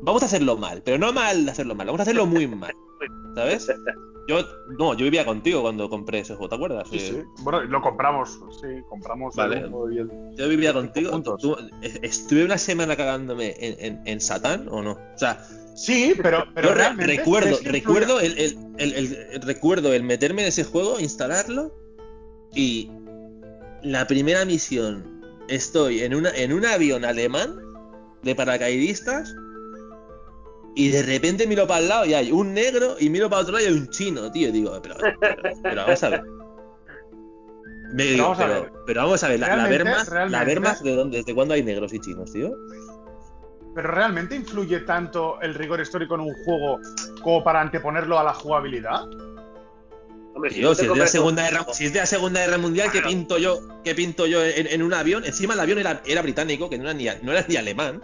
vamos 0.03 0.23
a 0.23 0.27
hacerlo 0.27 0.57
mal, 0.57 0.83
pero 0.85 0.99
no 0.99 1.13
mal 1.13 1.45
de 1.45 1.51
hacerlo 1.53 1.77
mal, 1.77 1.87
vamos 1.87 2.01
a 2.01 2.03
hacerlo 2.03 2.27
muy 2.27 2.47
mal. 2.49 2.75
¿Sabes? 3.35 3.71
Yo, 4.27 4.41
no, 4.79 4.93
yo 4.95 5.05
vivía 5.05 5.25
contigo 5.25 5.63
cuando 5.63 5.89
compré 5.89 6.19
ese 6.19 6.35
juego, 6.35 6.51
¿te 6.51 6.55
acuerdas? 6.57 6.89
Sí, 6.91 6.97
Eh, 6.99 7.01
sí. 7.01 7.43
Bueno, 7.45 7.63
lo 7.65 7.81
compramos, 7.81 8.39
sí, 8.61 8.67
compramos 8.89 9.35
Vale. 9.35 9.61
el 9.61 9.67
uno 9.73 9.91
y 9.91 9.99
el- 9.99 10.11
Yo 10.37 10.49
vivía 10.49 10.75
contigo. 10.75 11.23
Tú- 11.39 11.57
estuve 12.03 12.45
una 12.45 12.59
semana 12.59 12.95
cagándome 12.95 13.55
en, 13.59 13.77
en, 13.83 14.03
en 14.07 14.21
Satán 14.21 14.69
o 14.71 14.83
no. 14.83 14.93
O 14.93 15.19
sea, 15.19 15.43
Sí, 15.75 16.13
pero, 16.21 16.45
pero 16.55 16.69
yo 16.71 16.75
re- 16.75 16.81
realmente 16.81 17.17
recuerdo, 17.19 17.51
¿crees 17.51 17.61
que 17.63 17.71
recuerdo 17.71 18.21
el, 18.21 18.37
el- 18.37 18.59
el- 18.79 18.93
el- 18.95 19.43
recuerdo 19.43 19.95
el 19.95 20.03
meterme 20.03 20.43
en 20.43 20.49
ese 20.49 20.65
juego, 20.65 20.99
instalarlo 20.99 21.73
y 22.53 22.91
la 23.83 24.07
primera 24.09 24.45
misión 24.45 25.23
estoy 25.49 26.01
en 26.03 26.15
una 26.17 26.31
en 26.31 26.53
un 26.53 26.67
avión 26.67 27.05
alemán 27.05 27.61
de 28.25 28.35
paracaidistas 28.35 29.35
y 30.79 30.89
de 30.91 31.03
repente 31.03 31.47
miro 31.47 31.67
para 31.67 31.81
el 31.81 31.89
lado 31.89 32.07
y 32.07 32.15
hay 32.15 32.31
un 32.31 32.55
negro 32.55 32.97
y 33.01 33.11
miro 33.11 33.29
para 33.29 33.43
otro 33.43 33.55
lado 33.55 33.65
y 33.65 33.69
hay 33.69 33.75
un 33.77 33.89
chino, 33.91 34.31
tío. 34.31 34.53
Digo, 34.53 34.79
pero, 34.81 34.95
pero, 35.21 35.37
pero 35.63 35.83
vamos 35.83 36.03
a 36.05 36.09
ver. 36.09 36.23
Me 37.93 38.05
digo, 38.05 38.23
vamos 38.25 38.39
a 38.41 38.47
pero, 38.47 38.61
ver. 38.63 38.73
pero 38.87 39.01
vamos 39.03 39.25
a 39.25 39.29
ver, 39.29 39.41
la, 39.41 39.57
la 39.57 39.65
Wehrmacht, 39.69 40.09
la 40.31 40.43
Wehrmacht, 40.45 40.81
¿de 40.83 40.95
dónde, 40.95 41.17
desde 41.19 41.35
cuándo 41.35 41.55
hay 41.55 41.63
negros 41.63 41.93
y 41.93 42.01
chinos, 42.01 42.33
tío? 42.33 42.53
Pero 43.75 43.91
realmente 43.91 44.35
influye 44.37 44.81
tanto 44.81 45.41
el 45.41 45.55
rigor 45.55 45.81
histórico 45.81 46.15
en 46.15 46.21
un 46.23 46.33
juego 46.45 46.79
como 47.23 47.43
para 47.43 47.61
anteponerlo 47.61 48.19
a 48.19 48.25
la 48.25 48.35
jugabilidad. 48.35 49.03
Hombre, 50.35 50.51
Tío, 50.51 50.75
si 50.75 50.83
es, 50.85 50.93
de 50.93 50.97
la 50.97 51.07
segunda 51.07 51.43
guerra, 51.45 51.59
juego- 51.61 51.75
si 51.75 51.87
es 51.87 51.93
de 51.93 51.99
la 52.01 52.07
Segunda 52.07 52.41
Guerra 52.41 52.59
Mundial, 52.59 52.89
¿qué 52.93 52.99
Claro. 53.01 53.09
pinto 53.09 53.39
yo, 53.39 53.59
qué 53.83 53.95
pinto 53.95 54.27
yo 54.27 54.45
en, 54.45 54.67
en 54.69 54.83
un 54.83 54.95
avión? 54.95 55.25
Encima 55.25 55.55
el 55.55 55.61
avión 55.61 55.79
era, 55.79 56.01
era 56.07 56.23
británico, 56.23 56.71
que 56.71 56.79
no 56.79 56.85
era 56.85 56.95
ni, 56.95 57.07
no 57.23 57.33
era 57.33 57.45
ni 57.49 57.57
alemán. 57.57 58.01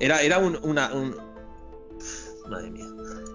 Era, 0.00 0.20
era 0.22 0.38
un, 0.38 0.58
una, 0.62 0.92
un... 0.92 1.14
Madre 2.48 2.70
mía. 2.70 2.86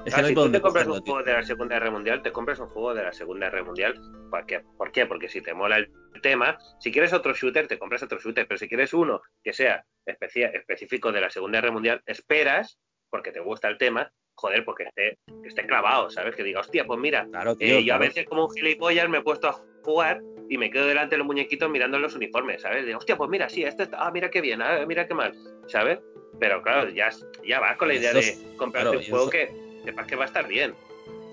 Es 0.06 0.14
que 0.14 0.20
Ah, 0.20 0.22
no 0.24 0.28
si 0.28 0.34
tú 0.36 0.52
te 0.52 0.62
compras 0.62 0.88
un 0.88 1.00
juego 1.02 1.24
de 1.24 1.34
la 1.34 1.44
Segunda 1.44 1.76
Guerra 1.76 1.92
Mundial, 1.92 2.22
te 2.22 2.32
compras 2.32 2.60
un 2.60 2.68
juego 2.68 2.94
de 2.94 3.04
la 3.04 3.14
Segunda 3.14 3.50
Guerra 3.50 3.64
Mundial. 3.64 3.94
¿Por 4.30 4.46
qué? 4.46 4.62
¿Por 4.78 4.92
qué? 4.92 5.06
Porque 5.06 5.30
si 5.30 5.42
te 5.42 5.54
mola 5.54 5.78
el 5.78 5.90
tema, 6.22 6.58
si 6.80 6.92
quieres 6.92 7.14
otro 7.14 7.34
shooter, 7.34 7.68
te 7.68 7.78
compras 7.80 8.04
otro 8.04 8.20
shooter. 8.20 8.48
Pero 8.48 8.58
si 8.58 8.68
quieres 8.68 8.94
uno 8.94 9.22
que 9.44 9.54
sea 9.54 9.86
específico 10.06 11.12
de 11.12 11.22
la 11.22 11.30
Segunda 11.30 11.60
Guerra 11.62 11.72
Mundial, 11.74 12.02
esperas, 12.06 12.80
porque 13.10 13.32
te 13.32 13.40
gusta 13.40 13.68
el 13.70 13.78
tema, 13.78 14.12
joder, 14.36 14.66
porque 14.66 14.84
esté, 14.84 15.18
que 15.42 15.48
esté 15.48 15.66
clavado, 15.68 16.10
¿sabes? 16.10 16.36
Que 16.36 16.44
diga, 16.44 16.60
hostia, 16.62 16.86
pues 16.86 17.00
mira, 17.00 17.26
Claro, 17.30 17.56
tío. 17.56 17.78
eh, 17.78 17.84
yo 17.84 17.94
a 17.94 18.00
veces 18.00 18.26
como 18.26 18.46
un 18.48 18.52
gilipollas 18.54 19.08
me 19.10 19.20
he 19.20 19.22
puesto 19.22 19.48
a 19.48 19.62
jugar 19.84 20.22
y 20.50 20.58
me 20.58 20.70
quedo 20.70 20.88
delante 20.88 21.16
de 21.16 21.18
los 21.20 21.28
muñequitos 21.28 21.70
mirando 21.70 22.00
los 22.00 22.16
uniformes, 22.16 22.62
¿sabes? 22.62 22.86
Digo, 22.86 22.98
hostia, 23.00 23.18
pues 23.18 23.30
mira, 23.30 23.50
sí, 23.50 23.64
este 23.64 23.84
está, 23.84 24.06
ah, 24.06 24.12
mira 24.12 24.30
qué 24.30 24.42
bien, 24.42 24.62
ah, 24.62 24.86
mira 24.88 25.08
qué 25.08 25.14
mal, 25.14 25.34
¿sabes? 25.68 26.00
Pero 26.40 26.62
claro, 26.62 26.90
ya, 26.90 27.10
ya 27.48 27.60
vas 27.60 27.78
con 27.78 27.88
la 27.88 27.96
idea 27.96 28.12
Eso 28.12 28.20
de 28.20 28.56
comprarte 28.58 28.90
claro, 28.90 29.00
un 29.00 29.06
juego 29.06 29.24
eso- 29.26 29.32
que 29.32 29.82
sepas 29.86 30.08
que 30.08 30.16
va 30.16 30.24
a 30.24 30.28
estar 30.28 30.48
bien. 30.48 30.74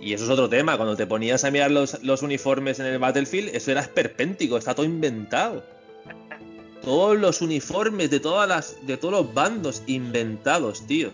Y 0.00 0.14
eso 0.14 0.24
es 0.24 0.30
otro 0.30 0.48
tema. 0.48 0.76
Cuando 0.78 0.96
te 0.96 1.06
ponías 1.06 1.44
a 1.44 1.50
mirar 1.50 1.70
los, 1.70 2.02
los 2.02 2.22
uniformes 2.22 2.80
en 2.80 2.86
el 2.86 2.98
Battlefield, 2.98 3.54
eso 3.54 3.70
era 3.70 3.80
esperpéntico, 3.82 4.56
está 4.56 4.74
todo 4.74 4.86
inventado. 4.86 5.62
Todos 6.82 7.18
los 7.18 7.42
uniformes 7.42 8.10
de 8.10 8.20
todas 8.20 8.48
las, 8.48 8.86
de 8.86 8.96
todos 8.96 9.12
los 9.12 9.34
bandos 9.34 9.82
inventados, 9.86 10.86
tío. 10.86 11.10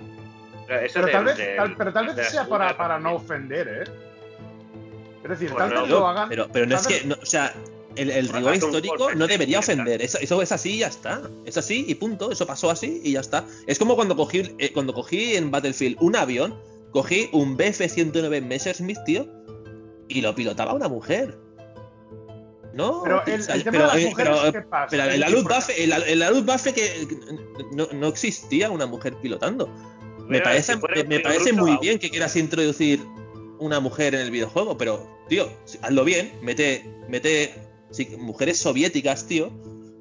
Pero, 0.68 0.80
eso 0.80 0.94
Pero 0.94 1.06
de- 1.06 1.12
tal 1.12 1.24
vez, 1.24 1.36
de- 1.36 1.56
tal- 1.56 1.76
pero 1.76 1.92
tal 1.92 2.06
vez 2.14 2.28
sea 2.28 2.46
para, 2.46 2.76
para 2.76 2.98
no 3.00 3.14
ofender, 3.14 3.68
¿eh? 3.68 3.90
Es 5.26 5.30
decir, 5.40 5.50
Pues 5.50 5.58
tal 5.58 5.74
no, 5.74 5.86
Yo- 5.86 6.00
lo 6.00 6.06
hagan. 6.08 6.28
Pero, 6.28 6.48
pero 6.52 6.66
no 6.66 6.76
es 6.76 6.86
que, 6.86 7.02
no, 7.04 7.16
o 7.20 7.26
sea, 7.26 7.52
el, 7.96 8.10
el 8.10 8.28
rigor 8.28 8.54
histórico 8.54 9.12
no 9.14 9.26
debería 9.26 9.58
ofender. 9.58 10.00
Eso, 10.02 10.18
eso 10.20 10.40
es 10.42 10.52
así 10.52 10.74
y 10.74 10.78
ya 10.78 10.86
está. 10.88 11.22
Es 11.44 11.56
así 11.56 11.84
y 11.88 11.94
punto. 11.96 12.30
Eso 12.30 12.46
pasó 12.46 12.70
así 12.70 13.00
y 13.02 13.12
ya 13.12 13.20
está. 13.20 13.44
Es 13.66 13.78
como 13.78 13.96
cuando 13.96 14.14
cogí, 14.16 14.54
eh, 14.58 14.70
cuando 14.72 14.92
cogí 14.94 15.34
en 15.36 15.50
Battlefield 15.50 15.96
un 16.00 16.14
avión, 16.16 16.54
cogí 16.92 17.28
un 17.32 17.56
BF-109 17.58 18.42
Messerschmitt, 18.42 18.98
tío, 19.04 19.26
y 20.08 20.20
lo 20.20 20.34
pilotaba 20.34 20.72
una 20.74 20.88
mujer. 20.88 21.36
No, 22.74 23.02
Pero 23.04 23.22
el, 23.24 23.46
tema 23.46 23.62
pero, 23.64 23.72
de 23.72 23.78
las 23.78 24.10
mujeres, 24.10 24.32
pero- 24.42 24.52
¿qué 24.52 24.60
pasa? 24.60 24.86
pero 24.90 25.02
en 25.04 25.08
la 25.20 25.26
decir, 25.26 25.38
Luftwaffe, 25.38 25.82
en 25.84 25.90
la, 25.90 25.96
en 25.96 26.18
la 26.18 26.30
Luftwaffe 26.30 26.74
que 26.74 26.82
que 27.08 27.16
no, 27.72 27.88
no 27.94 28.06
existía 28.08 28.70
una 28.70 28.84
mujer 28.84 29.14
pilotando. 29.22 29.66
Me 30.28 30.40
parece, 30.40 30.76
me, 31.06 31.20
parece 31.20 31.52
muy 31.54 31.78
bien 31.78 31.98
que 31.98 32.10
quieras 32.10 32.36
introducir 32.36 33.00
una 33.58 33.80
mujer 33.80 34.14
en 34.14 34.20
el 34.22 34.30
videojuego, 34.30 34.76
pero, 34.78 35.06
tío, 35.28 35.48
hazlo 35.82 36.04
bien, 36.04 36.32
mete, 36.42 36.84
mete 37.08 37.54
sí, 37.90 38.08
mujeres 38.18 38.58
soviéticas, 38.58 39.26
tío. 39.26 39.50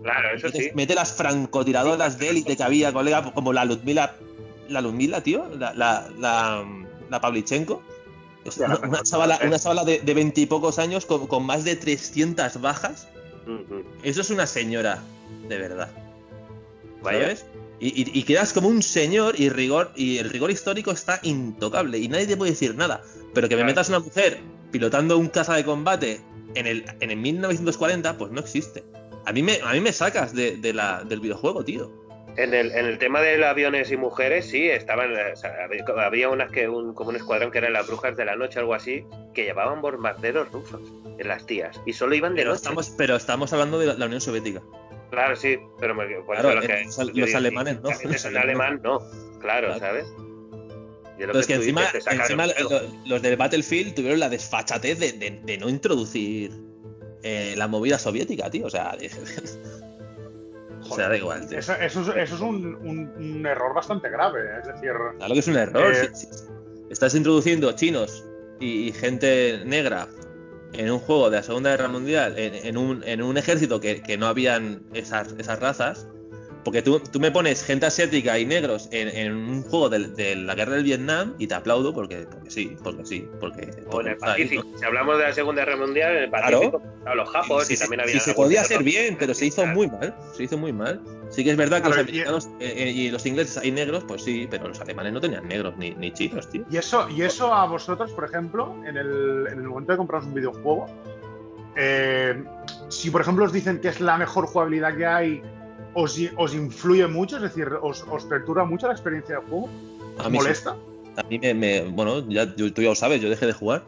Claro, 0.04 0.36
eso 0.38 0.48
mete, 0.48 0.60
sí. 0.63 0.70
mete 0.76 0.96
las 0.96 1.13
francotiradoras 1.13 2.20
de 2.20 2.30
élite 2.30 2.56
que 2.58 2.63
había, 2.63 2.94
colega, 2.94 3.32
como 3.34 3.54
la 3.54 3.65
Ludmila, 3.65 4.15
la 4.70 4.82
Ludmila, 4.82 5.22
tío, 5.22 5.48
la, 5.58 5.74
la, 5.74 6.10
la, 6.20 6.65
la 7.10 7.22
Pavlichenko. 7.22 7.82
Hostia, 8.46 8.68
una, 8.68 8.78
una 8.80 9.02
chavala, 9.04 9.39
una 9.44 9.58
chavala 9.58 9.84
de 9.86 10.13
veintipocos 10.13 10.78
años 10.78 11.06
con, 11.08 11.26
con 11.28 11.44
más 11.46 11.63
de 11.63 11.76
300 11.76 12.62
bajas. 12.62 13.08
Eso 14.04 14.22
es 14.22 14.30
una 14.30 14.46
señora, 14.48 15.02
de 15.48 15.58
verdad. 15.58 15.89
Vaya. 17.02 17.22
¿Sabes? 17.22 17.46
Y, 17.80 17.88
y- 18.02 18.12
y 18.20 18.24
quedas 18.24 18.54
como 18.54 18.68
un 18.70 18.82
señor 18.82 19.39
y 19.39 19.50
rigor 19.50 19.91
y 19.96 20.18
el 20.18 20.30
rigor 20.30 20.50
histórico 20.50 20.91
está 20.91 21.20
intocable 21.24 21.98
y 22.00 22.08
nadie 22.08 22.26
te 22.28 22.38
puede 22.38 22.52
decir 22.52 22.76
nada. 22.76 23.02
Pero 23.36 23.48
que 23.50 23.56
me 23.56 23.63
metas 23.63 23.89
una 23.89 24.00
mujer 24.00 24.39
pilotando 24.71 25.17
un 25.19 25.28
caza 25.30 25.56
de 25.56 25.63
combate 25.63 26.21
en 26.56 26.65
el, 26.65 26.86
en 27.02 27.12
el 27.12 27.17
1940, 27.17 28.17
pues 28.17 28.32
no 28.32 28.39
existe. 28.39 28.84
A 29.26 29.32
mí 29.32 29.43
me, 29.43 29.60
a 29.63 29.74
mí 29.74 29.80
me 29.82 29.91
sacas 29.91 30.34
de, 30.34 30.58
de 30.58 30.74
la, 30.74 31.04
del 31.04 31.19
videojuego, 31.19 31.63
tío. 31.63 31.91
En 32.38 32.54
el, 32.54 32.71
en 32.71 32.86
el 32.86 32.98
tema 32.98 33.21
de 33.21 33.43
aviones 33.45 33.91
y 33.91 33.98
mujeres, 33.98 34.45
sí, 34.50 34.69
estaban. 34.69 35.12
o 35.13 35.36
sea, 35.38 35.54
había, 36.06 36.30
unas 36.30 36.52
que 36.52 36.67
un, 36.67 36.93
como 36.93 37.12
un 37.12 37.15
escuadrón 37.15 37.50
que 37.52 37.60
eran 37.60 37.71
las 37.74 37.88
brujas 37.88 38.17
de 38.17 38.26
la 38.26 38.36
noche, 38.36 38.60
algo 38.60 38.74
así, 38.74 39.06
que 39.34 39.43
llevaban 39.45 39.82
bombarderos 39.82 40.52
rusos 40.52 40.82
en 41.17 41.28
las 41.28 41.45
tías. 41.45 41.80
Y 41.86 41.93
solo 41.93 42.13
iban 42.13 42.34
de 42.36 42.41
Pero 42.41 42.50
noche. 42.52 42.58
estamos, 42.63 42.89
pero 42.98 43.15
estamos 43.15 43.54
hablando 43.54 43.80
de 43.80 43.98
la, 43.98 44.06
Unión 44.06 44.19
Soviética. 44.19 44.62
Claro, 45.12 45.36
sí, 45.38 45.58
pero 45.80 45.95
me, 45.95 46.06
por 46.21 46.36
Claro, 46.38 46.50
eso 46.50 46.60
lo 47.04 47.12
que. 47.13 47.13
los- 47.24 47.32
yo 47.32 47.38
alemanes, 47.38 47.82
¿no? 47.82 47.89
Los 48.04 48.26
alemanes. 48.26 48.82
no. 48.84 49.00
Claro, 49.39 49.67
Claro. 49.67 49.80
¿sabes? 49.80 50.06
Que 51.17 51.28
tú 51.28 51.38
encima, 51.62 51.82
dices, 51.82 51.93
te 51.93 52.01
sacan 52.01 52.19
encima 52.21 52.43
el 52.45 52.63
lo- 52.63 52.69
juego. 52.69 53.01
los 53.06 53.21
del 53.21 53.38
Battlefield 53.38 53.93
tuvieron 53.95 54.19
la 54.19 54.30
desfachatez 54.30 54.99
de, 54.99 55.13
de- 55.13 55.39
de 55.43 55.58
no 55.58 55.69
introducir 55.69 56.51
eh, 57.23 57.54
la 57.58 57.67
movida 57.67 57.97
soviética, 57.97 58.49
tío. 58.49 58.65
O 58.65 58.69
sea, 58.69 58.95
de- 58.97 59.10
o 60.89 60.95
sea, 60.95 61.10
da 61.10 61.17
igual, 61.17 61.47
tío. 61.47 61.60
Eso, 61.60 61.73
eso 61.75 62.01
es, 62.01 62.08
eso 62.10 62.36
es 62.36 62.41
un, 62.41 62.75
un- 62.75 63.12
un 63.17 63.45
error 63.45 63.73
bastante 63.73 64.10
grave. 64.10 64.41
¿eh? 64.41 64.60
Es 64.62 64.67
decir, 64.67 64.91
Claro 65.17 65.34
que 65.34 65.39
es 65.39 65.47
un 65.47 65.56
error. 65.58 65.93
Eh, 65.93 66.10
si- 66.13 66.25
si- 66.28 66.43
estás 66.89 67.15
introduciendo 67.15 67.71
chinos 67.71 68.23
y, 68.60 68.88
y 68.89 68.91
gente 68.91 69.62
negra 69.65 70.08
en 70.73 70.91
un 70.91 70.99
juego 70.99 71.30
de 71.30 71.38
la 71.38 71.43
Segunda 71.43 71.71
Guerra 71.71 71.88
Mundial, 71.88 72.38
en, 72.38 72.54
en 72.54 72.78
un, 72.78 73.04
en 73.06 73.21
un 73.21 73.38
ejército 73.38 73.80
que, 73.80 74.01
que 74.04 74.17
no 74.17 74.28
habían 74.28 74.84
esas, 74.93 75.34
esas 75.38 75.59
razas. 75.59 76.07
Porque 76.66 76.82
tú, 76.82 76.99
tú 76.99 77.20
me 77.20 77.30
pones 77.32 77.63
gente 77.63 77.86
asiática 77.86 78.38
y 78.39 78.45
negros 78.45 78.89
en, 78.91 79.07
en 79.07 79.34
un 79.36 79.61
juego 79.61 79.88
de, 79.88 80.07
de 80.07 80.36
la 80.36 80.55
guerra 80.55 80.74
del 80.74 80.84
Vietnam 80.84 81.36
y 81.38 81.45
te 81.47 81.53
aplaudo 81.53 81.93
porque, 81.93 82.26
porque 82.30 82.49
sí, 82.49 82.76
porque 82.84 83.05
sí, 83.05 83.30
porque. 83.39 83.61
O 83.61 83.68
en 83.68 83.86
porque 83.86 84.09
el 84.09 84.13
está 84.16 84.34
ahí, 84.34 84.43
Pacífico. 84.45 84.63
¿no? 84.72 84.78
Si 84.80 84.84
hablamos 84.86 85.18
de 85.20 85.24
la 85.26 85.34
Segunda 85.34 85.63
Guerra 85.63 85.78
Mundial, 85.78 86.16
en 86.18 86.24
el 86.24 86.30
Claro. 86.32 86.57
Pacífico, 86.59 86.82
estaban 86.97 87.18
los 87.18 87.30
japos 87.30 87.68
Sí, 87.68 87.74
y 87.74 87.78
sí, 87.78 87.82
también 87.84 88.01
sí, 88.05 88.09
había. 88.09 88.20
se 88.20 88.34
podía 88.34 88.61
hacer 88.61 88.84
bien, 88.84 89.16
pero 89.20 89.34
se 89.36 89.45
hizo 89.45 89.66
muy 89.68 89.88
mal. 89.88 90.16
Se 90.36 90.43
hizo 90.43 90.57
muy 90.57 90.74
mal. 90.74 91.01
Sí 91.30 91.43
que 91.43 91.51
es 91.51 91.57
verdad 91.57 91.78
que 91.84 91.88
Claro, 91.89 92.01
los 92.01 92.07
y- 92.07 92.09
americanos 92.22 92.45
eh, 92.59 92.74
eh, 92.78 92.89
y 92.91 93.11
los 93.11 93.24
ingleses 93.28 93.57
hay 93.59 93.72
negros, 93.72 94.03
pues 94.07 94.24
sí, 94.24 94.47
pero 94.49 94.68
los 94.68 94.82
alemanes 94.82 95.13
no 95.13 95.22
tenían 95.22 95.47
negros 95.47 95.78
ni, 95.78 95.91
ni 95.91 96.11
chinos, 96.13 96.49
tío. 96.49 96.66
y 96.70 96.78
eso, 96.78 97.07
y 97.09 97.22
eso 97.22 97.53
a 97.53 97.68
vosotros, 97.68 98.11
por 98.11 98.26
ejemplo, 98.26 98.76
en 98.88 98.97
el, 98.97 99.47
en 99.51 99.59
el 99.59 99.63
momento 99.68 99.91
de 99.91 99.97
compraros 99.99 100.26
un 100.28 100.34
videojuego, 100.34 100.88
eh, 101.76 102.43
si 102.89 103.09
por 103.11 103.22
ejemplo 103.22 103.45
os 103.45 103.51
dicen 103.53 103.80
que 103.80 103.89
es 103.89 103.99
la 103.99 104.18
mejor 104.18 104.45
jugabilidad 104.47 104.95
que 104.95 105.05
hay, 105.05 105.43
os, 105.96 106.20
os 106.38 106.54
influye 106.54 107.08
mucho, 107.08 107.38
es 107.38 107.41
decir, 107.41 107.68
os, 107.82 108.06
os 108.10 108.24
perturba 108.26 108.66
mucho 108.66 108.86
la 108.88 108.93
experiencia 108.93 109.36
del 109.39 109.46
juego, 109.46 109.70
A 110.20 110.30
mí 110.30 110.38
sí. 110.38 110.43
molesta. 110.43 110.78
A 111.18 111.24
mí 111.24 111.39
me, 111.39 111.54
me- 111.54 111.82
bueno, 111.82 112.30
ya, 112.30 112.54
yo- 112.56 112.72
tú 112.74 112.82
ya 112.82 112.89
lo 112.89 112.96
sabes, 112.96 113.22
yo 113.22 113.30
dejé 113.30 113.46
de 113.48 113.54
jugar. 113.54 113.84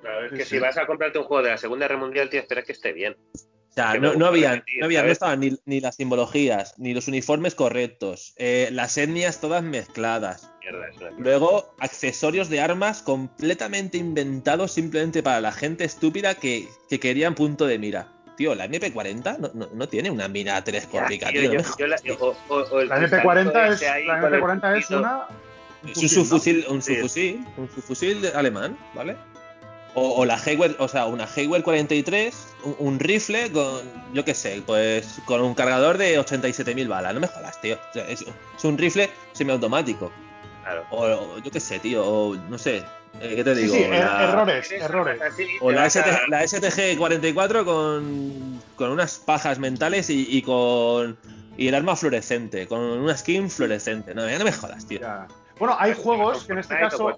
Claro, 0.00 0.26
es 0.26 0.32
que 0.32 0.44
sí. 0.44 0.50
si 0.56 0.58
vas 0.58 0.78
a 0.78 0.86
comprarte 0.86 1.18
un 1.18 1.24
juego 1.24 1.42
de 1.42 1.50
la 1.50 1.58
Segunda 1.58 1.86
Guerra 1.86 1.98
Mundial, 2.00 2.30
tío, 2.30 2.40
espera 2.40 2.62
que 2.62 2.72
esté 2.72 2.92
bien. 2.92 3.16
O 3.34 3.74
sea, 3.74 3.92
Que 3.92 4.00
no, 4.00 4.14
no 4.14 4.26
había, 4.26 4.52
repetir, 4.52 4.80
no, 4.80 4.84
había, 4.86 5.06
estaban 5.06 5.40
ni, 5.40 5.56
ni 5.64 5.80
las 5.80 5.96
simbologías, 5.96 6.74
ni 6.78 6.92
los 6.92 7.08
uniformes 7.08 7.54
correctos, 7.54 8.34
eh, 8.36 8.68
las 8.70 8.98
etnias 8.98 9.40
todas 9.40 9.62
mezcladas. 9.62 10.50
Mierda, 10.60 10.88
es 10.88 10.96
una 10.98 11.10
mierda. 11.10 11.22
Luego, 11.22 11.74
accesorios 11.78 12.48
de 12.50 12.60
armas 12.60 13.02
completamente 13.02 13.96
inventados 13.96 14.72
simplemente 14.72 15.22
para 15.22 15.40
la 15.40 15.52
gente 15.52 15.84
estúpida 15.84 16.34
que, 16.34 16.68
que 16.90 17.00
querían 17.00 17.34
punto 17.34 17.66
de 17.66 17.78
mira. 17.78 18.08
Tío, 18.36 18.54
la 18.54 18.66
MP40 18.66 19.38
no, 19.38 19.50
no, 19.54 19.68
no 19.72 19.88
tiene 19.88 20.10
una 20.10 20.26
mira 20.28 20.62
telescópica, 20.64 21.28
Tío, 21.30 21.40
tío. 21.42 21.52
no 21.52 21.54
yo- 21.62 21.68
me 21.68 21.74
yo 21.78 21.86
la- 21.86 21.96
jodas, 22.18 22.38
o- 22.48 22.54
o- 22.54 22.62
o 22.62 22.80
el 22.80 22.88
La 22.88 22.96
cristalito 22.98 23.28
MP40 23.30 23.72
ese 23.72 23.84
es, 24.00 24.06
la 24.06 24.20
con 24.20 24.34
el 24.34 24.40
MP40 24.42 24.78
es 24.78 24.90
una. 24.90 25.22
Es 25.86 25.96
un 25.98 26.08
subfusil, 26.08 26.64
un 26.68 26.80
subfusil, 26.82 27.46
un 27.56 27.68
subfusil 27.68 28.22
de- 28.22 28.28
alemán, 28.30 28.78
¿vale? 28.94 29.16
O, 29.94 30.20
o 30.20 30.24
la 30.24 30.36
Hayward, 30.36 30.76
o 30.78 30.88
sea, 30.88 31.04
una 31.06 31.28
Hayward 31.36 31.62
43, 31.64 32.34
un, 32.64 32.76
un 32.78 32.98
rifle 32.98 33.50
con, 33.52 33.82
yo 34.14 34.24
qué 34.24 34.34
sé, 34.34 34.62
pues 34.64 35.20
con 35.26 35.42
un 35.42 35.54
cargador 35.54 35.98
de 35.98 36.18
87.000 36.18 36.88
balas. 36.88 37.12
No 37.12 37.20
me 37.20 37.26
jodas, 37.26 37.60
tío. 37.60 37.74
O 37.74 37.92
sea, 37.92 38.08
es, 38.08 38.22
es 38.22 38.64
un 38.64 38.78
rifle 38.78 39.10
semiautomático. 39.32 40.10
Claro. 40.72 40.86
O, 40.90 41.04
o 41.04 41.38
yo 41.38 41.50
qué 41.50 41.60
sé, 41.60 41.78
tío, 41.78 42.04
o 42.06 42.34
no 42.34 42.56
sé. 42.58 42.84
eh, 43.20 43.34
¿Qué 43.36 43.44
te 43.44 43.54
digo? 43.54 43.74
sí, 43.74 43.82
er- 43.82 43.90
la, 44.04 44.24
errores, 44.24 44.72
errores. 44.72 45.20
o 45.60 45.70
la, 45.70 45.86
ST 45.86 46.28
la 46.28 46.46
STG 46.46 46.96
44 46.98 47.64
con, 47.64 48.60
con 48.76 48.90
unas 48.90 49.18
pajas 49.18 49.58
mentales 49.58 50.08
y, 50.10 50.26
y 50.28 50.42
con. 50.42 51.16
Y 51.58 51.68
el 51.68 51.74
arma 51.74 51.94
fluorescente, 51.96 52.66
con 52.66 52.80
una 52.80 53.14
skin 53.16 53.50
fluorescente. 53.50 54.14
No, 54.14 54.26
ya 54.28 54.38
no 54.38 54.44
me 54.44 54.52
jodas, 54.52 54.86
tío. 54.86 55.00
Ya. 55.00 55.26
Bueno, 55.58 55.76
hay 55.78 55.92
juegos 55.94 56.44
que 56.44 56.52
en 56.54 56.58
este 56.60 56.78
caso. 56.78 57.08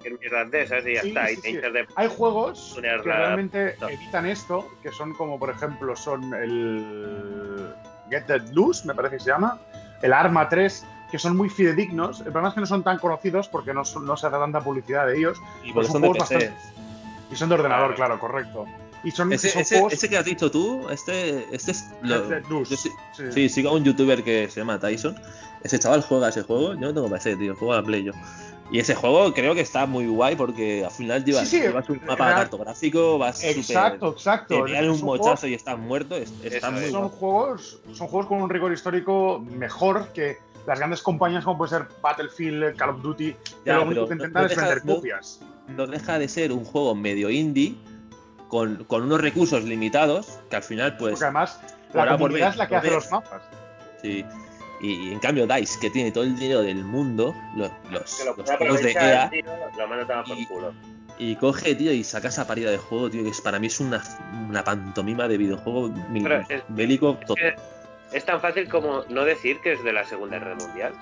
Hay 1.97 2.09
juegos 2.09 2.79
que 2.81 2.97
realmente 2.99 3.77
no. 3.81 3.89
evitan 3.89 4.27
esto, 4.27 4.69
que 4.83 4.91
son 4.91 5.15
como 5.15 5.39
por 5.39 5.51
ejemplo 5.51 5.95
son 5.97 6.35
el 6.35 7.73
Get 8.11 8.27
That 8.27 8.49
Loose, 8.53 8.87
me 8.87 8.95
parece 8.95 9.17
que 9.17 9.23
se 9.25 9.31
llama, 9.31 9.59
el 10.03 10.13
Arma 10.13 10.49
3, 10.49 10.85
que 11.15 11.19
son 11.21 11.37
muy 11.37 11.49
fidedignos. 11.49 12.19
El 12.19 12.25
problema 12.33 12.49
es 12.49 12.55
que 12.55 12.61
no 12.61 12.67
son 12.67 12.83
tan 12.83 12.99
conocidos 12.99 13.47
porque 13.47 13.73
no, 13.73 13.85
son- 13.85 14.05
no 14.05 14.17
se 14.17 14.27
hace 14.27 14.37
tanta 14.37 14.61
publicidad 14.61 15.07
de 15.07 15.17
ellos 15.17 15.39
Y 15.63 15.73
Pues 15.73 15.87
son 15.87 15.93
son 15.93 16.03
de 16.03 16.09
juegos 16.09 16.29
PC. 16.29 16.47
bastante- 16.49 16.75
y 17.31 17.37
son 17.37 17.49
de 17.51 17.55
ordenador, 17.55 17.95
Claro. 17.95 18.19
claro, 18.19 18.21
correcto. 18.21 18.67
Y 19.05 19.13
son, 19.13 19.33
Ese, 19.33 19.51
son 19.51 19.61
ese, 19.63 19.75
juegos. 19.77 19.93
ese 19.93 20.09
que 20.09 20.19
has 20.19 20.25
dicho 20.25 20.51
tú, 20.51 20.89
este, 20.91 21.47
este 21.55 21.71
es. 21.71 21.85
lo- 22.03 22.29
Loose, 22.51 22.71
yo 22.75 22.77
sí, 22.77 22.91
sí. 23.13 23.23
sí, 23.31 23.49
sigo 23.49 23.71
a 23.71 23.75
un 23.75 23.85
youtuber 23.85 24.25
que 24.25 24.49
se 24.51 24.59
llama 24.59 24.81
Tyson. 24.81 25.15
Ese 25.63 25.79
chaval 25.79 26.03
juega 26.03 26.31
ese 26.31 26.43
juego. 26.43 26.75
Yo 26.75 26.81
no 26.81 26.93
tengo 26.95 27.09
PC, 27.09 27.37
tío. 27.37 27.55
Juego 27.55 27.75
a 27.75 27.77
la 27.77 27.83
Play 27.85 28.03
yo. 28.03 28.13
Y 28.73 28.81
ese 28.81 28.97
juego 28.97 29.33
creo 29.35 29.55
que 29.55 29.61
está 29.61 29.87
muy 29.87 30.09
guay 30.09 30.35
porque 30.35 30.85
al 30.85 30.91
final 30.91 31.25
llevas, 31.25 31.49
Sí, 31.49 31.59
sí, 31.59 31.63
llevas 31.63 31.89
un 31.91 32.01
mapa 32.05 32.25
real- 32.27 32.35
cartográfico, 32.41 33.19
vas. 33.19 33.45
Exacto, 33.45 34.11
exacto. 34.11 34.57
Te 34.57 34.63
pegan 34.73 34.91
un 34.91 35.01
mochazo 35.05 35.23
juegos- 35.43 35.45
y 35.45 35.55
estás 35.55 35.79
muerto. 35.79 36.17
es- 36.17 36.33
Está 36.43 36.73
muy 36.73 36.91
son 36.91 37.09
guay. 37.09 37.19
juegos, 37.21 37.79
son 37.93 38.09
juegos 38.09 38.27
con 38.27 38.43
un 38.43 38.51
rigor 38.51 38.73
histórico 38.73 39.39
mejor 39.49 40.09
que 40.09 40.39
las 40.67 40.79
grandes 40.79 41.03
compañías 41.03 41.45
como 41.45 41.59
puede 41.59 41.71
ser 41.71 41.87
Battlefield, 42.03 42.77
Call 42.77 42.91
of 42.91 43.03
Duty, 43.03 43.33
que 43.33 43.39
Ya, 43.67 43.77
lo 43.77 43.83
único 43.85 44.07
que 44.07 44.15
intentan 44.15 44.43
no 44.43 44.47
es 44.49 44.57
dejas- 44.57 44.69
vender 44.69 44.85
no- 44.87 44.95
copias. 44.97 45.41
No 45.69 45.87
deja 45.87 46.19
de 46.19 46.29
ser 46.29 46.53
un 46.53 46.65
juego 46.65 46.95
medio 46.95 47.31
indie 47.31 47.75
con, 48.49 48.85
con 48.85 49.03
unos 49.03 49.21
recursos 49.21 49.65
limitados 49.65 50.39
que 50.51 50.57
al 50.57 50.63
final, 50.63 50.97
pues. 50.97 51.13
Porque 51.13 51.25
además 51.25 51.61
la 51.93 52.05
por 52.11 52.19
comunidad 52.19 52.47
ver, 52.47 52.51
es 52.53 52.57
la 52.57 52.69
que 52.69 52.77
hace 52.77 52.91
los 52.91 53.11
mapas. 53.11 53.43
Sí. 54.03 54.25
Y, 54.81 55.09
y 55.09 55.13
en 55.13 55.19
cambio, 55.21 55.47
Dice, 55.47 55.79
que 55.81 55.89
tiene 55.89 56.11
todo 56.13 56.25
el 56.25 56.37
dinero 56.37 56.61
del 56.61 56.85
mundo, 56.85 57.35
los, 57.57 57.71
los, 57.91 58.17
Que 58.19 58.25
lo 58.25 58.35
los 58.37 58.45
pueda 58.45 58.59
juegos 58.59 58.83
de 58.83 58.93
EA, 58.93 59.31
tío, 59.31 59.43
lo 59.79 59.89
manda 59.89 60.25
por 60.25 60.37
Y- 60.37 60.47
culo. 60.47 60.75
y 61.19 61.37
coge, 61.37 61.75
tío, 61.75 61.93
y 61.93 62.05
saca 62.05 62.29
esa 62.29 62.47
parida 62.47 62.71
de 62.71 62.77
juego, 62.79 63.09
tío, 63.09 63.23
que 63.23 63.31
es, 63.31 63.41
para 63.41 63.59
mí 63.59 63.69
es 63.69 63.81
una, 63.81 64.03
una 64.49 64.63
pantomima 64.65 65.27
de 65.29 65.39
videojuego 65.39 65.91
bélico. 66.69 67.17
Es, 67.29 67.55
es 68.15 68.25
tan 68.25 68.41
fácil 68.41 68.69
como 68.69 69.05
no 69.09 69.25
decir 69.25 69.61
que 69.61 69.73
es 69.73 69.83
de 69.83 69.93
la 69.93 70.05
Segunda 70.05 70.39
Guerra 70.39 70.55
Mundial. 70.55 70.93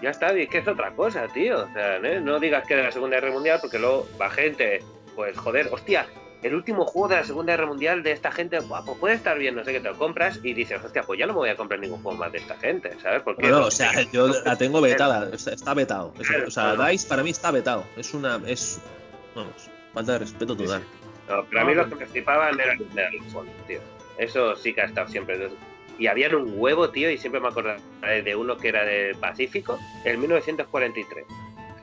Ya 0.00 0.10
está, 0.10 0.36
y 0.36 0.42
es 0.42 0.48
que 0.48 0.58
es 0.58 0.66
otra 0.66 0.90
cosa, 0.92 1.28
tío. 1.28 1.64
O 1.64 1.72
sea, 1.72 1.98
¿eh? 1.98 2.20
no 2.20 2.40
digas 2.40 2.66
que 2.66 2.74
es 2.74 2.78
de 2.78 2.84
la 2.84 2.92
Segunda 2.92 3.20
Guerra 3.20 3.32
Mundial 3.32 3.58
porque 3.60 3.78
luego 3.78 4.08
va 4.20 4.30
gente, 4.30 4.82
pues 5.14 5.36
joder, 5.36 5.68
hostia, 5.70 6.06
el 6.42 6.54
último 6.54 6.84
juego 6.86 7.08
de 7.08 7.16
la 7.16 7.24
Segunda 7.24 7.52
Guerra 7.52 7.66
Mundial 7.66 8.02
de 8.02 8.12
esta 8.12 8.32
gente, 8.32 8.58
buah, 8.60 8.84
pues 8.84 8.98
puede 8.98 9.14
estar 9.14 9.38
bien, 9.38 9.54
no 9.54 9.64
sé 9.64 9.72
qué, 9.72 9.80
te 9.80 9.90
lo 9.90 9.98
compras 9.98 10.40
y 10.42 10.54
dices, 10.54 10.82
hostia, 10.82 11.02
pues 11.02 11.18
ya 11.18 11.26
no 11.26 11.34
me 11.34 11.40
voy 11.40 11.50
a 11.50 11.56
comprar 11.56 11.78
ningún 11.78 12.02
juego 12.02 12.18
más 12.18 12.32
de 12.32 12.38
esta 12.38 12.56
gente, 12.56 12.90
¿sabes? 13.00 13.22
Porque 13.22 13.42
No, 13.42 13.60
no, 13.60 13.66
o 13.66 13.70
sea, 13.70 13.92
yo 14.10 14.28
la 14.28 14.56
tengo 14.56 14.80
vetada, 14.80 15.30
está, 15.34 15.74
vetado. 15.74 16.12
Claro, 16.14 16.48
o 16.48 16.50
sea, 16.50 16.74
claro. 16.74 16.90
Dice 16.90 17.06
para 17.06 17.22
mí 17.22 17.30
está 17.30 17.50
vetado. 17.50 17.84
Es 17.96 18.12
una. 18.14 18.40
Es. 18.46 18.80
Vamos, 19.36 19.70
falta 19.92 20.12
de 20.12 20.18
respeto 20.20 20.56
total. 20.56 20.82
No, 21.28 21.44
pero 21.44 21.60
a 21.60 21.64
mí 21.64 21.74
los 21.74 21.86
que 21.86 21.94
me 21.94 22.06
flipaban 22.06 22.58
eran 22.58 22.78
los 22.78 23.32
fondos, 23.32 23.54
tío. 23.68 23.80
Eso 24.18 24.56
sí 24.56 24.74
que 24.74 24.80
ha 24.80 24.86
estado 24.86 25.08
siempre. 25.08 25.48
Y 25.98 26.06
habían 26.06 26.34
un 26.34 26.54
huevo, 26.56 26.90
tío, 26.90 27.10
y 27.10 27.18
siempre 27.18 27.40
me 27.40 27.48
acordaré 27.48 28.22
de 28.22 28.34
uno 28.36 28.56
que 28.56 28.68
era 28.68 28.84
del 28.84 29.14
Pacífico, 29.16 29.78
el 30.04 30.18
1943. 30.18 31.24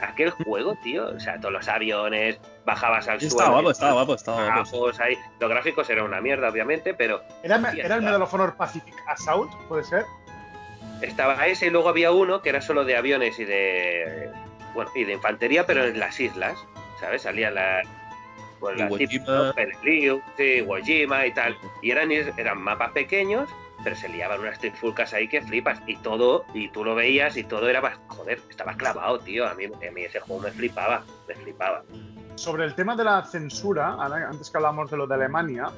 Aquel 0.02 0.32
juego, 0.32 0.76
tío, 0.82 1.08
o 1.10 1.20
sea, 1.20 1.40
todos 1.40 1.52
los 1.54 1.68
aviones, 1.68 2.40
bajabas 2.66 3.08
al 3.10 3.18
Estaba 3.18 3.30
suelo. 3.48 3.52
guapo, 3.54 3.72
estaba 3.72 3.92
guapo, 3.94 4.16
estaba 4.16 4.46
guapo. 4.46 4.66
sí. 4.66 4.72
bajos 4.78 5.00
ahí. 5.02 5.18
Los 5.40 5.50
gráficos 5.50 5.90
eran 5.90 6.06
una 6.06 6.22
mierda, 6.22 6.48
obviamente, 6.50 6.94
pero 6.94 7.22
Era, 7.44 7.62
era 7.78 7.96
el. 7.96 8.02
Medal 8.02 8.22
of 8.22 8.34
Honor 8.34 8.56
Pacific 8.56 8.96
Assault, 9.08 9.52
puede 9.68 9.84
ser. 9.84 10.06
estaba 11.02 11.46
ese 11.48 11.68
y 11.68 11.70
luego 11.70 11.90
había 11.90 12.12
uno 12.12 12.42
que 12.42 12.50
era 12.50 12.62
solo 12.62 12.86
de 12.86 12.96
aviones 12.96 13.38
y 13.40 13.46
de 13.46 14.30
bueno 14.74 14.90
y 14.96 15.04
de 15.04 15.14
infantería, 15.14 15.66
pero 15.66 15.84
en 15.86 16.00
las 16.00 16.18
islas, 16.20 16.58
¿sabes? 17.02 17.24
Salían 17.24 17.56
las 17.56 17.86
pues, 18.62 18.80
Iwo 18.80 18.98
Jima. 18.98 19.54
sí, 20.38 20.44
Iwo 20.60 20.78
Jima 20.78 21.26
y 21.26 21.34
tal. 21.34 21.58
Y 21.82 21.92
eran, 21.92 22.12
is- 22.12 22.32
eran 22.38 22.62
mapas 22.62 22.92
pequeños, 22.92 23.50
pero 23.84 23.96
se 23.96 24.10
liaban 24.10 24.40
unas 24.42 24.60
trifulcas 24.60 25.14
ahí 25.14 25.28
que 25.28 25.42
flipas. 25.42 25.80
Y 25.88 25.98
todo, 25.98 26.46
y 26.54 26.70
tú 26.70 26.84
lo 26.84 26.96
veías 26.96 27.36
y 27.38 27.44
todo 27.44 27.70
era, 27.70 27.98
joder, 28.08 28.40
estaba 28.50 28.74
clavado, 28.76 29.20
tío. 29.20 29.48
A 29.48 29.54
mí, 29.56 29.66
a 29.66 29.92
mí 29.92 30.02
ese 30.04 30.20
juego 30.20 30.42
me 30.44 30.52
flipaba, 30.52 31.04
me 31.28 31.36
flipaba. 31.36 31.84
Sobre 32.36 32.66
el 32.66 32.76
tema 32.76 32.96
de 32.96 33.04
la 33.04 33.24
censura, 33.26 33.96
antes 34.00 34.50
que 34.50 34.58
hablamos 34.58 34.90
de 34.92 34.98
lo 34.98 35.08
de 35.08 35.16
Alemania, 35.16 35.70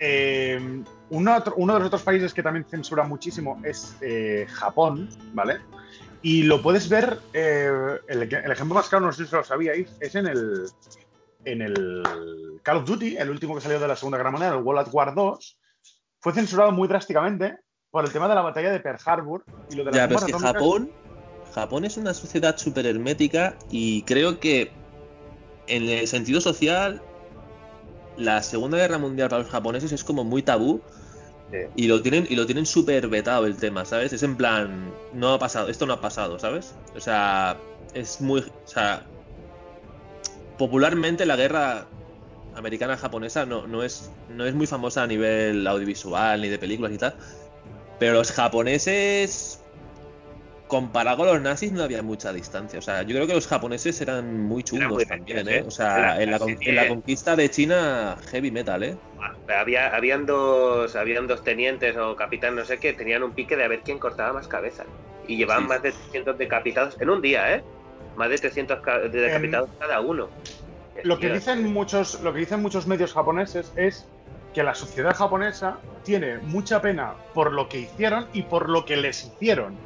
eh, 0.00 0.82
uno, 1.10 1.36
otro- 1.36 1.54
uno 1.56 1.74
de 1.74 1.78
los 1.80 1.86
otros 1.88 2.02
países 2.02 2.32
que 2.32 2.42
también 2.42 2.64
censura 2.64 3.02
muchísimo 3.04 3.60
es 3.64 3.96
eh, 4.00 4.46
Japón, 4.48 5.08
¿vale? 5.32 5.58
Y 6.22 6.42
lo 6.44 6.62
puedes 6.62 6.88
ver, 6.88 7.18
eh, 7.32 7.70
el, 8.08 8.22
el 8.22 8.50
ejemplo 8.50 8.74
más 8.74 8.88
claro, 8.88 9.06
no 9.06 9.12
sé 9.12 9.26
si 9.26 9.34
lo 9.34 9.44
sabíais, 9.44 9.88
es 10.00 10.14
en 10.14 10.26
el, 10.26 10.66
en 11.44 11.62
el 11.62 12.02
Call 12.62 12.78
of 12.78 12.84
Duty, 12.86 13.16
el 13.16 13.30
último 13.30 13.54
que 13.54 13.60
salió 13.60 13.78
de 13.78 13.88
la 13.88 13.96
Segunda 13.96 14.18
Guerra 14.18 14.30
Mundial, 14.32 14.54
el 14.56 14.62
World 14.62 14.86
at 14.88 14.92
War 14.94 15.14
2, 15.14 15.57
fue 16.28 16.34
censurado 16.34 16.72
muy 16.72 16.88
drásticamente 16.88 17.56
por 17.90 18.04
el 18.04 18.12
tema 18.12 18.28
de 18.28 18.34
la 18.34 18.42
batalla 18.42 18.70
de 18.70 18.80
Pearl 18.80 18.98
Harbor 19.02 19.44
y 19.70 19.76
lo 19.76 19.84
de 19.84 19.90
las 19.90 19.96
Ya, 19.96 20.08
pero 20.08 20.20
es 20.20 20.26
que 20.26 20.32
atómicas. 20.32 20.52
Japón, 20.52 20.90
Japón 21.54 21.84
es 21.86 21.96
una 21.96 22.12
sociedad 22.12 22.56
súper 22.58 22.84
hermética 22.84 23.56
y 23.70 24.02
creo 24.02 24.38
que 24.38 24.70
en 25.68 25.84
el 25.84 26.06
sentido 26.06 26.42
social 26.42 27.00
la 28.18 28.42
Segunda 28.42 28.76
Guerra 28.76 28.98
Mundial 28.98 29.30
para 29.30 29.42
los 29.42 29.50
japoneses 29.50 29.90
es 29.92 30.04
como 30.04 30.22
muy 30.22 30.42
tabú 30.42 30.82
Sí. 31.50 31.60
y 31.76 31.86
lo 31.86 32.02
tienen 32.02 32.26
y 32.28 32.36
lo 32.36 32.44
tienen 32.44 32.66
súper 32.66 33.08
vetado 33.08 33.46
el 33.46 33.56
tema, 33.56 33.86
¿sabes? 33.86 34.12
Es 34.12 34.22
en 34.22 34.36
plan, 34.36 34.92
no 35.14 35.32
ha 35.32 35.38
pasado, 35.38 35.68
esto 35.70 35.86
no 35.86 35.94
ha 35.94 36.00
pasado, 36.02 36.38
¿sabes? 36.38 36.74
O 36.94 37.00
sea, 37.00 37.56
es 37.94 38.20
muy, 38.20 38.40
o 38.40 38.68
sea, 38.68 39.06
popularmente 40.58 41.24
la 41.24 41.36
guerra 41.36 41.86
americana 42.58 42.96
japonesa 42.96 43.46
no, 43.46 43.66
no 43.66 43.82
es 43.82 44.10
no 44.28 44.44
es 44.44 44.54
muy 44.54 44.66
famosa 44.66 45.02
a 45.02 45.06
nivel 45.06 45.66
audiovisual 45.66 46.40
ni 46.42 46.48
de 46.48 46.58
películas 46.58 46.92
y 46.92 46.98
tal, 46.98 47.14
pero 47.98 48.14
los 48.14 48.32
japoneses 48.32 49.60
comparado 50.66 51.16
con 51.18 51.26
los 51.28 51.40
nazis 51.40 51.72
no 51.72 51.82
había 51.82 52.02
mucha 52.02 52.30
distancia. 52.32 52.78
O 52.78 52.82
sea, 52.82 53.02
yo 53.02 53.14
creo 53.14 53.26
que 53.26 53.32
los 53.34 53.46
japoneses 53.46 53.98
eran 54.02 54.38
muy 54.42 54.62
chungos 54.62 54.90
muy 54.90 55.06
también, 55.06 55.48
¿eh? 55.48 55.58
¿eh? 55.58 55.64
O 55.66 55.70
sea, 55.70 56.20
en 56.22 56.30
la, 56.30 56.36
en 56.36 56.76
la 56.76 56.88
conquista 56.88 57.34
de 57.36 57.48
China, 57.50 58.18
heavy 58.30 58.50
metal, 58.50 58.82
¿eh? 58.82 58.96
Había, 59.48 59.96
habían 59.96 60.26
dos 60.26 60.94
habían 60.94 61.26
dos 61.26 61.42
tenientes 61.42 61.96
o 61.96 62.14
capitán, 62.16 62.54
no 62.54 62.66
sé 62.66 62.78
qué, 62.78 62.92
tenían 62.92 63.22
un 63.22 63.32
pique 63.32 63.56
de 63.56 63.64
a 63.64 63.68
ver 63.68 63.80
quién 63.82 63.98
cortaba 63.98 64.34
más 64.34 64.46
cabezas. 64.46 64.86
Y 65.26 65.36
llevaban 65.38 65.62
Sí. 65.64 65.68
más 65.70 65.82
de 65.82 65.92
300 65.92 66.36
decapitados 66.36 67.00
en 67.00 67.08
un 67.08 67.22
día, 67.22 67.54
¿eh? 67.54 67.64
Más 68.16 68.28
de 68.28 68.36
300 68.36 68.80
ca- 68.80 68.98
de 68.98 69.08
decapitados 69.08 69.70
cada 69.78 70.00
uno. 70.00 70.28
Lo 71.04 71.18
que 71.18 71.30
dicen 71.32 71.72
muchos, 71.72 72.20
lo 72.22 72.32
que 72.32 72.40
dicen 72.40 72.60
muchos 72.62 72.86
medios 72.86 73.12
japoneses 73.12 73.72
es 73.76 74.08
que 74.54 74.62
la 74.62 74.74
sociedad 74.74 75.14
japonesa 75.14 75.78
tiene 76.04 76.38
mucha 76.38 76.80
pena 76.80 77.14
por 77.34 77.52
lo 77.52 77.68
que 77.68 77.80
hicieron 77.80 78.26
y 78.32 78.42
por 78.42 78.68
lo 78.68 78.84
que 78.84 78.96
les 78.96 79.24
hicieron. 79.24 79.76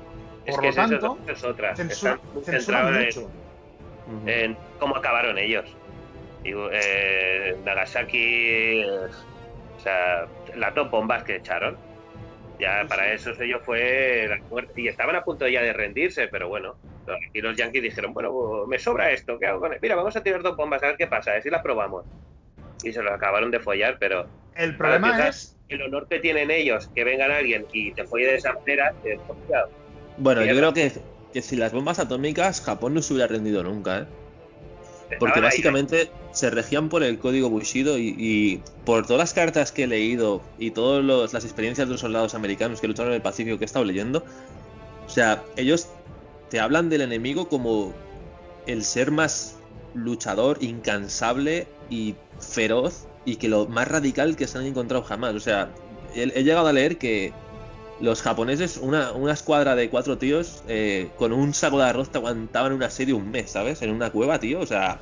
es 0.44 0.54
Por 0.54 0.60
que 0.62 0.66
lo 0.66 0.70
es 0.70 0.78
eso, 0.78 0.88
tanto, 0.88 1.18
eso 1.24 1.32
es 1.32 1.44
otra. 1.44 1.76
censura- 1.76 2.18
censuran 2.44 2.94
mucho. 3.04 3.30
En, 4.26 4.28
en 4.28 4.56
cómo 4.78 4.96
acabaron 4.96 5.38
ellos. 5.38 5.64
Y, 6.44 6.52
eh, 6.72 7.56
Nagasaki, 7.64 8.84
o 8.84 9.80
sea, 9.80 10.26
las 10.56 10.74
dos 10.74 10.90
bombas 10.90 11.22
que 11.24 11.36
echaron. 11.36 11.76
Ya 12.58 12.82
Sí, 12.82 12.88
para 12.88 13.04
sí. 13.18 13.28
eso 13.28 13.42
ellos 13.42 13.62
fue 13.64 14.26
la 14.28 14.38
muerte. 14.48 14.72
Y 14.80 14.88
estaban 14.88 15.16
a 15.16 15.22
punto 15.24 15.46
ya 15.48 15.62
de 15.62 15.72
rendirse, 15.72 16.28
pero 16.28 16.48
bueno. 16.48 16.76
Y 17.32 17.40
los 17.40 17.56
yankees 17.56 17.82
dijeron, 17.82 18.12
bueno, 18.12 18.32
pues, 18.32 18.68
me 18.68 18.78
sobra 18.78 19.10
esto, 19.10 19.38
¿qué 19.38 19.46
hago 19.46 19.60
con 19.60 19.72
él? 19.72 19.78
Mira, 19.82 19.94
vamos 19.94 20.14
a 20.16 20.22
tirar 20.22 20.42
dos 20.42 20.56
bombas 20.56 20.82
a 20.82 20.88
ver 20.88 20.96
qué 20.96 21.06
pasa, 21.06 21.30
a 21.30 21.34
ver 21.34 21.42
si 21.42 21.50
las 21.50 21.62
probamos. 21.62 22.04
Y 22.82 22.92
se 22.92 23.02
lo 23.02 23.12
acabaron 23.12 23.50
de 23.50 23.60
follar, 23.60 23.96
pero 23.98 24.26
El 24.54 24.76
problema 24.76 25.28
es 25.28 25.56
el 25.68 25.82
honor 25.82 26.06
que 26.08 26.18
tienen 26.18 26.50
ellos, 26.50 26.88
que 26.94 27.04
vengan 27.04 27.30
alguien 27.30 27.66
y 27.72 27.92
te 27.92 28.04
folle 28.04 28.26
de 28.26 28.34
esa 28.36 28.52
manera, 28.52 28.94
es 29.04 29.20
complicado. 29.20 29.70
Bueno, 30.18 30.42
Sí, 30.42 30.48
yo 30.48 30.56
creo 30.56 30.74
que, 30.74 30.92
que 31.32 31.42
si 31.42 31.56
las 31.56 31.72
bombas 31.72 31.98
atómicas, 31.98 32.60
Japón 32.60 32.94
no 32.94 33.02
se 33.02 33.14
hubiera 33.14 33.28
rendido 33.28 33.62
nunca, 33.62 34.00
¿eh? 34.00 34.06
Porque 35.18 35.40
ahí, 35.40 35.44
básicamente 35.44 36.10
se 36.32 36.48
regían 36.48 36.88
por 36.88 37.02
el 37.02 37.18
código 37.18 37.50
Bushido 37.50 37.98
y, 37.98 38.14
y 38.16 38.62
por 38.86 39.06
todas 39.06 39.18
las 39.18 39.34
cartas 39.34 39.70
que 39.70 39.84
he 39.84 39.86
leído 39.86 40.42
y 40.58 40.70
todas 40.70 41.32
las 41.32 41.44
experiencias 41.44 41.86
de 41.86 41.92
los 41.92 42.00
soldados 42.00 42.34
americanos 42.34 42.80
que 42.80 42.88
lucharon 42.88 43.12
en 43.12 43.16
el 43.16 43.22
Pacífico 43.22 43.58
que 43.58 43.64
he 43.64 43.66
estado 43.66 43.84
leyendo, 43.84 44.24
o 45.06 45.08
sea, 45.10 45.42
ellos 45.56 45.88
te 46.52 46.60
hablan 46.60 46.90
del 46.90 47.00
enemigo 47.00 47.48
como 47.48 47.94
el 48.66 48.84
ser 48.84 49.10
más 49.10 49.56
luchador, 49.94 50.58
incansable 50.60 51.66
y 51.88 52.14
feroz 52.40 53.06
y 53.24 53.36
que 53.36 53.48
lo 53.48 53.66
más 53.68 53.88
radical 53.88 54.36
que 54.36 54.46
se 54.46 54.58
han 54.58 54.66
encontrado 54.66 55.02
jamás. 55.02 55.34
O 55.34 55.40
sea, 55.40 55.70
he, 56.14 56.44
llegado 56.44 56.66
a 56.66 56.74
leer 56.74 56.98
que 56.98 57.32
los 58.00 58.20
japoneses, 58.20 58.76
una, 58.76 59.14
escuadra 59.32 59.74
de 59.74 59.88
cuatro 59.88 60.18
tíos 60.18 60.62
eh, 60.68 61.08
con 61.16 61.32
un 61.32 61.54
saco 61.54 61.78
de 61.78 61.84
arroz 61.84 62.10
te 62.10 62.18
aguantaban 62.18 62.74
una 62.74 62.90
serie 62.90 63.14
un 63.14 63.30
mes, 63.30 63.52
¿sabes? 63.52 63.80
En 63.80 63.88
una 63.88 64.10
cueva, 64.10 64.38
tío. 64.38 64.60
O 64.60 64.66
sea, 64.66 65.00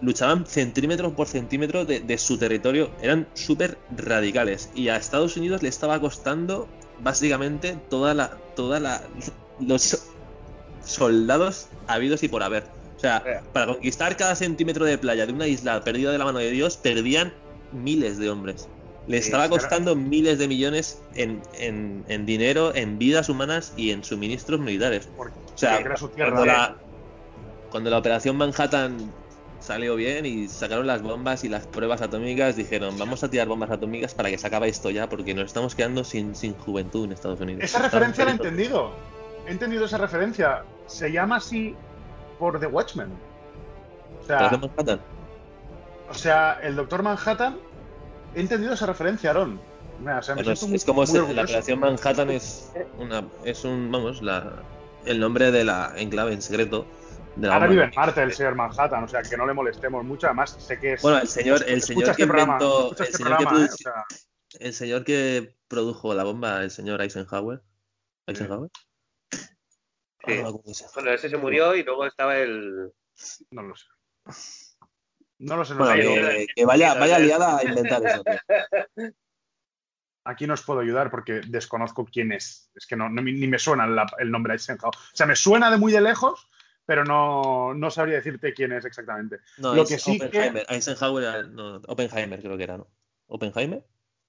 luchaban 0.00 0.46
centímetro 0.46 1.14
por 1.14 1.26
centímetro 1.26 1.84
de, 1.84 2.00
de 2.00 2.16
su 2.16 2.38
territorio. 2.38 2.88
Eran 3.02 3.28
súper 3.34 3.76
radicales. 3.94 4.70
Y 4.74 4.88
a 4.88 4.96
Estados 4.96 5.36
Unidos 5.36 5.62
le 5.62 5.68
estaba 5.68 6.00
costando 6.00 6.66
básicamente 7.02 7.76
toda 7.90 8.14
la. 8.14 8.38
toda 8.56 8.80
la. 8.80 9.02
los 9.60 10.08
soldados 10.88 11.68
habidos 11.86 12.22
y 12.22 12.28
por 12.28 12.42
haber. 12.42 12.64
O 12.96 13.00
sea, 13.00 13.22
Eh. 13.24 13.40
para 13.52 13.66
conquistar 13.66 14.16
cada 14.16 14.34
centímetro 14.34 14.84
de 14.84 14.98
playa 14.98 15.26
de 15.26 15.32
una 15.32 15.46
isla 15.46 15.82
perdida 15.84 16.10
de 16.10 16.18
la 16.18 16.24
mano 16.24 16.38
de 16.40 16.50
Dios, 16.50 16.76
perdían 16.76 17.32
miles 17.72 18.18
de 18.18 18.28
hombres. 18.30 18.68
Le 19.06 19.18
Sí, 19.22 19.26
estaba 19.26 19.48
costando 19.48 19.94
miles 19.96 20.38
de 20.38 20.48
millones 20.48 21.00
en, 21.14 21.40
en- 21.58 22.04
en 22.08 22.26
dinero, 22.26 22.74
en 22.74 22.98
vidas 22.98 23.28
humanas 23.28 23.72
y 23.76 23.90
en 23.92 24.02
suministros 24.04 24.60
militares. 24.60 25.08
Porque 25.16 25.34
O 25.54 25.56
sea, 25.58 25.78
tierra. 25.78 25.94
cuando 26.16 26.44
la, 26.44 26.76
cuando 27.70 27.90
la 27.90 27.98
operación 27.98 28.36
Manhattan 28.36 29.10
salió 29.60 29.96
bien 29.96 30.26
y 30.26 30.48
sacaron 30.48 30.86
las 30.86 31.02
bombas 31.02 31.42
y 31.44 31.48
las 31.48 31.66
pruebas 31.66 32.00
atómicas, 32.02 32.56
dijeron, 32.56 32.98
vamos 32.98 33.22
a 33.24 33.30
tirar 33.30 33.48
bombas 33.48 33.70
atómicas 33.70 34.12
para 34.14 34.28
que 34.30 34.38
se 34.38 34.46
acabe 34.46 34.68
esto 34.68 34.90
ya, 34.90 35.08
porque 35.08 35.34
nos 35.34 35.46
estamos 35.46 35.74
quedando 35.74 36.04
sin, 36.04 36.34
sin 36.34 36.54
juventud 36.54 37.04
en 37.06 37.12
Estados 37.12 37.40
Unidos. 37.40 37.62
Esa 37.64 37.78
referencia 37.80 38.24
la 38.24 38.30
he 38.30 38.34
entendido. 38.34 38.92
He 39.48 39.52
entendido 39.52 39.86
esa 39.86 39.96
referencia. 39.96 40.62
Se 40.86 41.10
llama 41.10 41.36
así 41.36 41.74
por 42.38 42.60
The 42.60 42.66
Watchmen. 42.66 43.08
O 44.22 44.26
sea, 44.26 44.36
¿Operación 44.36 44.60
Manhattan? 44.60 45.00
o 46.10 46.14
sea, 46.14 46.60
el 46.62 46.76
Doctor 46.76 47.02
Manhattan. 47.02 47.58
He 48.34 48.40
entendido 48.40 48.74
esa 48.74 48.84
referencia, 48.84 49.30
Aaron. 49.30 49.58
Mira, 50.00 50.18
o 50.18 50.22
sea, 50.22 50.34
me 50.34 50.42
Bueno, 50.42 50.52
es, 50.52 50.84
como 50.84 51.04
la 51.04 51.42
operación 51.42 51.80
Manhattan 51.80 52.30
es 52.30 52.72
una 52.98 53.24
es 53.44 53.64
un 53.64 53.90
vamos 53.90 54.22
la 54.22 54.62
el 55.06 55.18
nombre 55.18 55.50
de 55.50 55.64
la 55.64 55.94
enclave 55.96 56.34
en 56.34 56.42
secreto 56.42 56.86
de 57.36 57.48
la 57.48 57.54
Ahora 57.54 57.66
vive 57.68 57.84
en. 57.84 57.92
Marte 57.96 58.22
el 58.22 58.32
señor 58.34 58.54
Manhattan, 58.54 59.04
o 59.04 59.08
sea, 59.08 59.22
que 59.22 59.36
no 59.36 59.46
le 59.46 59.54
molestemos 59.54 60.04
mucho. 60.04 60.26
Además, 60.26 60.56
sé 60.58 60.78
que 60.78 60.92
es. 60.92 61.02
Bueno, 61.02 61.18
el 61.18 61.28
señor 61.28 61.64
el 61.66 61.80
señor 61.80 62.10
este 62.10 62.16
que 62.16 62.26
programa, 62.26 62.58
inventó 62.60 62.94
el 62.96 63.02
este 63.02 63.16
señor 63.16 63.38
que 63.38 64.64
el 64.66 64.72
señor 64.74 65.04
que 65.04 65.56
produjo 65.68 66.12
la 66.12 66.24
bomba, 66.24 66.62
el 66.62 66.70
señor 66.70 67.00
Eisenhower. 67.00 67.62
Eisenhower. 68.26 68.70
Sí. 68.74 68.87
Ah. 70.24 70.50
Bueno, 70.94 71.10
ese 71.12 71.28
se 71.28 71.36
murió 71.36 71.74
y 71.74 71.82
luego 71.84 72.06
estaba 72.06 72.36
el. 72.38 72.92
no 73.50 73.62
lo 73.62 73.74
sé. 73.76 73.86
No 75.38 75.56
lo 75.56 75.64
sé, 75.64 75.74
no 75.74 75.84
Bueno, 75.84 76.02
que, 76.02 76.46
que 76.54 76.64
vaya, 76.66 76.94
vaya 76.94 77.18
liada 77.18 77.58
a 77.58 77.64
inventar 77.64 78.04
eso. 78.04 78.24
tío. 78.24 78.34
Aquí 80.24 80.46
no 80.46 80.54
os 80.54 80.62
puedo 80.62 80.80
ayudar 80.80 81.10
porque 81.10 81.40
desconozco 81.46 82.04
quién 82.04 82.32
es. 82.32 82.70
Es 82.74 82.86
que 82.86 82.96
no, 82.96 83.08
no- 83.08 83.22
ni 83.22 83.46
me 83.46 83.58
suena 83.58 83.86
la- 83.86 84.06
el 84.18 84.30
nombre 84.30 84.52
Eisenhower. 84.54 84.94
O 84.94 85.16
sea, 85.16 85.26
me 85.26 85.36
suena 85.36 85.70
de 85.70 85.78
muy 85.78 85.90
de 85.92 86.00
lejos, 86.02 86.50
pero 86.84 87.02
no, 87.04 87.72
no 87.72 87.90
sabría 87.90 88.16
decirte 88.16 88.52
quién 88.52 88.72
es 88.72 88.84
exactamente. 88.84 89.38
No, 89.56 89.74
Lo 89.74 89.82
es 89.84 89.88
que 89.88 89.98
sí 89.98 90.18
que- 90.18 90.26
Oppenheimer. 90.26 90.66
Eisenhower 90.68 91.24
era- 91.24 91.42
no, 91.44 91.76
Oppenheimer 91.86 92.40
creo 92.42 92.56
que 92.58 92.64
era, 92.64 92.76
¿no? 92.76 92.88
¿Oppenheimer? 93.28 93.84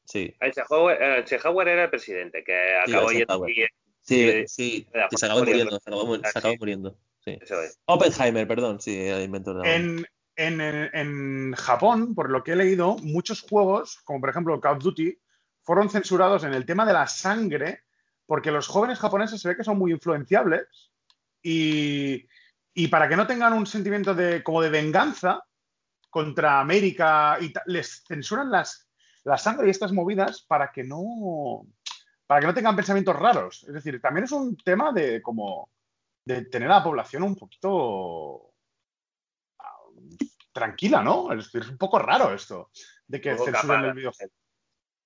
Sí. 0.05 0.33
Eisenhower, 0.39 1.01
eh, 1.01 1.17
Eisenhower 1.19 1.67
era 1.67 1.83
el 1.85 1.89
presidente, 1.89 2.43
que 2.45 2.53
Sí, 2.85 2.91
acabó 2.93 3.11
yendo 3.11 3.33
Eisenhower. 3.45 3.49
y- 3.51 3.65
Sí, 4.09 4.43
Sí, 4.47 4.87
que 5.09 5.17
se 5.17 5.25
acabó 5.25 5.39
muriendo. 5.39 5.65
muriendo, 5.65 5.79
se 5.79 5.89
acabó, 5.89 6.05
mu- 6.05 6.15
Ah, 6.23 6.29
se 6.31 6.39
acabó 6.39 6.53
sí. 6.53 6.59
muriendo. 6.59 6.97
Sí. 7.23 7.37
Eso 7.41 7.61
es. 7.61 7.79
Oppenheimer, 7.85 8.47
perdón, 8.47 8.79
sí, 8.81 8.95
el 8.97 9.23
inventor 9.23 9.61
de. 9.61 9.75
En, 9.75 10.05
en- 10.35 10.61
en- 10.61 10.89
en 10.93 11.53
Japón, 11.53 12.15
por 12.15 12.29
lo 12.29 12.43
que 12.43 12.53
he 12.53 12.55
leído, 12.55 12.97
muchos 12.99 13.41
juegos, 13.41 13.97
como 14.03 14.19
por 14.21 14.29
ejemplo 14.29 14.59
Call 14.61 14.77
of 14.77 14.83
Duty, 14.83 15.17
fueron 15.63 15.89
censurados 15.89 16.43
en 16.43 16.53
el 16.53 16.65
tema 16.65 16.85
de 16.85 16.93
la 16.93 17.07
sangre, 17.07 17.83
porque 18.25 18.51
los 18.51 18.67
jóvenes 18.67 18.99
japoneses 18.99 19.41
se 19.41 19.49
ve 19.49 19.57
que 19.57 19.63
son 19.63 19.77
muy 19.77 19.91
influenciables 19.91 20.91
y, 21.43 22.25
y 22.73 22.87
para 22.87 23.07
que 23.09 23.15
no 23.15 23.27
tengan 23.27 23.53
un 23.53 23.65
sentimiento 23.67 24.13
de, 24.15 24.43
como 24.43 24.61
de 24.61 24.69
venganza 24.69 25.43
contra 26.09 26.59
América, 26.59 27.37
y 27.41 27.51
les 27.67 28.03
censuran 28.07 28.49
las, 28.49 28.87
la 29.25 29.37
sangre 29.37 29.67
y 29.67 29.71
estas 29.71 29.91
movidas 29.91 30.41
para 30.47 30.71
que 30.71 30.83
no 30.83 31.65
para 32.29 32.41
que 32.41 32.45
no 32.45 32.53
tengan 32.53 32.75
pensamientos 32.75 33.15
raros. 33.15 33.63
Es 33.63 33.73
decir, 33.73 33.99
también 33.99 34.25
es 34.25 34.31
un 34.31 34.55
tema 34.55 34.91
de 34.91 35.19
como 35.19 35.67
de 36.23 36.45
tener 36.45 36.69
a 36.69 36.75
la 36.75 36.83
población 36.83 37.23
un 37.23 37.35
poquito 37.35 38.53
tranquila, 40.51 41.01
¿no? 41.01 41.33
Es 41.33 41.45
decir, 41.45 41.61
es 41.61 41.69
un 41.69 41.79
poco 41.79 41.97
raro 41.97 42.31
esto 42.31 42.69
de 43.07 43.19
que 43.19 43.31
censuren 43.31 43.53
capaz. 43.53 43.83
el 43.87 43.93
videojuego. 43.93 44.33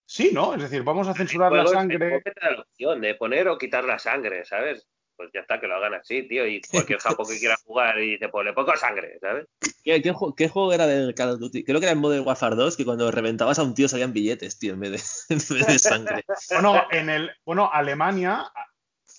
Sí, 0.06 0.32
¿no? 0.34 0.54
Es 0.54 0.64
decir, 0.64 0.84
vamos 0.84 1.08
a 1.08 1.14
censurar 1.14 1.54
la 1.54 1.66
sangre. 1.66 2.22
la 2.42 2.60
opción 2.60 3.00
de 3.00 3.16
poner 3.16 3.48
o 3.48 3.58
quitar 3.58 3.86
la 3.86 4.00
sangre, 4.00 4.44
¿sabes? 4.44 4.86
Pues 5.16 5.30
ya 5.34 5.42
está, 5.42 5.60
que 5.60 5.68
lo 5.68 5.76
hagan 5.76 5.94
así, 5.94 6.28
tío. 6.28 6.46
Y 6.48 6.62
cualquier 6.72 7.00
japo 7.00 7.26
que 7.26 7.40
quiera 7.40 7.56
jugar 7.64 8.02
y 8.02 8.20
te 8.20 8.30
pone 8.30 8.54
poco 8.54 8.76
sangre, 8.76 9.18
¿sabes? 9.20 9.48
¿Qué, 9.84 10.02
qué 10.02 10.50
juego 10.50 10.74
era 10.74 10.88
del 10.88 11.14
Call 11.14 11.32
of 11.32 11.40
Duty? 11.40 11.64
Creo 11.64 11.80
que 11.80 11.86
era 11.86 11.94
en 11.94 12.00
Modern 12.00 12.26
Warfare 12.26 12.56
2, 12.56 12.78
que 12.78 12.86
cuando 12.86 13.12
reventabas 13.12 13.60
a 13.60 13.64
un 13.64 13.74
tío 13.74 13.88
salían 13.88 14.14
billetes, 14.14 14.58
tío, 14.58 14.74
en 14.74 14.80
vez 14.80 14.92
de, 14.92 14.98
en 15.36 15.60
vez 15.60 15.68
de 15.68 15.80
sangre. 15.80 16.24
Bueno, 16.52 16.84
en 16.92 17.10
el, 17.10 17.32
bueno, 17.46 17.70
Alemania 17.72 18.52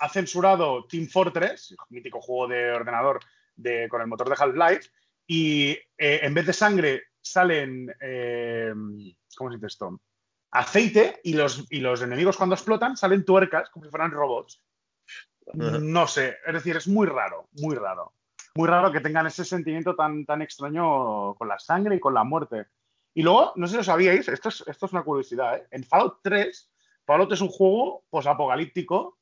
ha 0.01 0.09
censurado 0.09 0.87
Team 0.87 1.09
Fortress, 1.09 1.75
mítico 1.91 2.21
juego 2.21 2.49
de 2.49 2.73
ordenador 2.73 3.21
de, 3.57 3.89
con 3.89 4.01
el 4.01 4.07
motor 4.07 4.29
de 4.29 4.37
Half-Life, 4.39 4.91
y 5.27 5.71
eh, 5.71 6.21
en 6.23 6.35
vez 6.35 6.47
de 6.47 6.53
sangre 6.53 7.03
salen, 7.21 7.95
eh, 8.01 8.73
¿cómo 9.37 9.51
se 9.51 9.57
dice 9.57 9.67
esto? 9.67 10.01
Aceite 10.51 11.21
y 11.25 11.35
los, 11.35 11.67
y 11.71 11.81
los 11.81 12.03
enemigos 12.03 12.37
cuando 12.37 12.55
explotan 12.55 12.97
salen 12.97 13.25
tuercas 13.25 13.71
como 13.71 13.85
si 13.85 13.91
fueran 13.91 14.11
robots. 14.11 14.63
No 15.53 16.07
sé, 16.07 16.39
es 16.47 16.55
decir, 16.55 16.77
es 16.77 16.89
muy 16.89 17.07
raro, 17.07 17.49
muy 17.61 17.75
raro. 17.77 18.13
Muy 18.57 18.69
raro 18.69 18.93
que 18.93 19.01
tengan 19.01 19.27
ese 19.27 19.45
sentimiento 19.45 19.95
tan, 19.97 20.25
tan 20.25 20.41
extraño 20.41 21.35
con 21.35 21.49
la 21.49 21.59
sangre 21.59 21.97
y 21.97 22.01
con 22.01 22.15
la 22.15 22.25
muerte. 22.25 22.67
Y 23.13 23.23
luego, 23.23 23.53
no 23.57 23.67
sé 23.67 23.73
si 23.73 23.77
lo 23.79 23.85
sabíais, 23.85 24.29
esto 24.29 24.49
es, 24.49 24.65
esto 24.67 24.87
es 24.87 24.93
una 24.93 25.03
curiosidad, 25.03 25.57
¿eh? 25.57 25.67
En 25.71 25.85
Fallout 25.85 26.21
3, 26.23 26.71
Fallout 27.05 27.33
es 27.33 27.41
un 27.41 27.49
juego 27.49 28.05
posapocalíptico 28.11 29.19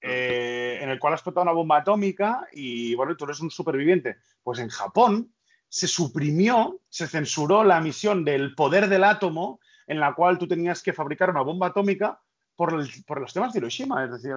eh, 0.00 0.78
en 0.80 0.88
el 0.88 0.98
cual 0.98 1.12
ha 1.12 1.16
explotado 1.16 1.42
una 1.42 1.52
bomba 1.52 1.78
atómica 1.78 2.46
y, 2.52 2.94
bueno, 2.94 3.16
tú 3.16 3.24
eres 3.24 3.40
un 3.40 3.50
superviviente. 3.50 4.18
Pues 4.42 4.58
en 4.58 4.68
Japón 4.68 5.32
se 5.68 5.88
suprimió, 5.88 6.80
se 6.88 7.06
censuró 7.06 7.64
la 7.64 7.80
misión 7.80 8.24
del 8.24 8.54
poder 8.54 8.88
del 8.88 9.04
átomo 9.04 9.60
en 9.86 10.00
la 10.00 10.14
cual 10.14 10.38
tú 10.38 10.46
tenías 10.46 10.82
que 10.82 10.92
fabricar 10.92 11.30
una 11.30 11.42
bomba 11.42 11.68
atómica 11.68 12.20
por, 12.54 12.86
por 13.04 13.20
los 13.20 13.32
temas 13.32 13.52
de 13.52 13.58
Hiroshima. 13.58 14.04
Es 14.04 14.10
decir, 14.10 14.36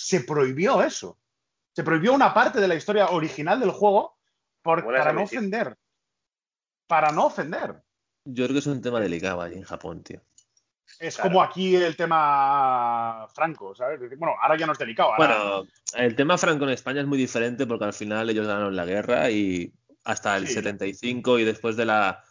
se 0.00 0.20
prohibió 0.20 0.80
eso. 0.80 1.18
Se 1.72 1.82
prohibió 1.82 2.12
una 2.12 2.32
parte 2.32 2.60
de 2.60 2.68
la 2.68 2.76
historia 2.76 3.08
original 3.08 3.58
del 3.58 3.72
juego 3.72 4.16
por- 4.62 4.84
para 4.84 5.12
no 5.12 5.24
ofender. 5.24 5.76
Para 6.86 7.10
no 7.10 7.26
ofender. 7.26 7.82
Yo 8.24 8.44
creo 8.44 8.54
que 8.54 8.58
es 8.60 8.66
un 8.68 8.80
tema 8.80 9.00
delicado 9.00 9.42
ahí 9.42 9.54
en 9.54 9.64
Japón, 9.64 10.02
tío. 10.04 10.20
Es 11.00 11.16
Claro. 11.16 11.30
como 11.30 11.42
aquí 11.42 11.74
el 11.74 11.96
tema 11.96 13.26
franco, 13.34 13.74
¿sabes? 13.74 13.98
Bueno, 14.16 14.34
ahora 14.40 14.56
ya 14.56 14.66
no 14.66 14.72
es 14.72 14.78
delicado. 14.78 15.12
ahora- 15.14 15.26
Bueno, 15.38 15.66
el 15.94 16.14
tema 16.14 16.38
franco 16.38 16.64
en 16.64 16.70
España 16.70 17.00
es 17.00 17.06
muy 17.06 17.18
diferente 17.18 17.66
porque 17.66 17.84
al 17.86 17.92
final 17.92 18.30
ellos 18.30 18.46
ganaron 18.46 18.74
la 18.76 18.84
guerra 18.84 19.30
y 19.30 19.72
hasta 20.04 20.36
el 20.36 20.46
Sí. 20.46 20.54
75 20.54 21.38
y 21.40 21.44
después 21.44 21.76
de 21.76 21.86
la, 21.86 22.22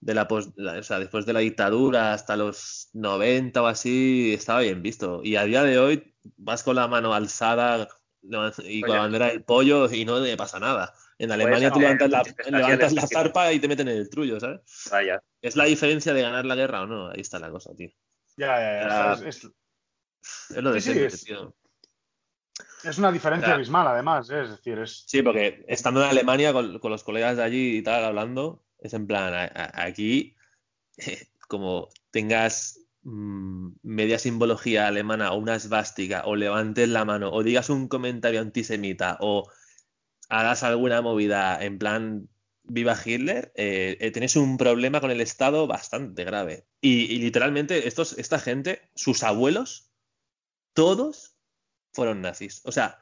de 0.00 0.14
la, 0.14 0.26
pos- 0.28 0.50
la- 0.56 0.78
o 0.78 0.82
sea, 0.82 0.98
después 0.98 1.26
de 1.26 1.32
la 1.32 1.40
dictadura 1.40 2.12
hasta 2.14 2.36
los 2.36 2.88
90 2.94 3.62
o 3.62 3.66
así 3.66 4.32
estaba 4.34 4.60
bien 4.60 4.82
visto. 4.82 5.20
Y 5.22 5.36
a 5.36 5.44
día 5.44 5.62
de 5.62 5.78
hoy 5.78 6.14
vas 6.36 6.62
con 6.62 6.76
la 6.76 6.88
mano 6.88 7.12
alzada 7.14 7.88
y 8.22 8.30
con 8.30 8.90
Oye. 8.90 8.94
la 8.94 8.98
bandera 8.98 9.26
del 9.26 9.42
pollo 9.44 9.90
y 9.92 10.04
no 10.04 10.18
le 10.20 10.36
pasa 10.36 10.58
nada. 10.58 10.94
En 11.18 11.30
Alemania 11.32 11.70
tú 11.70 11.80
levantas 11.80 12.10
la, 12.10 12.22
levantas 12.50 12.92
la 12.94 13.02
que- 13.02 13.14
zarpa 13.14 13.52
y 13.52 13.60
te 13.60 13.68
meten 13.68 13.88
en 13.88 13.98
el 13.98 14.08
trullo, 14.08 14.40
¿sabes? 14.40 14.60
Vaya. 14.90 15.22
Es 15.42 15.54
la 15.56 15.64
diferencia 15.64 16.14
de 16.14 16.22
ganar 16.22 16.46
la 16.46 16.54
guerra 16.54 16.82
o 16.82 16.86
no. 16.86 17.08
Ahí 17.10 17.20
está 17.20 17.38
la 17.38 17.50
cosa, 17.50 17.74
tío. 17.76 17.90
Ya, 18.36 18.46
ya, 18.58 18.88
ya, 18.88 19.12
es- 19.12 19.44
es- 19.44 19.50
Es 20.50 20.62
lo 20.62 20.72
de 20.72 20.80
Sí, 20.80 20.98
es- 20.98 21.24
tío. 21.24 21.54
Es 22.84 22.96
una 22.98 23.12
diferencia 23.12 23.52
abismal, 23.54 23.86
además, 23.86 24.30
¿eh? 24.30 24.42
es 24.42 24.50
decir, 24.50 24.78
es... 24.78 25.04
Sí, 25.06 25.20
porque 25.22 25.64
estando 25.68 26.02
en 26.02 26.08
Alemania 26.10 26.52
con, 26.54 26.78
con 26.78 26.90
los 26.90 27.04
colegas 27.04 27.36
de 27.36 27.42
allí 27.42 27.76
y 27.78 27.82
tal 27.82 28.04
hablando, 28.04 28.64
es 28.80 28.94
en 28.94 29.06
plan, 29.06 29.50
aquí, 29.74 30.36
como 31.48 31.88
tengas 32.10 32.80
mm, 33.02 33.70
media 33.82 34.18
simbología 34.18 34.86
alemana 34.86 35.32
o 35.32 35.38
una 35.38 35.56
esvástica 35.56 36.22
o 36.26 36.36
levantes 36.36 36.88
la 36.88 37.04
mano 37.04 37.30
o 37.32 37.42
digas 37.42 37.70
un 37.70 37.88
comentario 37.88 38.40
antisemita 38.40 39.18
o 39.20 39.50
hagas 40.28 40.62
alguna 40.62 41.02
movida 41.02 41.62
en 41.62 41.78
plan 41.78 42.28
viva 42.62 42.96
Hitler, 43.04 43.52
eh, 43.56 43.98
eh, 44.00 44.38
un 44.38 44.56
problema 44.56 45.00
con 45.00 45.10
el 45.10 45.20
Estado 45.20 45.66
bastante 45.66 46.24
grave. 46.24 46.66
Y, 46.80 47.18
literalmente 47.18 47.88
estos, 47.88 48.16
esta 48.18 48.38
gente, 48.38 48.80
sus 48.94 49.22
abuelos, 49.22 49.90
todos 50.72 51.34
fueron 51.92 52.20
nazis. 52.20 52.62
O 52.64 52.72
sea, 52.72 52.98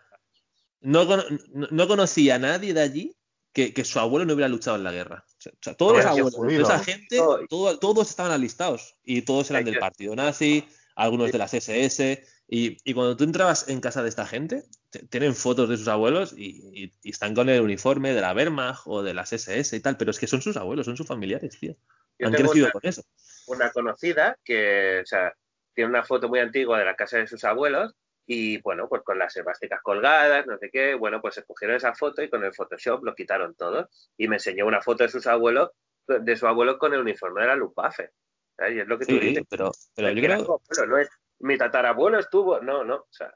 no, 0.80 1.04
no, 1.04 1.22
no 1.70 1.88
conocía 1.88 2.36
a 2.36 2.38
nadie 2.38 2.72
de 2.72 2.80
allí 2.80 3.16
que, 3.52 3.74
que 3.74 3.84
su 3.84 3.98
abuelo 3.98 4.24
no 4.24 4.34
hubiera 4.34 4.48
luchado 4.48 4.76
en 4.76 4.84
la 4.84 4.92
guerra. 4.92 5.26
O 5.52 5.58
sea, 5.62 5.74
todos 5.74 5.96
los 5.96 6.06
abuelos, 6.06 6.32
toda 6.34 6.76
esa 6.76 6.84
gente, 6.84 7.16
todo- 7.48 7.78
todos 7.78 8.10
estaban 8.10 8.32
alistados 8.32 8.96
y 9.04 9.22
todos 9.22 9.50
eran 9.50 9.64
del 9.64 9.74
que- 9.74 9.80
partido 9.80 10.14
nazi, 10.16 10.66
algunos 10.96 11.30
de 11.32 11.38
las 11.38 11.54
SS. 11.54 12.24
Y, 12.50 12.78
y 12.82 12.94
cuando 12.94 13.16
tú 13.16 13.24
entrabas 13.24 13.68
en 13.68 13.80
casa 13.80 14.02
de 14.02 14.08
esta 14.08 14.24
gente, 14.26 14.64
te- 14.90 15.00
tienen 15.06 15.34
fotos 15.34 15.68
de 15.68 15.76
sus 15.76 15.88
abuelos 15.88 16.32
y, 16.36 16.62
y- 16.72 16.92
y 17.02 17.10
están 17.10 17.34
con 17.34 17.48
el 17.50 17.60
uniforme 17.60 18.14
de 18.14 18.20
la 18.22 18.32
Wehrmacht 18.32 18.82
o 18.86 19.02
de 19.02 19.12
las 19.12 19.32
SS 19.32 19.76
y 19.76 19.80
tal, 19.80 19.96
pero 19.98 20.10
es 20.10 20.18
que 20.18 20.26
son 20.26 20.40
sus 20.40 20.56
abuelos, 20.56 20.86
son 20.86 20.96
sus 20.96 21.06
familiares, 21.06 21.58
tío. 21.60 21.76
Yo 22.18 22.26
Han 22.26 22.32
crecido 22.32 22.66
una- 22.66 22.72
con 22.72 22.80
eso. 22.84 23.02
una 23.48 23.70
conocida 23.70 24.38
que, 24.44 25.00
o 25.02 25.06
sea, 25.06 25.34
tiene 25.74 25.90
una 25.90 26.02
foto 26.04 26.28
muy 26.28 26.38
antigua 26.40 26.78
de 26.78 26.84
la 26.86 26.96
casa 26.96 27.18
de 27.18 27.26
sus 27.28 27.44
abuelos 27.44 27.94
y, 28.30 28.60
bueno, 28.60 28.88
pues 28.90 29.02
con 29.02 29.18
las 29.18 29.34
esvásticas 29.36 29.80
colgadas, 29.82 30.46
no 30.46 30.58
sé 30.58 30.68
qué, 30.70 30.94
bueno, 30.94 31.20
pues 31.22 31.38
escogieron 31.38 31.76
esa 31.76 31.94
foto 31.94 32.22
y 32.22 32.28
con 32.28 32.44
el 32.44 32.52
Photoshop 32.54 33.02
lo 33.02 33.14
quitaron 33.14 33.54
todo 33.54 33.88
y 34.18 34.28
me 34.28 34.36
enseñó 34.36 34.66
una 34.66 34.82
foto 34.82 35.02
de 35.02 35.08
sus 35.08 35.26
abuelos, 35.26 35.70
de 36.06 36.36
su 36.36 36.46
abuelo 36.46 36.78
con 36.78 36.92
el 36.92 37.00
uniforme 37.00 37.40
de 37.40 37.46
la 37.48 37.56
Luftwaffe. 37.56 38.12
¿sabes? 38.54 38.74
Y 38.76 38.80
es 38.80 38.86
lo 38.86 38.98
que 38.98 39.06
tú 39.06 39.12
Sí, 39.14 39.20
dices. 39.20 39.44
pero, 39.48 39.72
pero 39.96 40.10
yo 40.10 40.22
creo 40.22 40.60
no 40.86 40.98
es 40.98 41.08
mi 41.38 41.56
tatarabuelo 41.56 42.18
estuvo, 42.18 42.60
no, 42.60 42.84
no, 42.84 42.96
o 42.96 43.06
sea, 43.10 43.32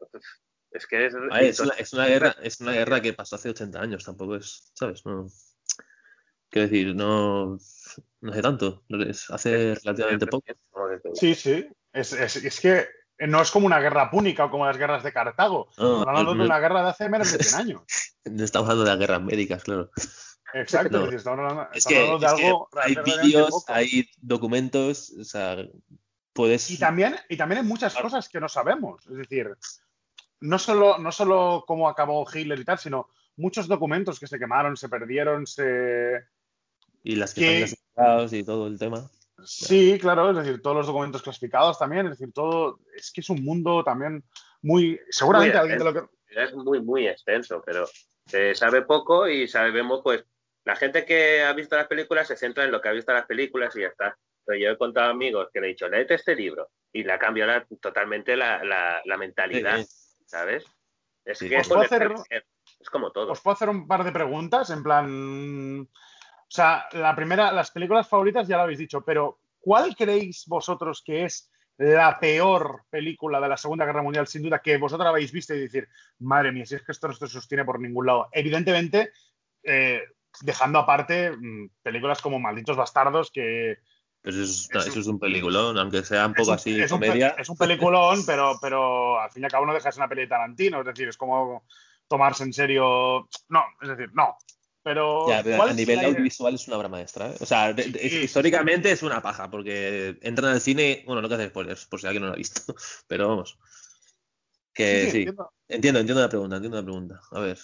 es 0.71 0.87
que 0.87 1.07
es, 1.07 1.15
ver, 1.15 1.43
es, 1.45 1.61
una, 1.61 1.73
es 1.75 1.93
una 1.95 2.07
guerra, 2.07 2.37
es 2.43 2.61
una 2.61 2.73
guerra 2.73 3.01
que 3.01 3.15
pasó 3.15 3.37
hace 3.37 3.49
80 3.49 3.81
años, 3.81 4.05
tampoco 4.05 4.37
es, 4.37 4.73
¿sabes? 4.75 5.07
No, 5.07 5.27
quiero 6.51 6.69
decir, 6.69 6.95
no, 6.95 7.57
no 8.21 8.31
hace 8.33 8.43
tanto, 8.43 8.85
hace 9.31 9.75
relativamente 9.77 10.27
poco. 10.27 10.45
Tú- 11.03 11.15
Sí, 11.15 11.35
sí. 11.35 11.67
Es, 11.93 12.13
es- 12.13 12.37
es 12.45 12.61
que 12.61 12.87
no 13.29 13.41
es 13.43 13.51
como 13.51 13.67
una 13.67 13.79
guerra 13.81 14.11
púnica 14.11 14.45
o 14.47 14.51
como 14.51 14.67
las 14.67 14.77
guerras 14.79 15.03
de 15.03 15.13
Cartago. 15.13 15.69
No, 15.79 15.85
Estamos 16.01 16.07
hablando 16.09 16.35
de 16.35 16.41
una 16.45 16.59
guerra 16.59 16.83
de 16.83 16.91
hace 16.91 17.09
menos 17.09 17.33
de 17.33 17.43
100 17.45 17.61
años. 17.61 17.83
no 18.25 18.45
estamos 18.45 18.69
hablando 18.69 18.85
de 18.85 18.91
las 18.91 18.99
guerras 18.99 19.23
médicas, 19.23 19.63
claro. 19.65 19.91
Exacto. 20.55 20.99
No. 20.99 21.05
es 21.05 21.05
decir, 21.07 21.19
estamos 21.19 21.39
hablando, 21.39 21.69
Es 21.73 21.85
que, 21.87 21.99
hablando 21.99 22.19
de 22.19 22.27
es 22.27 22.35
que 22.35 22.47
algo 22.47 22.69
hay 22.75 22.95
vídeos, 23.05 23.65
hay 23.69 24.11
documentos, 24.21 25.11
o 25.19 25.25
sea, 25.25 25.57
puedes... 26.33 26.71
Y 26.71 26.79
también, 26.79 27.17
y 27.29 27.37
también 27.37 27.61
hay 27.63 27.67
muchas 27.67 27.93
Claro. 27.93 28.09
cosas 28.09 28.29
que 28.29 28.41
no 28.41 28.49
sabemos. 28.49 29.07
Es 29.07 29.17
decir, 29.17 29.51
no 30.41 30.59
solo, 30.59 30.99
no 30.99 31.11
solo 31.13 31.65
cómo 31.67 31.89
acabó 31.89 32.27
Hitler 32.31 32.59
y 32.59 32.65
tal, 32.65 32.79
sino 32.79 33.09
muchos 33.37 33.67
documentos 33.69 34.21
que 34.21 34.27
se 34.27 34.39
quemaron, 34.39 34.77
se 34.77 34.89
perdieron, 34.89 35.47
se. 35.47 36.21
Y 37.03 37.17
las 37.17 37.33
que 37.35 37.67
que- 37.67 38.37
y 38.37 38.45
todo 38.45 38.67
el 38.67 38.79
tema. 38.79 39.11
Sí, 39.45 39.99
claro, 40.01 40.31
es 40.31 40.37
decir, 40.37 40.61
todos 40.63 40.77
los 40.77 40.87
documentos 40.87 41.23
clasificados 41.23 41.79
también, 41.79 42.07
es 42.07 42.19
decir, 42.19 42.33
todo. 42.33 42.79
Es 42.95 43.11
que 43.13 43.21
es 43.21 43.31
un 43.31 43.43
mundo 43.45 43.83
también 43.85 44.25
muy. 44.63 45.01
Seguramente 45.11 45.55
Muy 45.57 45.61
alguien 45.61 45.79
de 45.79 45.85
lo 45.85 45.93
que. 45.95 46.09
es 46.43 46.55
muy, 46.55 46.81
muy 46.81 47.07
extenso, 47.09 47.63
pero 47.65 47.87
se 48.27 48.55
sabe 48.55 48.83
poco 48.83 49.29
y 49.29 49.49
sabemos, 49.49 50.01
pues, 50.03 50.25
la 50.65 50.77
gente 50.77 51.05
que 51.05 51.43
ha 51.43 51.53
visto 51.53 51.77
las 51.77 51.89
películas 51.89 52.29
se 52.29 52.37
centra 52.37 52.65
en 52.65 52.71
lo 52.73 52.81
que 52.81 52.89
ha 52.89 52.93
visto 52.93 53.13
las 53.13 53.27
películas 53.27 53.75
y 53.77 53.81
ya 53.81 53.89
está. 53.89 54.17
Pero 54.45 54.59
yo 54.59 54.71
he 54.71 54.79
contado 54.79 55.09
a 55.09 55.11
amigos 55.11 55.49
que 55.53 55.61
le 55.61 55.67
he 55.67 55.71
dicho, 55.71 55.89
léete 55.89 56.15
este 56.15 56.35
libro 56.37 56.71
y 56.93 57.03
le 57.05 57.13
ha 57.13 57.19
cambiado 57.19 57.51
la- 57.53 57.67
totalmente 57.81 58.37
la, 58.37 58.63
la- 58.65 59.01
la 59.05 59.17
mentalidad, 59.17 59.79
Eh, 59.81 59.87
¿sabes? 60.27 60.65
Es 61.25 61.39
Sí. 61.39 61.49
que 61.49 61.59
¿Os 61.59 61.69
puedo 61.69 61.83
ponerse 61.89 61.95
a 61.95 62.07
hacer- 62.09 62.47
es 62.81 62.91
como 62.91 63.11
todo. 63.13 63.31
Os 63.33 63.41
puedo 63.41 63.55
hacer 63.55 63.69
un 63.69 63.87
par 63.87 64.03
de 64.05 64.11
preguntas, 64.13 64.71
en 64.71 64.83
plan. 64.83 65.89
O 66.53 66.55
sea, 66.55 66.85
la 66.93 67.17
primera, 67.17 67.51
las 67.51 67.71
películas 67.71 68.07
favoritas 68.07 68.47
ya 68.47 68.59
lo 68.59 68.65
habéis 68.65 68.79
dicho, 68.79 69.01
pero 69.03 69.39
¿cuál 69.59 69.97
creéis 69.97 70.45
vosotros 70.47 71.03
que 71.03 71.25
es 71.25 71.51
la 71.79 72.21
peor 72.21 72.83
película 72.91 73.41
de 73.41 73.49
la 73.49 73.57
Segunda 73.57 73.87
Guerra 73.87 74.03
Mundial, 74.03 74.27
sin 74.27 74.43
duda, 74.43 74.59
que 74.61 74.77
vosotros 74.77 75.09
habéis 75.09 75.33
visto 75.33 75.55
y 75.55 75.61
decir, 75.61 75.89
madre 76.19 76.53
mía, 76.53 76.67
si 76.67 76.75
es 76.75 76.83
que 76.83 76.93
esto 76.93 77.09
no 77.09 77.15
se 77.15 77.27
sostiene 77.27 77.65
por 77.65 77.81
ningún 77.81 78.05
lado? 78.05 78.29
Evidentemente, 78.33 79.13
eh, 79.63 80.03
dejando 80.43 80.79
aparte 80.81 81.33
mm, 81.35 81.71
películas 81.83 82.21
como 82.21 82.39
Malditos 82.39 82.77
Bastardos, 82.77 83.31
que 83.31 83.79
Pues 84.21 84.37
eso 84.37 84.69
es, 84.79 84.87
eso 84.87 84.93
un- 84.93 85.01
es 85.01 85.07
un 85.07 85.19
peliculón, 85.19 85.79
aunque 85.79 86.03
sea 86.05 86.27
un 86.27 86.35
poco 86.35 86.51
un, 86.51 86.55
así 86.57 86.79
es 86.79 86.93
un 86.93 86.99
comedia. 87.01 87.35
es 87.39 87.49
un 87.49 87.57
peliculón, 87.57 88.27
pero, 88.27 88.59
pero 88.61 89.19
al 89.19 89.31
fin 89.31 89.43
y 89.43 89.47
al 89.47 89.51
cabo 89.53 89.65
no 89.65 89.73
deja 89.73 89.89
de 89.89 89.93
ser 89.93 90.01
una 90.03 90.09
peli 90.11 90.21
de 90.21 90.29
Tarantino, 90.29 90.81
es 90.81 90.87
decir, 90.87 91.09
es 91.09 91.17
como 91.17 91.65
tomarse 92.09 92.45
en 92.45 92.53
serio. 92.53 93.27
No, 93.49 93.65
es 93.81 93.89
decir, 93.89 94.11
no. 94.13 94.37
Pero, 94.85 95.29
Ya, 95.29 95.43
pero 95.45 95.57
¿cuál 95.59 95.69
a 95.71 95.75
nivel 95.75 95.97
la- 95.97 96.09
audiovisual 96.09 96.55
es 96.55 96.67
una 96.67 96.77
obra 96.79 96.89
maestra. 96.89 97.31
¿eh? 97.31 97.35
O 97.41 97.47
sea, 97.47 97.73
de- 97.73 97.85
de- 97.85 97.99
Sí, 98.01 98.09
sí, 98.11 98.19
históricamente 98.23 98.91
es 98.91 99.03
una 99.03 99.23
paja, 99.23 99.49
porque 99.51 100.19
entran 100.23 100.51
al 100.53 100.61
cine. 100.61 101.05
Bueno, 101.07 101.23
no 101.23 101.29
que 101.29 101.35
hacer 101.35 101.51
spoilers, 101.51 101.87
por 101.87 102.01
si 102.01 102.07
alguien 102.07 102.23
no 102.23 102.29
lo 102.29 102.35
ha 102.35 102.37
visto. 102.37 102.61
Pero 103.07 103.29
vamos. 103.29 103.59
Que 104.75 105.03
Sí, 105.03 105.05
sí, 105.07 105.11
sí. 105.11 105.19
entiendo. 105.19 105.53
Entiendo, 105.69 106.01
entiendo 106.01 106.23
la 106.23 106.29
pregunta, 106.29 106.57
entiendo 106.57 106.79
la 106.79 106.83
pregunta. 106.85 107.21
A 107.31 107.41
ver. 107.41 107.59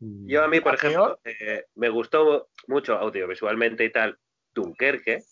Mm, 0.00 0.26
Yo 0.28 0.42
a 0.44 0.48
mí, 0.48 0.60
por 0.60 0.72
¿La 0.72 0.76
ejemplo, 0.76 1.20
eh, 1.24 1.64
me 1.74 1.88
gustó 1.90 2.48
mucho 2.68 2.94
audiovisualmente 2.96 3.84
y 3.84 3.92
tal 3.92 4.18
Dunkerque, 4.54 5.22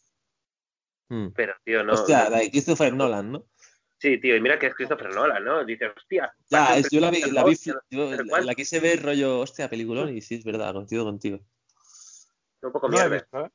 mm. 1.09 1.29
pero, 1.35 1.55
tío, 1.65 1.83
no... 1.85 1.95
Hostia, 1.95 2.25
no- 2.25 2.31
la 2.31 2.39
de 2.41 2.51
Christopher 2.51 2.93
Nolan, 2.95 3.33
¿no? 3.33 3.47
Sí, 4.01 4.19
tío, 4.19 4.35
y 4.35 4.41
mira 4.41 4.59
que 4.59 4.67
es 4.69 4.75
Christopher 4.75 5.11
Nolan, 5.15 5.45
¿no? 5.45 5.63
Dices, 5.65 5.91
hostia... 5.95 6.33
Ya, 6.49 6.75
es- 6.77 6.91
yo 6.91 7.01
la 7.01 7.11
vi, 7.11 7.21
la 7.31 7.45
vi, 7.45 7.55
yo 7.91 8.11
la, 8.13 8.41
la 8.41 8.55
quise 8.55 8.81
ver 8.81 9.03
rollo, 9.03 9.41
hostia, 9.41 9.69
peliculón, 9.69 10.17
y 10.17 10.23
sí, 10.23 10.37
es 10.37 10.45
verdad, 10.45 10.73
coincido 10.73 11.05
contigo. 11.05 11.39
Un 12.63 12.73
poco 12.73 12.89
No 12.89 12.97
la 12.97 13.09
mierda. 13.09 13.27
¿eh? 13.47 13.51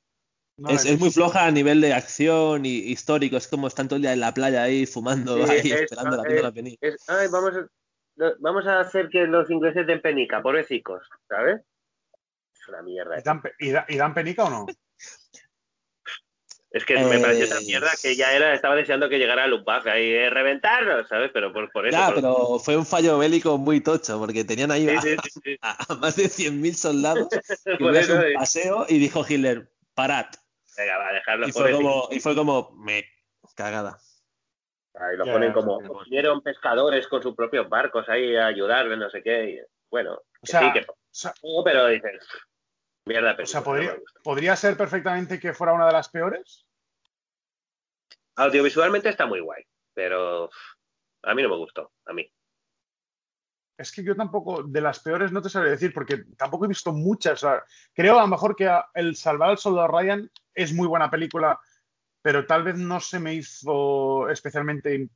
No 0.57 0.69
la 0.69 0.75
Es, 0.75 0.85
es 0.85 0.99
muy 0.99 1.09
floja 1.09 1.45
a 1.47 1.51
nivel 1.51 1.81
de 1.81 1.93
acción 1.93 2.63
y 2.65 2.77
histórico, 2.77 3.37
es 3.37 3.47
como 3.47 3.65
están 3.67 3.87
todo 3.87 3.95
el 3.97 4.03
día 4.03 4.13
en 4.13 4.19
la 4.19 4.33
playa 4.35 4.61
ahí 4.61 4.85
fumando, 4.85 5.35
Sí, 5.47 5.51
ahí 5.51 5.59
es- 5.71 5.81
esperando 5.81 6.15
la 6.15 6.21
es- 6.23 6.27
película 6.27 6.51
venir. 6.51 6.77
Es, 6.79 7.09
ay, 7.09 7.27
vamos 7.29 7.53
a, 7.55 8.33
vamos 8.39 8.67
a 8.67 8.79
hacer 8.81 9.09
que 9.09 9.25
los 9.25 9.49
ingleses 9.49 9.87
den 9.87 10.01
penica, 10.01 10.43
pobrecicos, 10.43 11.09
¿sabes? 11.27 11.61
Es 12.53 12.67
una 12.67 12.83
mierda. 12.83 13.17
¿Y 13.19 13.23
dan, 13.23 13.41
y 13.59 13.71
da- 13.71 13.85
y 13.89 13.97
dan 13.97 14.13
penica 14.13 14.43
o 14.43 14.49
no? 14.51 14.65
Es 16.75 16.83
que 16.83 16.97
me 16.97 17.19
pareció 17.21 17.45
esa 17.45 17.61
mierda 17.61 17.89
que 18.01 18.17
ya 18.17 18.33
era, 18.33 18.53
estaba 18.53 18.75
deseando 18.75 19.07
que 19.07 19.17
llegara 19.17 19.47
Luftwaffe 19.47 19.89
ahí, 19.89 20.11
eh, 20.11 20.29
reventarnos, 20.29 21.07
¿sabes? 21.07 21.31
Pero 21.33 21.53
por, 21.53 21.71
por 21.71 21.87
eso. 21.87 21.97
Ya, 21.97 22.07
por- 22.07 22.15
pero 22.15 22.59
fue 22.59 22.75
un 22.75 22.85
fallo 22.85 23.17
bélico 23.17 23.57
muy 23.57 23.79
tocho, 23.79 24.19
porque 24.19 24.43
tenían 24.43 24.71
ahí 24.71 24.85
Sí, 24.89 24.93
a, 24.93 25.01
sí, 25.01 25.15
sí, 25.23 25.39
sí. 25.41 25.57
a- 25.61 25.77
a 25.87 25.95
más 25.95 26.17
de 26.17 26.27
100.000 26.27 26.75
soldados 26.75 27.29
que 27.63 27.97
eso, 27.97 28.15
un 28.15 28.33
paseo 28.33 28.85
y 28.89 28.99
dijo 28.99 29.25
Hitler, 29.25 29.71
parad. 29.93 30.25
venga, 30.77 30.97
va 30.97 31.07
a 31.07 31.13
dejarlo 31.13 31.47
Y 31.47 31.51
por 31.53 31.61
fue 31.61 31.71
como, 31.71 32.07
y 32.11 32.19
fue 32.19 32.35
como, 32.35 32.71
me, 32.75 33.05
cagada. 33.55 33.97
Ahí 34.95 35.15
lo 35.15 35.23
Ya, 35.23 35.31
ponen 35.31 35.53
como, 35.53 35.79
vinieron 36.03 36.41
pescadores 36.41 37.07
con 37.07 37.23
sus 37.23 37.35
propios 37.35 37.69
barcos 37.69 38.09
ahí 38.09 38.35
a 38.35 38.47
ayudarle, 38.47 38.97
no 38.97 39.09
sé 39.09 39.23
qué. 39.23 39.49
y, 39.49 39.59
bueno, 39.89 40.19
que 40.41 40.47
sea, 40.51 40.59
sí, 40.59 40.73
que 40.73 40.85
O 40.89 40.95
sea, 41.09 41.33
pero 41.63 41.87
dices, 41.87 42.21
mierda, 43.05 43.31
o 43.31 43.35
pero 43.37 43.47
sea, 43.47 43.63
podría, 43.63 43.95
podría 44.23 44.55
ser 44.57 44.75
perfectamente 44.75 45.39
que 45.39 45.53
fuera 45.53 45.71
una 45.71 45.87
de 45.87 45.93
las 45.93 46.09
peores. 46.09 46.64
Audiovisualmente 48.37 49.09
está 49.09 49.25
muy 49.25 49.39
guay, 49.39 49.63
pero 49.93 50.49
a 51.23 51.33
mí 51.33 51.41
no 51.43 51.49
me 51.49 51.57
gustó, 51.57 51.91
a 52.05 52.13
mí. 52.13 52.29
Es 53.77 53.91
que 53.91 54.03
yo 54.03 54.15
tampoco, 54.15 54.63
de 54.63 54.79
las 54.81 54.99
peores 55.01 55.31
no 55.33 55.41
te 55.41 55.49
sabría 55.49 55.71
decir, 55.71 55.93
porque 55.93 56.23
tampoco 56.37 56.65
he 56.65 56.69
visto 56.69 56.93
muchas. 56.93 57.43
O 57.43 57.47
sea, 57.47 57.63
creo 57.93 58.17
a 58.17 58.21
lo 58.21 58.27
mejor 58.27 58.55
que 58.55 58.69
El 58.93 59.15
Salvar 59.17 59.49
al 59.49 59.57
Soldado 59.57 59.89
Ryan 59.89 60.31
es 60.53 60.73
muy 60.73 60.87
buena 60.87 61.09
película, 61.09 61.59
pero 62.21 62.45
tal 62.45 62.63
vez 62.63 62.77
no 62.77 62.99
se 63.01 63.19
me 63.19 63.33
hizo 63.33 64.29
especialmente 64.29 65.09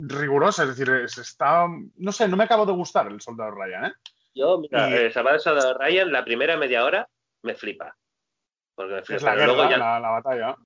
rigurosa. 0.00 0.62
Es 0.62 0.70
decir, 0.70 0.88
es- 0.90 1.18
está. 1.18 1.66
No 1.96 2.12
sé, 2.12 2.28
no 2.28 2.36
me 2.36 2.44
acabo 2.44 2.64
de 2.64 2.72
gustar 2.72 3.08
El 3.08 3.20
Soldado 3.20 3.50
Ryan, 3.50 3.86
¿eh? 3.86 3.92
Yo, 4.34 4.58
mira, 4.58 4.88
Y- 4.90 4.94
eh, 4.94 5.12
Salvador 5.12 5.40
Soldado 5.40 5.78
Ryan, 5.78 6.12
la 6.12 6.24
primera 6.24 6.56
media 6.56 6.84
hora 6.84 7.08
me 7.42 7.54
flipa. 7.54 7.94
Porque 8.74 8.94
me 8.94 9.02
flipa, 9.02 9.16
Es 9.18 9.22
la 9.22 9.34
pero, 9.34 9.46
luego 9.46 9.62
guerra, 9.68 9.70
ya, 9.70 9.78
la, 9.78 10.00
la 10.00 10.10
batalla. 10.10 10.56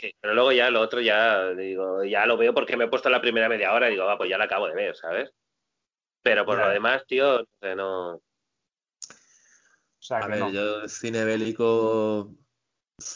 Sí, 0.00 0.14
pero 0.20 0.34
luego 0.34 0.52
ya 0.52 0.70
lo 0.70 0.80
otro 0.80 1.00
ya 1.00 1.50
digo, 1.50 2.04
ya 2.04 2.26
lo 2.26 2.36
veo 2.36 2.54
porque 2.54 2.76
me 2.76 2.84
he 2.84 2.88
puesto 2.88 3.08
la 3.10 3.20
primera 3.20 3.48
media 3.48 3.72
hora 3.72 3.88
y 3.88 3.92
digo, 3.92 4.04
va, 4.06 4.16
pues 4.16 4.30
ya 4.30 4.38
la 4.38 4.44
acabo 4.44 4.66
de 4.66 4.74
ver, 4.74 4.96
¿sabes? 4.96 5.30
Pero 6.22 6.44
por 6.44 6.58
lo 6.58 6.68
demás, 6.68 7.04
tío, 7.06 7.38
no 7.38 7.46
sé, 7.60 7.74
no. 7.74 8.14
O 8.14 8.22
sea, 9.98 10.18
A 10.18 10.22
que 10.22 10.28
ver, 10.28 10.40
no. 10.40 10.50
yo 10.50 10.88
cine 10.88 11.24
bélico, 11.24 12.34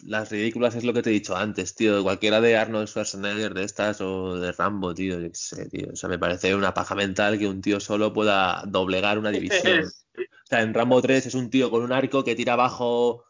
las 0.06 0.30
ridículas 0.30 0.74
es 0.74 0.84
lo 0.84 0.92
que 0.92 1.02
te 1.02 1.10
he 1.10 1.12
dicho 1.12 1.36
antes, 1.36 1.74
tío. 1.74 2.02
Cualquiera 2.02 2.40
de 2.40 2.56
Arnold 2.56 2.88
Schwarzenegger 2.88 3.54
de 3.54 3.64
estas 3.64 4.00
o 4.00 4.38
de 4.38 4.52
Rambo, 4.52 4.94
tío, 4.94 5.20
yo 5.20 5.28
qué 5.28 5.34
sé, 5.34 5.68
tío. 5.68 5.88
O 5.92 5.96
sea, 5.96 6.08
me 6.08 6.18
parece 6.18 6.54
una 6.54 6.72
paja 6.74 6.94
mental 6.94 7.38
que 7.38 7.46
un 7.46 7.60
tío 7.60 7.80
solo 7.80 8.12
pueda 8.12 8.62
doblegar 8.66 9.18
una 9.18 9.30
división. 9.30 9.84
O 10.16 10.46
sea, 10.46 10.60
en 10.60 10.74
Rambo 10.74 11.00
3 11.00 11.26
es 11.26 11.34
un 11.34 11.48
tío 11.48 11.70
con 11.70 11.82
un 11.82 11.90
arco 11.90 12.22
que 12.22 12.36
tira 12.36 12.52
abajo 12.52 13.24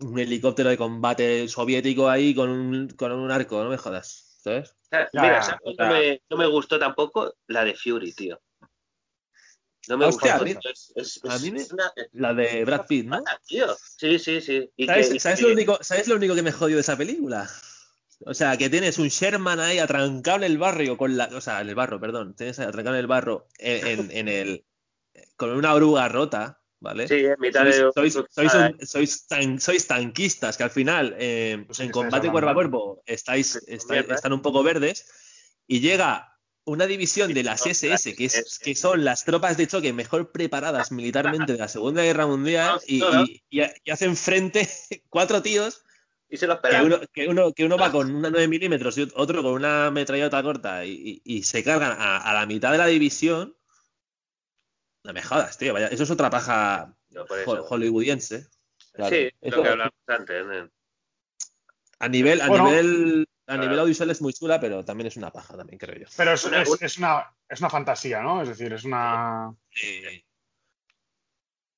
un 0.00 0.18
helicóptero 0.18 0.68
de 0.70 0.76
combate 0.76 1.48
soviético 1.48 2.08
ahí 2.08 2.34
con 2.34 2.50
un, 2.50 2.88
con 2.88 3.12
un 3.12 3.30
arco, 3.30 3.62
no 3.62 3.70
me 3.70 3.76
jodas. 3.76 4.38
¿sabes? 4.42 4.76
Ya, 4.92 5.08
Mira, 5.12 5.34
ya, 5.40 5.42
¿sabes 5.42 5.60
ya. 5.76 5.84
No, 5.88 5.92
me, 5.94 6.22
no 6.30 6.36
me 6.36 6.46
gustó 6.46 6.78
tampoco 6.78 7.34
la 7.48 7.64
de 7.64 7.74
Fury, 7.74 8.12
tío. 8.12 8.40
No 9.88 9.98
me 9.98 10.06
Hostia, 10.06 10.32
gustó. 10.38 10.42
a 10.42 10.44
mí- 10.46 10.54
tío. 10.60 10.70
Es, 10.72 10.92
es- 10.96 11.20
a 11.24 11.36
es- 11.36 11.42
mí 11.42 11.50
me- 11.52 11.60
es 11.60 11.72
una- 11.72 11.92
La 12.12 12.34
de 12.34 12.64
Brad 12.64 12.86
Pitt, 12.86 13.06
¿no? 13.06 13.22
Ah, 13.26 13.40
tío. 13.46 13.66
Sí, 13.98 14.18
sí, 14.18 14.40
sí. 14.40 14.70
Y 14.76 14.86
¿Sabes, 14.86 15.08
que- 15.10 15.16
y 15.16 15.20
sabes 15.20 15.38
que- 15.40 15.46
lo 15.46 15.52
único, 15.52 15.78
¿Sabes 15.82 16.08
lo 16.08 16.16
único 16.16 16.34
que 16.34 16.42
me 16.42 16.52
jodió 16.52 16.76
de 16.76 16.80
esa 16.82 16.96
película? 16.96 17.48
O 18.24 18.34
sea, 18.34 18.56
que 18.56 18.70
tienes 18.70 18.98
un 18.98 19.08
Sherman 19.08 19.60
ahí 19.60 19.78
atrancado 19.78 20.38
en 20.38 20.44
el 20.44 20.58
barrio 20.58 20.96
con 20.96 21.16
la. 21.16 21.26
O 21.34 21.40
sea, 21.40 21.60
en 21.60 21.68
el 21.68 21.74
barro, 21.74 22.00
perdón. 22.00 22.34
Tienes 22.34 22.58
atrancado 22.58 22.96
en 22.96 23.00
el 23.00 23.06
barro 23.06 23.46
en, 23.58 23.86
en- 23.86 24.10
en 24.10 24.28
el. 24.28 24.64
con 25.36 25.50
una 25.50 25.74
oruga 25.74 26.08
rota, 26.08 26.60
¿vale? 26.80 27.08
Sí, 27.08 27.14
en 27.24 27.34
mitad 27.38 27.62
sois, 27.62 27.76
de. 27.76 27.92
sois, 27.94 28.28
sois 28.30 28.54
un- 28.54 28.86
sois 28.86 29.26
tan- 29.26 29.60
sois 29.60 29.86
tanquistas 29.86 30.56
que 30.56 30.62
al 30.62 30.70
final 30.70 31.14
eh, 31.18 31.64
Pues 31.66 31.80
en 31.80 31.90
combate 31.90 32.30
cuerpo 32.30 32.50
a 32.50 32.54
cuerpo 32.54 33.02
estáis, 33.06 33.56
están 34.14 34.32
un 34.32 34.42
poco 34.42 34.62
verdes 34.62 35.06
y 35.66 35.80
llega 35.80 36.32
una 36.64 36.86
división 36.86 37.32
de 37.32 37.44
las 37.44 37.64
SS 37.66 38.14
que, 38.16 38.24
es, 38.24 38.58
que 38.58 38.74
son 38.74 39.04
las 39.04 39.24
tropas 39.24 39.56
de 39.56 39.66
choque 39.68 39.92
mejor 39.92 40.32
preparadas 40.32 40.90
militarmente 40.92 41.52
de 41.52 41.58
la 41.58 41.68
Segunda 41.68 42.02
Guerra 42.02 42.26
Mundial 42.26 42.80
y, 42.86 43.00
y- 43.24 43.42
y- 43.50 43.62
y 43.84 43.90
hacen 43.90 44.16
frente 44.16 44.68
cuatro 45.08 45.42
tíos 45.42 45.82
Y 46.28 46.36
se 46.36 46.46
los 46.48 46.58
que 46.60 46.82
uno, 46.82 47.00
que 47.12 47.28
uno, 47.28 47.52
que 47.52 47.64
uno 47.64 47.78
va 47.78 47.92
con 47.92 48.12
una 48.12 48.30
9 48.30 48.48
milímetros 48.48 48.98
y 48.98 49.08
otro 49.14 49.42
con 49.44 49.52
una 49.52 49.90
metralleta 49.92 50.42
corta 50.42 50.84
y, 50.84 51.20
y- 51.24 51.36
y 51.36 51.42
se 51.44 51.62
cargan 51.62 51.92
a, 51.98 52.18
a 52.18 52.34
la 52.34 52.46
mitad 52.46 52.72
de 52.72 52.78
la 52.78 52.86
división. 52.86 53.55
No 55.06 55.12
me 55.12 55.22
jodas, 55.22 55.56
tío. 55.56 55.72
Vaya, 55.72 55.86
eso 55.86 56.02
es 56.02 56.10
otra 56.10 56.28
paja 56.30 56.92
No, 57.10 57.24
hollywoodiense. 57.68 58.48
Claro. 58.92 59.14
Sí, 59.14 59.30
Eso- 59.40 59.56
lo 59.58 59.62
que 59.62 59.68
hablamos 59.68 59.94
antes. 60.06 60.46
¿no? 60.46 60.70
a 61.98 62.08
nivel, 62.08 62.40
a 62.42 62.48
Bueno. 62.48 62.64
nivel, 62.68 63.26
a 63.46 63.52
Claro. 63.52 63.62
nivel 63.62 63.78
audiovisual 63.78 64.10
es 64.10 64.20
muy 64.20 64.32
chula, 64.34 64.60
pero 64.60 64.84
también 64.84 65.06
es 65.06 65.16
una 65.16 65.30
paja, 65.30 65.56
también 65.56 65.78
creo 65.78 65.96
yo. 65.98 66.06
Pero 66.16 66.32
es, 66.32 66.44
Una- 66.44 66.62
es- 66.62 66.82
es 66.82 66.98
una, 66.98 67.34
es 67.48 67.60
una 67.60 67.70
fantasía, 67.70 68.20
¿no? 68.20 68.42
Es 68.42 68.48
decir, 68.48 68.72
es 68.72 68.84
una. 68.84 69.54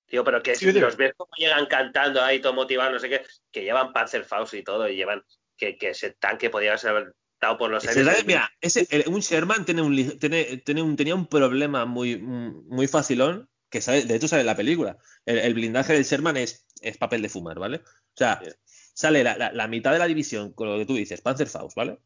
Tío, 0.07 0.25
pero 0.25 0.43
que 0.43 0.55
Sí, 0.57 0.73
los 0.73 0.97
ves 0.97 1.13
como 1.17 1.31
llegan 1.37 1.67
cantando 1.67 2.23
ahí, 2.23 2.41
todo 2.41 2.55
motivado, 2.55 2.91
no 2.93 2.99
sé 2.99 3.11
qué, 3.11 3.23
que 3.53 3.63
llevan 3.63 3.93
Panzerfaust 3.93 4.55
y 4.55 4.65
todo, 4.65 4.89
y 4.89 4.97
llevan 4.97 5.23
que, 5.57 5.77
que 5.77 5.91
ese 5.91 6.13
tanque 6.13 6.49
podía 6.49 6.79
ser 6.79 7.15
dado 7.41 7.59
por 7.59 7.71
los 7.71 7.85
Ese- 7.85 8.01
aires. 8.01 8.25
mira, 8.27 8.51
ese, 8.61 8.87
el- 8.91 9.09
un 9.09 9.21
Sherman 9.21 9.65
tiene 9.65 9.83
un, 9.83 9.95
li- 9.95 10.19
tiene, 10.19 10.59
tiene 10.59 10.83
un, 10.83 10.97
tenía 10.97 11.15
un 11.15 11.27
problema 11.27 11.85
muy, 11.85 12.17
muy 12.19 12.87
facilón, 12.89 13.49
que 13.71 13.81
sale, 13.81 14.05
de 14.05 14.15
hecho 14.17 14.29
sale 14.29 14.41
en 14.41 14.47
la 14.47 14.57
película. 14.57 14.97
El, 15.25 15.39
el 15.39 15.55
blindaje 15.55 15.93
del 15.93 16.05
Sherman 16.05 16.37
es, 16.37 16.67
es 16.81 16.97
papel 16.97 17.23
de 17.23 17.29
fumar, 17.29 17.59
¿vale? 17.59 17.77
O 17.79 18.17
sea, 18.17 18.41
sale 18.67 19.23
la, 19.23 19.37
la- 19.37 19.53
la 19.53 19.69
mitad 19.69 19.93
de 19.93 19.99
la 19.99 20.07
división 20.07 20.53
con 20.53 20.69
lo 20.71 20.79
que 20.79 20.87
tú 20.87 20.95
dices, 20.95 21.21
Panzerfaust, 21.21 21.77
¿vale? 21.77 21.99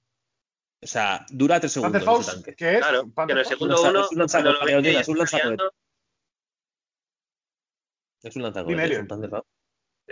O 0.82 0.86
sea, 0.86 1.24
dura 1.30 1.60
tres 1.60 1.72
segundos 1.72 2.02
Panther 2.02 2.14
ese 2.20 2.24
Faust, 2.24 2.44
tanque. 2.44 2.56
¿qué 2.56 2.72
es? 2.74 2.78
Claro, 2.80 3.12
en 3.28 3.38
el 3.38 3.44
segundo 3.46 3.80
uno, 3.82 4.00
es 4.04 4.10
un 4.12 4.20
es 4.22 5.08
un 5.08 5.18
Es 8.22 8.36
un 8.36 8.42
lanzacohetes, 8.42 9.06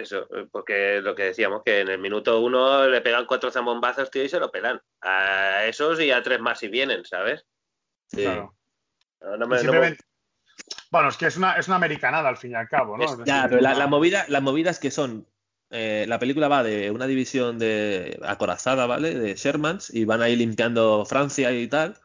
Eso, 0.00 0.26
eh, 0.34 0.46
porque 0.50 1.00
lo 1.02 1.14
que 1.14 1.24
decíamos, 1.24 1.62
que 1.64 1.80
en 1.80 1.88
el 1.88 1.98
minuto 1.98 2.40
uno 2.40 2.86
le 2.88 3.00
pegan 3.00 3.26
cuatro 3.26 3.50
zambombazos, 3.50 4.10
tío, 4.10 4.24
y 4.24 4.28
se 4.28 4.40
lo 4.40 4.50
pelan. 4.50 4.80
A 5.02 5.64
esos 5.66 6.00
y 6.00 6.10
a 6.10 6.22
tres 6.22 6.40
más 6.40 6.58
si 6.58 6.68
vienen, 6.68 7.04
¿sabes? 7.04 7.44
Sí. 8.06 8.22
Claro. 8.22 8.54
No, 9.20 9.36
no 9.36 9.36
Y 9.36 9.36
me, 9.36 9.38
no 9.38 9.48
me- 9.48 9.58
simplemente- 9.60 10.04
Bueno, 10.90 11.08
es 11.08 11.16
que 11.16 11.26
es 11.26 11.36
una, 11.36 11.54
es 11.54 11.66
una 11.68 11.76
americanada 11.76 12.28
al 12.28 12.36
fin 12.36 12.52
y 12.52 12.54
al 12.54 12.68
cabo, 12.68 12.96
¿no? 12.96 13.04
Es- 13.04 13.18
Ya, 13.24 13.46
pero 13.48 13.60
la 13.60 13.86
movida, 13.86 14.24
las 14.28 14.42
movidas 14.42 14.78
que 14.78 14.90
son. 14.90 15.26
eh, 15.72 16.04
la 16.08 16.18
película 16.18 16.48
va 16.48 16.64
de 16.64 16.90
una 16.90 17.06
división 17.06 17.58
de 17.60 18.18
acorazada, 18.24 18.86
¿vale? 18.86 19.14
De 19.14 19.34
Shermans, 19.36 19.94
y 19.94 20.04
van 20.04 20.20
ahí 20.20 20.34
limpiando 20.34 21.04
Francia 21.04 21.52
y 21.52 21.68
tal, 21.68 21.96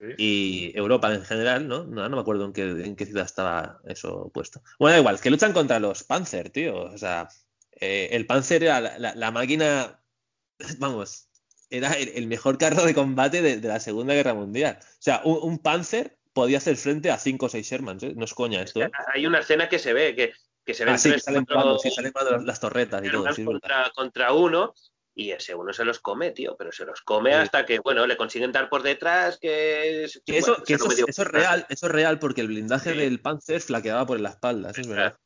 Sí. 0.00 0.06
y 0.16 0.72
Europa 0.78 1.12
en 1.12 1.22
general, 1.24 1.68
¿no? 1.68 1.84
No, 1.84 2.08
no 2.08 2.16
me 2.16 2.22
acuerdo 2.22 2.46
en 2.46 2.52
qué, 2.54 2.62
en 2.62 2.96
qué 2.96 3.04
ciudad 3.04 3.26
estaba 3.26 3.80
eso 3.86 4.30
puesto. 4.32 4.62
Bueno, 4.78 4.94
da 4.94 5.00
igual, 5.00 5.20
que 5.20 5.28
luchan 5.30 5.52
contra 5.52 5.78
los 5.78 6.04
Panzer, 6.04 6.48
tío. 6.50 6.84
O 6.84 6.96
sea, 6.96 7.28
eh, 7.72 8.08
el 8.12 8.26
Panzer 8.26 8.62
era 8.64 8.80
la, 8.80 8.98
la- 8.98 9.14
la 9.14 9.30
máquina. 9.30 10.02
Vamos, 10.78 11.28
era 11.68 11.92
el, 11.92 12.08
el 12.14 12.26
mejor 12.26 12.56
carro 12.58 12.84
de 12.84 12.94
combate 12.94 13.42
de, 13.42 13.58
de 13.60 13.68
la 13.68 13.78
Segunda 13.78 14.14
Guerra 14.14 14.34
Mundial. 14.34 14.78
O 14.80 14.86
sea, 15.02 15.20
un, 15.24 15.38
un 15.42 15.58
Panzer 15.58 16.16
podía 16.32 16.58
hacer 16.58 16.76
frente 16.76 17.10
a 17.10 17.18
5 17.18 17.46
o 17.46 17.48
6 17.48 17.66
Shermans, 17.68 18.02
¿eh? 18.02 18.12
No 18.16 18.24
es 18.24 18.32
coña 18.34 18.62
esto, 18.62 18.80
¿eh? 18.82 18.90
Hay 19.14 19.26
una 19.26 19.40
escena 19.40 19.68
que 19.68 19.78
se 19.78 19.92
ve, 19.92 20.14
que, 20.16 20.32
que 20.64 20.74
se 20.74 20.84
ven 20.84 20.94
Ah, 20.94 20.98
sí, 20.98 21.12
que 21.12 21.18
salen 21.20 21.44
cuatro- 21.44 21.62
volando, 21.62 21.78
sí, 21.78 21.90
salen 21.90 22.12
volando 22.12 22.46
las 22.46 22.58
torretas 22.60 23.04
y 23.04 23.10
todo, 23.10 23.26
contra, 23.44 23.90
contra 23.94 24.32
uno 24.32 24.72
y 25.20 25.32
ese 25.32 25.54
uno 25.54 25.72
se 25.72 25.84
los 25.84 25.98
come, 26.00 26.30
tío, 26.30 26.56
pero 26.56 26.72
se 26.72 26.84
los 26.86 27.02
come 27.02 27.30
Sí. 27.32 27.36
hasta 27.36 27.66
que, 27.66 27.78
bueno, 27.80 28.06
le 28.06 28.16
consiguen 28.16 28.52
dar 28.52 28.70
por 28.70 28.82
detrás, 28.82 29.38
que... 29.38 30.04
es- 30.04 30.22
Que 30.24 30.38
eso, 30.38 30.52
bueno, 30.52 30.64
que 30.64 30.74
eso, 30.74 30.86
eso 31.06 31.22
es 31.22 31.28
real, 31.28 31.66
eso 31.68 31.86
es 31.86 31.92
real 31.92 32.18
porque 32.18 32.40
el 32.40 32.46
blindaje 32.48 32.92
Sí. 32.92 32.98
del 32.98 33.20
Panzer 33.20 33.60
flaqueaba 33.60 34.06
por 34.06 34.18
la 34.18 34.30
espalda, 34.30 34.70
eso 34.70 34.80
es 34.80 34.88
verdad. 34.88 35.18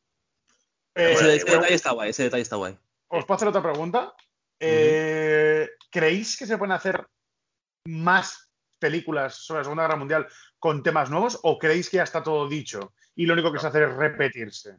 Eh, 0.97 1.12
Ese, 1.12 1.14
bueno, 1.14 1.28
ese 1.30 1.45
bueno. 1.45 1.57
detalle 1.61 1.74
está 1.74 1.90
guay, 1.92 2.11
ese 2.11 2.22
detalle 2.24 2.42
está 2.42 2.57
guay. 2.57 2.76
¿Os 3.09 3.24
puedo 3.24 3.36
hacer 3.36 3.49
otra 3.49 3.62
pregunta? 3.62 4.14
Eh, 4.59 5.68
¿Creéis 5.90 6.36
que 6.36 6.47
se 6.47 6.59
pueden 6.59 6.72
hacer 6.72 7.07
más 7.86 8.51
películas 8.80 9.36
sobre 9.36 9.61
la 9.61 9.64
Segunda 9.64 9.84
Guerra 9.84 9.97
Mundial 9.97 10.26
con 10.59 10.82
temas 10.82 11.11
nuevos 11.11 11.38
o 11.42 11.59
creéis 11.59 11.88
que 11.88 11.99
ya 11.99 12.03
está 12.05 12.22
todo 12.22 12.49
dicho 12.49 12.95
y 13.14 13.26
lo 13.26 13.34
único 13.34 13.53
que 13.53 13.59
se 13.61 13.66
hace 13.68 13.84
es 13.84 13.90
repetirse? 13.95 14.76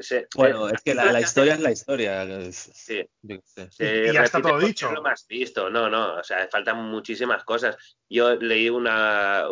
Se- 0.00 0.26
Bueno, 0.34 0.68
se- 0.68 0.74
es 0.74 0.82
que 0.82 0.94
la, 0.94 1.12
la 1.12 1.20
historia 1.20 1.54
es 1.54 1.60
la 1.60 1.70
historia. 1.72 2.26
Sí. 2.52 3.04
yo 3.22 3.36
qué 3.40 3.46
sé. 3.46 3.70
se 3.70 4.06
Y 4.08 4.12
ya 4.12 4.22
está 4.24 4.40
todo 4.40 4.58
dicho. 4.58 4.88
es 4.88 4.94
lo 4.94 5.02
más 5.02 5.26
visto, 5.26 5.70
no, 5.70 5.88
no, 5.90 6.14
o 6.16 6.24
sea, 6.24 6.48
faltan 6.50 6.76
muchísimas 6.84 7.44
cosas. 7.44 7.76
Yo 8.08 8.34
leí 8.36 8.68
una, 8.68 9.44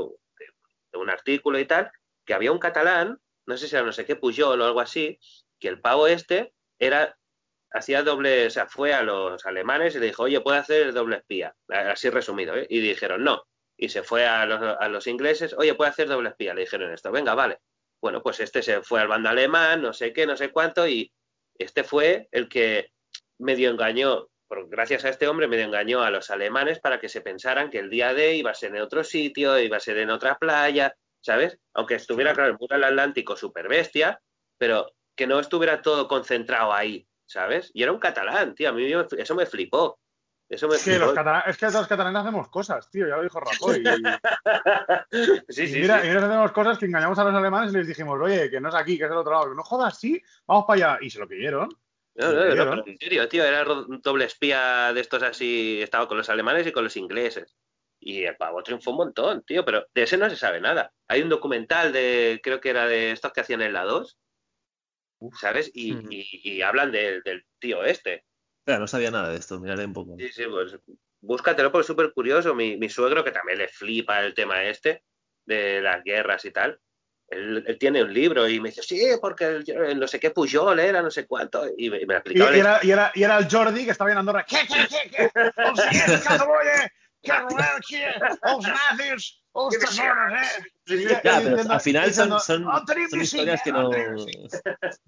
un 0.95 1.11
artículo 1.11 1.59
y 1.59 1.67
tal, 1.67 1.91
que 2.25 2.35
había 2.35 2.53
un 2.53 2.59
catalán, 2.59 3.19
no 3.47 3.57
sé 3.57 3.69
si 3.69 3.77
era 3.77 3.85
no 3.85 3.93
sé 3.93 4.05
qué, 4.05 4.17
Pujol 4.17 4.61
o 4.61 4.65
algo 4.65 4.81
así, 4.81 5.19
que 5.59 5.69
el 5.69 5.81
pavo 5.81 6.07
este 6.07 6.55
era 6.79 7.17
hacía 7.73 8.03
doble, 8.05 8.47
o 8.47 8.51
sea, 8.51 8.67
fue 8.67 8.95
a 8.95 9.03
los 9.03 9.45
alemanes 9.47 9.97
y 9.97 9.99
le 9.99 10.07
dijo, 10.07 10.23
oye, 10.25 10.41
puede 10.41 10.59
hacer 10.59 10.93
doble 10.93 11.17
espía, 11.17 11.55
así 11.69 12.09
resumido, 12.09 12.55
¿eh? 12.57 12.67
y 12.71 12.81
dijeron 12.81 13.25
no. 13.25 13.43
Y 13.77 13.89
se 13.89 14.05
fue 14.05 14.25
a 14.25 14.47
los, 14.47 14.77
a 14.79 14.89
los 14.89 15.07
ingleses, 15.09 15.53
oye, 15.59 15.75
puede 15.75 15.91
hacer 15.91 16.07
doble 16.07 16.29
espía, 16.29 16.55
le 16.55 16.61
dijeron 16.61 16.93
esto, 16.93 17.11
venga, 17.11 17.35
vale. 17.35 17.59
Bueno, 18.05 18.23
pues 18.23 18.39
este 18.41 18.63
se 18.63 18.83
fue 18.83 19.01
al 19.01 19.09
bando 19.09 19.31
alemán, 19.31 19.81
no 19.81 19.95
sé 19.95 20.13
qué, 20.13 20.27
no 20.27 20.37
sé 20.37 20.51
cuánto, 20.51 20.87
y 20.87 21.11
este 21.59 21.85
fue 21.85 22.29
el 22.33 22.51
que 22.51 22.91
medio 23.39 23.71
engañó, 23.71 24.29
por, 24.47 24.69
gracias 24.69 25.07
a 25.07 25.09
este 25.09 25.27
hombre, 25.27 25.49
medio 25.49 25.65
engañó 25.65 26.03
a 26.03 26.11
los 26.11 26.29
alemanes 26.29 26.81
para 26.81 27.01
que 27.01 27.09
se 27.09 27.23
pensaran 27.23 27.71
que 27.71 27.79
el 27.79 27.89
día 27.89 28.13
D 28.13 28.37
iba 28.37 28.51
a 28.51 28.55
ser 28.55 28.77
en 28.77 28.83
otro 28.83 29.05
sitio, 29.05 29.59
iba 29.59 29.79
a 29.79 29.81
ser 29.81 29.97
en 29.97 30.11
otra 30.11 30.37
playa, 30.37 30.95
¿sabes? 31.23 31.59
Aunque 31.73 31.95
estuviera, 31.95 32.35
claro, 32.35 32.51
el 32.51 32.59
muro 32.59 32.77
del 32.77 32.85
Atlántico 32.85 33.39
súper 33.39 33.69
bestia, 33.69 34.21
pero 34.59 34.93
que 35.17 35.27
no 35.27 35.41
estuviera 35.41 35.81
todo 35.81 36.07
concentrado 36.07 36.75
ahí, 36.75 37.09
¿sabes? 37.25 37.71
Y 37.73 37.85
era 37.85 37.93
un 37.93 38.01
catalán, 38.01 38.55
tío, 38.55 38.69
a 38.69 38.73
mí 38.73 38.87
eso 39.17 39.35
me 39.35 39.47
flipó. 39.47 39.99
Eso 40.49 40.69
me 40.69 40.77
Es 40.77 40.85
que, 40.85 40.99
los 40.99 41.13
catalanes, 41.15 41.49
es 41.49 41.57
que 41.57 41.71
los 41.71 41.87
catalanes 41.87 42.21
hacemos 42.21 42.49
cosas, 42.49 42.91
tío, 42.91 43.09
ya 43.09 43.17
lo 43.17 43.23
dijo 43.23 43.41
Rajoy. 43.41 43.83
Y, 43.83 43.85
sí, 45.53 45.63
y 45.63 45.67
sí, 45.69 45.81
mira, 45.81 46.01
sí. 46.03 46.07
y 46.07 46.11
nosotros 46.11 46.31
hacemos 46.31 46.53
cosas 46.53 46.79
que 46.79 46.87
engañamos 46.87 47.19
a 47.19 47.25
los 47.25 47.35
alemanes 47.35 47.73
y 47.73 47.77
les 47.79 47.87
dijimos, 47.87 48.19
oye, 48.21 48.51
que 48.51 48.61
no 48.61 48.69
es 48.69 48.75
aquí, 48.75 48.99
que 48.99 49.05
es 49.05 49.11
del 49.11 49.19
otro 49.19 49.33
lado. 49.33 49.49
Que 49.51 49.57
no 49.57 49.63
jodas, 49.63 49.99
sí, 49.99 50.23
vamos 50.47 50.65
para 50.67 50.93
allá. 50.93 50.99
Y 51.05 51.11
se 51.11 51.19
lo 51.19 51.27
creyeron. 51.27 51.69
No, 52.17 52.31
no, 52.33 52.65
no, 52.77 52.85
en 52.87 52.97
serio, 52.99 53.27
tío, 53.29 53.43
era 53.43 53.65
un 53.73 54.01
doble 54.01 54.27
espía 54.27 54.93
de 54.93 55.01
estos 55.01 55.23
así, 55.25 55.83
estaba 55.83 56.07
con 56.07 56.17
los 56.19 56.29
alemanes 56.29 56.65
y 56.67 56.73
con 56.73 56.85
los 56.85 56.97
ingleses. 56.97 57.57
Y 57.99 58.25
el 58.25 58.37
pavo 58.37 58.63
triunfó 58.63 58.91
un 58.93 58.99
montón, 58.99 59.43
tío, 59.45 59.65
pero 59.65 59.87
de 59.95 60.03
ese 60.03 60.17
no 60.19 60.29
se 60.31 60.37
sabe 60.37 60.61
nada. 60.61 60.93
Hay 61.09 61.23
un 61.23 61.29
documental 61.29 61.93
de, 61.93 62.41
creo 62.43 62.61
que 62.61 62.71
era 62.71 62.87
de 62.87 63.11
estos 63.13 63.33
que 63.33 63.41
hacían 63.41 63.63
en 63.63 63.73
la 63.73 63.83
2, 63.85 64.17
¿sabes? 65.41 65.71
Y, 65.75 65.95
Ujú. 65.95 66.09
y- 66.11 66.41
y 66.45 66.63
hablan 66.63 66.93
del 66.93 67.47
tío 67.59 67.83
este. 67.83 68.25
Espera, 68.65 68.79
no 68.79 68.87
sabía 68.89 69.11
nada 69.11 69.29
de 69.29 69.37
esto, 69.37 69.61
miraré 69.61 69.85
un 69.85 69.93
poco. 69.93 70.17
Sí, 70.19 70.33
sí, 70.33 70.45
pues 70.49 70.75
búscatelo 71.21 71.71
porque 71.71 71.83
es 71.83 71.87
súper 71.87 72.15
curioso. 72.15 72.55
Mi, 72.55 72.79
mi 72.79 72.89
suegro, 72.89 73.23
que 73.23 73.31
también 73.31 73.59
le 73.59 73.69
flipa 73.69 74.21
el 74.21 74.33
tema 74.33 74.65
este 74.65 75.05
de 75.45 75.83
las 75.83 76.03
guerras 76.03 76.47
y 76.47 76.51
tal, 76.51 76.81
él, 77.29 77.63
él 77.67 77.79
tiene 77.79 78.03
un 78.03 78.15
libro 78.15 78.49
y 78.49 78.61
me 78.61 78.71
dice, 78.71 78.83
sí, 78.83 79.03
porque 79.21 79.45
el, 79.45 79.71
el 79.71 80.01
no 80.01 80.09
sé 80.09 80.19
qué 80.19 80.31
Pujol 80.31 80.81
era, 80.81 81.03
no 81.03 81.11
sé 81.11 81.27
cuánto, 81.27 81.67
y 81.77 81.91
me, 81.91 82.07
me 82.07 82.15
Y, 82.15 82.17
explicaba 82.17 82.57
y 82.57 82.63
la 82.63 82.77
era, 82.77 82.81
y, 82.83 82.91
era, 82.91 83.13
y 83.15 83.23
era 83.23 83.37
el 83.37 83.51
Jordi 83.51 83.85
que 83.85 83.91
estaba 83.91 84.11
en 84.13 84.17
Andorra. 84.17 84.47
¿Qué, 84.49 84.57
qué, 84.67 84.87
qué, 84.89 85.11
qué? 85.11 85.31
¡Els 85.57 85.83
siguientes, 85.83 86.25
Catalunya! 86.25 86.91
¡Que 87.21 87.33
voleu 87.51 87.77
aquí! 87.77 87.97
¡Els 87.97 88.67
nazis! 88.67 89.43
¡Els 89.55 89.79
tesoros, 89.79 90.33
eh! 90.41 91.21
Ya, 91.23 91.41
pero 91.43 91.71
al 91.71 91.81
final 91.81 92.13
son, 92.15 92.41
son, 92.41 92.67
"Oh, 92.67 92.83
tenim 92.87 93.09
son 93.11 93.21
historias 93.21 93.63
que 93.63 93.73
no. 93.73 93.91
tenim 93.91 94.19
sí". 94.19 94.49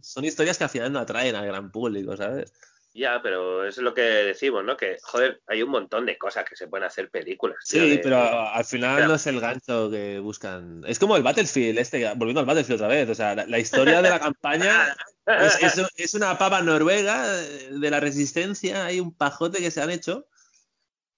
Son 0.03 0.25
historias 0.27 0.59
que 0.59 0.65
al 0.65 0.71
final 0.71 0.93
no 0.93 0.99
atraen 1.01 1.35
al 1.37 1.47
gran 1.47 1.71
público, 1.71 2.17
¿sabes? 2.17 2.53
Ya, 2.97 3.21
pero 3.23 3.67
eso 3.67 3.81
es 3.81 3.85
lo 3.85 3.93
que 3.93 4.01
decimos, 4.01 4.65
¿no? 4.65 4.75
Que, 4.77 4.97
joder, 5.03 5.43
hay 5.47 5.63
un 5.63 5.69
montón 5.71 6.07
de 6.07 6.17
cosas 6.17 6.45
que 6.49 6.57
se 6.57 6.67
pueden 6.67 6.87
hacer 6.87 7.11
películas. 7.11 7.59
tío, 7.69 7.83
Sí, 7.83 7.91
de- 7.91 7.99
pero 7.99 8.19
al 8.49 8.65
final 8.65 9.07
no 9.07 9.15
es 9.17 9.27
el 9.27 9.39
gancho 9.39 9.91
que 9.91 10.19
buscan. 10.19 10.83
Es 10.87 10.99
como 10.99 11.15
el 11.17 11.23
Battlefield, 11.23 11.79
este, 11.79 12.09
volviendo 12.15 12.41
al 12.41 12.47
Battlefield 12.47 12.81
otra 12.81 12.89
vez. 12.89 13.09
O 13.11 13.15
sea, 13.15 13.35
la, 13.35 13.45
la 13.47 13.59
historia 13.59 14.01
de 14.01 14.09
la 14.09 14.19
campaña 14.19 14.97
es, 15.27 15.63
es- 15.63 15.87
es 15.97 16.15
una 16.15 16.39
pava 16.39 16.63
noruega 16.63 17.27
de 17.33 17.91
la 17.91 18.01
resistencia. 18.01 18.87
Hay 18.87 18.99
un 19.01 19.13
pajote 19.15 19.59
que 19.59 19.71
se 19.71 19.83
han 19.83 19.91
hecho. 19.91 20.27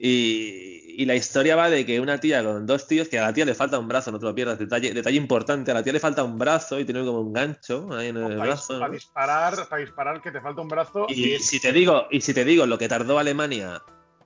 Y, 0.00 0.94
y 1.02 1.04
la 1.06 1.14
historia 1.16 1.56
va 1.56 1.68
de 1.70 1.84
que 1.84 1.98
una 2.00 2.18
tía 2.20 2.42
con 2.44 2.66
dos 2.66 2.86
tíos, 2.86 3.08
que 3.08 3.18
a 3.18 3.22
la 3.22 3.32
tía 3.32 3.44
le 3.44 3.54
falta 3.54 3.78
un 3.78 3.88
brazo, 3.88 4.12
no 4.12 4.18
te 4.18 4.26
lo 4.26 4.34
pierdas, 4.34 4.58
detalle, 4.58 4.92
detalle 4.94 5.16
importante, 5.16 5.70
a 5.70 5.74
la 5.74 5.82
tía 5.82 5.92
le 5.92 6.00
falta 6.00 6.22
un 6.22 6.38
brazo 6.38 6.78
y 6.78 6.84
tiene 6.84 7.04
como 7.04 7.20
un 7.20 7.32
gancho 7.32 7.88
ahí 7.92 8.08
en 8.08 8.16
el 8.16 8.22
Para, 8.24 8.36
brazo. 8.36 8.74
para 8.74 8.86
¿no? 8.88 8.94
disparar, 8.94 9.68
para 9.68 9.80
disparar 9.82 10.22
que 10.22 10.30
te 10.30 10.40
falta 10.40 10.60
un 10.62 10.68
brazo. 10.68 11.06
Y 11.08 11.38
si 11.38 11.60
te 11.60 11.72
digo, 11.72 12.06
y 12.10 12.20
si 12.20 12.32
te 12.32 12.44
digo 12.44 12.64
lo 12.66 12.78
que 12.78 12.88
tardó 12.88 13.18
Alemania, 13.18 13.82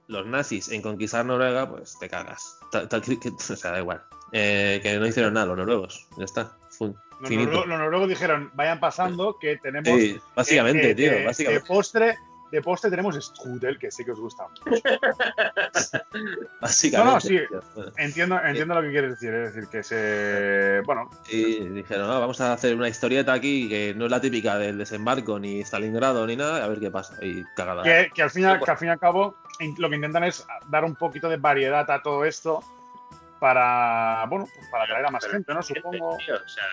los 0.08 0.26
nazis, 0.26 0.68
en 0.70 0.82
conquistar 0.82 1.24
Noruega, 1.24 1.68
pues 1.70 1.98
te 1.98 2.08
cagas. 2.08 2.58
Ta- 2.70 2.86
ta- 2.88 3.00
que- 3.00 3.18
que- 3.18 3.30
o 3.52 3.56
sea, 3.56 3.70
da 3.70 3.78
igual. 3.80 4.02
Eh, 4.32 4.80
que 4.82 4.98
no 4.98 5.06
hicieron 5.06 5.34
nada 5.34 5.46
los 5.46 5.56
noruegos. 5.56 6.06
Ya 6.18 6.24
está. 6.24 6.56
Fun- 6.70 6.96
Los, 7.20 7.30
noruegos, 7.30 7.66
los 7.66 7.78
noruegos 7.78 8.08
dijeron, 8.08 8.50
vayan 8.54 8.80
pasando, 8.80 9.36
que 9.38 9.56
tenemos. 9.58 9.88
Sí, 10.00 10.18
básicamente, 10.34 10.90
eh, 10.90 10.94
tío. 10.94 11.10
de- 11.12 11.24
básicamente. 11.26 11.66
Postre, 11.66 12.16
de 12.52 12.60
postre 12.62 12.90
tenemos 12.90 13.16
strudel, 13.16 13.78
que 13.78 13.90
sé 13.90 14.04
que 14.04 14.12
os 14.12 14.20
gusta. 14.20 14.44
básicamente, 16.60 17.04
No, 17.06 17.12
no, 17.14 17.20
sí. 17.20 17.40
Entiendo, 17.96 18.38
entiendo 18.44 18.74
lo 18.74 18.82
que 18.82 18.90
quieres 18.90 19.10
decir, 19.12 19.34
es 19.34 19.54
decir, 19.54 19.68
que 19.70 19.82
se. 19.82 20.80
Bueno, 20.84 21.10
y 21.30 21.60
dijeron, 21.68 22.10
"Ah, 22.10 22.18
vamos 22.18 22.40
a 22.40 22.52
hacer 22.52 22.74
una 22.76 22.88
historieta 22.88 23.32
aquí 23.32 23.68
que 23.68 23.94
no 23.94 24.04
es 24.04 24.10
la 24.10 24.20
típica 24.20 24.56
del 24.58 24.78
desembarco, 24.78 25.38
ni 25.38 25.60
Stalingrado, 25.64 26.26
ni 26.26 26.36
nada, 26.36 26.62
a 26.64 26.68
ver 26.68 26.78
qué 26.78 26.90
pasa. 26.90 27.16
Y 27.24 27.42
cagada. 27.56 27.82
que, 27.82 28.10
que 28.14 28.22
al 28.22 28.30
fin 28.30 28.42
y 28.42 28.46
al, 28.46 28.60
que 28.60 28.70
al 28.70 28.78
fin 28.78 28.88
y 28.88 28.90
al 28.92 28.98
cabo 29.00 29.34
lo 29.78 29.88
que 29.88 29.96
intentan 29.96 30.24
es 30.24 30.46
dar 30.68 30.84
un 30.84 30.94
poquito 30.94 31.28
de 31.28 31.36
variedad 31.38 31.88
a 31.90 32.02
todo 32.02 32.24
esto 32.24 32.62
para, 33.40 34.24
bueno, 34.28 34.46
pues 34.54 34.68
para 34.70 34.84
atraer 34.84 35.06
a 35.06 35.10
más 35.10 35.22
Pero- 35.24 35.32
gente, 35.34 35.54
¿no? 35.54 35.62
Supongo. 35.62 36.16
Tío, 36.18 36.34
o 36.36 36.48
sea, 36.48 36.64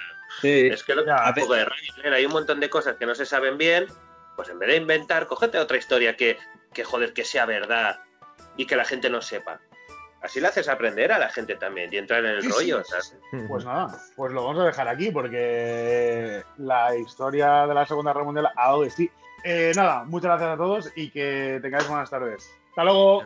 Sí. 0.42 0.68
es 0.72 0.84
que 0.84 0.94
lo 0.94 1.04
que 1.04 1.08
Ya, 1.10 1.24
un 1.28 1.34
poco 1.42 1.54
de 1.56 1.66
leer, 1.98 2.14
hay 2.14 2.26
un 2.26 2.32
montón 2.32 2.60
de 2.60 2.70
cosas 2.70 2.96
que 2.98 3.06
no 3.06 3.16
se 3.16 3.26
saben 3.26 3.58
bien, 3.58 3.88
pues 4.40 4.48
en 4.48 4.58
vez 4.58 4.70
de 4.70 4.78
inventar, 4.78 5.28
cógete 5.28 5.58
otra 5.60 5.76
historia 5.76 6.16
que, 6.16 6.38
que 6.74 6.86
joder, 6.86 7.12
que 7.12 7.26
sea 7.26 7.46
verdad 7.46 8.00
y 8.56 8.66
que 8.66 8.78
la 8.78 8.86
gente 8.86 9.10
no 9.10 9.22
sepa. 9.22 9.60
Así 10.22 10.40
le 10.40 10.48
haces 10.48 10.70
aprender 10.70 11.12
a 11.12 11.20
la 11.20 11.28
gente 11.28 11.56
también 11.56 11.94
y 11.94 11.98
entrar 11.98 12.24
en 12.24 12.32
el 12.32 12.42
Sí, 12.44 12.48
rollo. 12.48 12.82
sí, 12.86 12.90
¿sabes? 12.92 13.18
Pues 13.50 13.66
nada, 13.66 14.00
pues 14.16 14.32
lo 14.32 14.46
vamos 14.46 14.62
a 14.64 14.68
dejar 14.68 14.88
aquí 14.88 15.12
porque 15.12 16.42
la 16.56 16.96
historia 16.96 17.68
de 17.68 17.74
la 17.74 17.86
Segunda 17.86 18.14
Guerra 18.14 18.24
Mundial 18.24 18.48
ha 18.56 18.68
dado 18.68 18.84
de 18.84 18.90
sí. 18.92 19.12
Eh, 19.44 19.74
nada, 19.76 20.06
muchas 20.06 20.30
gracias 20.30 20.52
a 20.52 20.58
todos 20.58 20.90
y 20.96 21.10
que 21.12 21.60
tengáis 21.62 21.86
buenas 21.90 22.10
tardes. 22.10 22.50
Hasta 22.70 22.86
luego. 22.86 23.26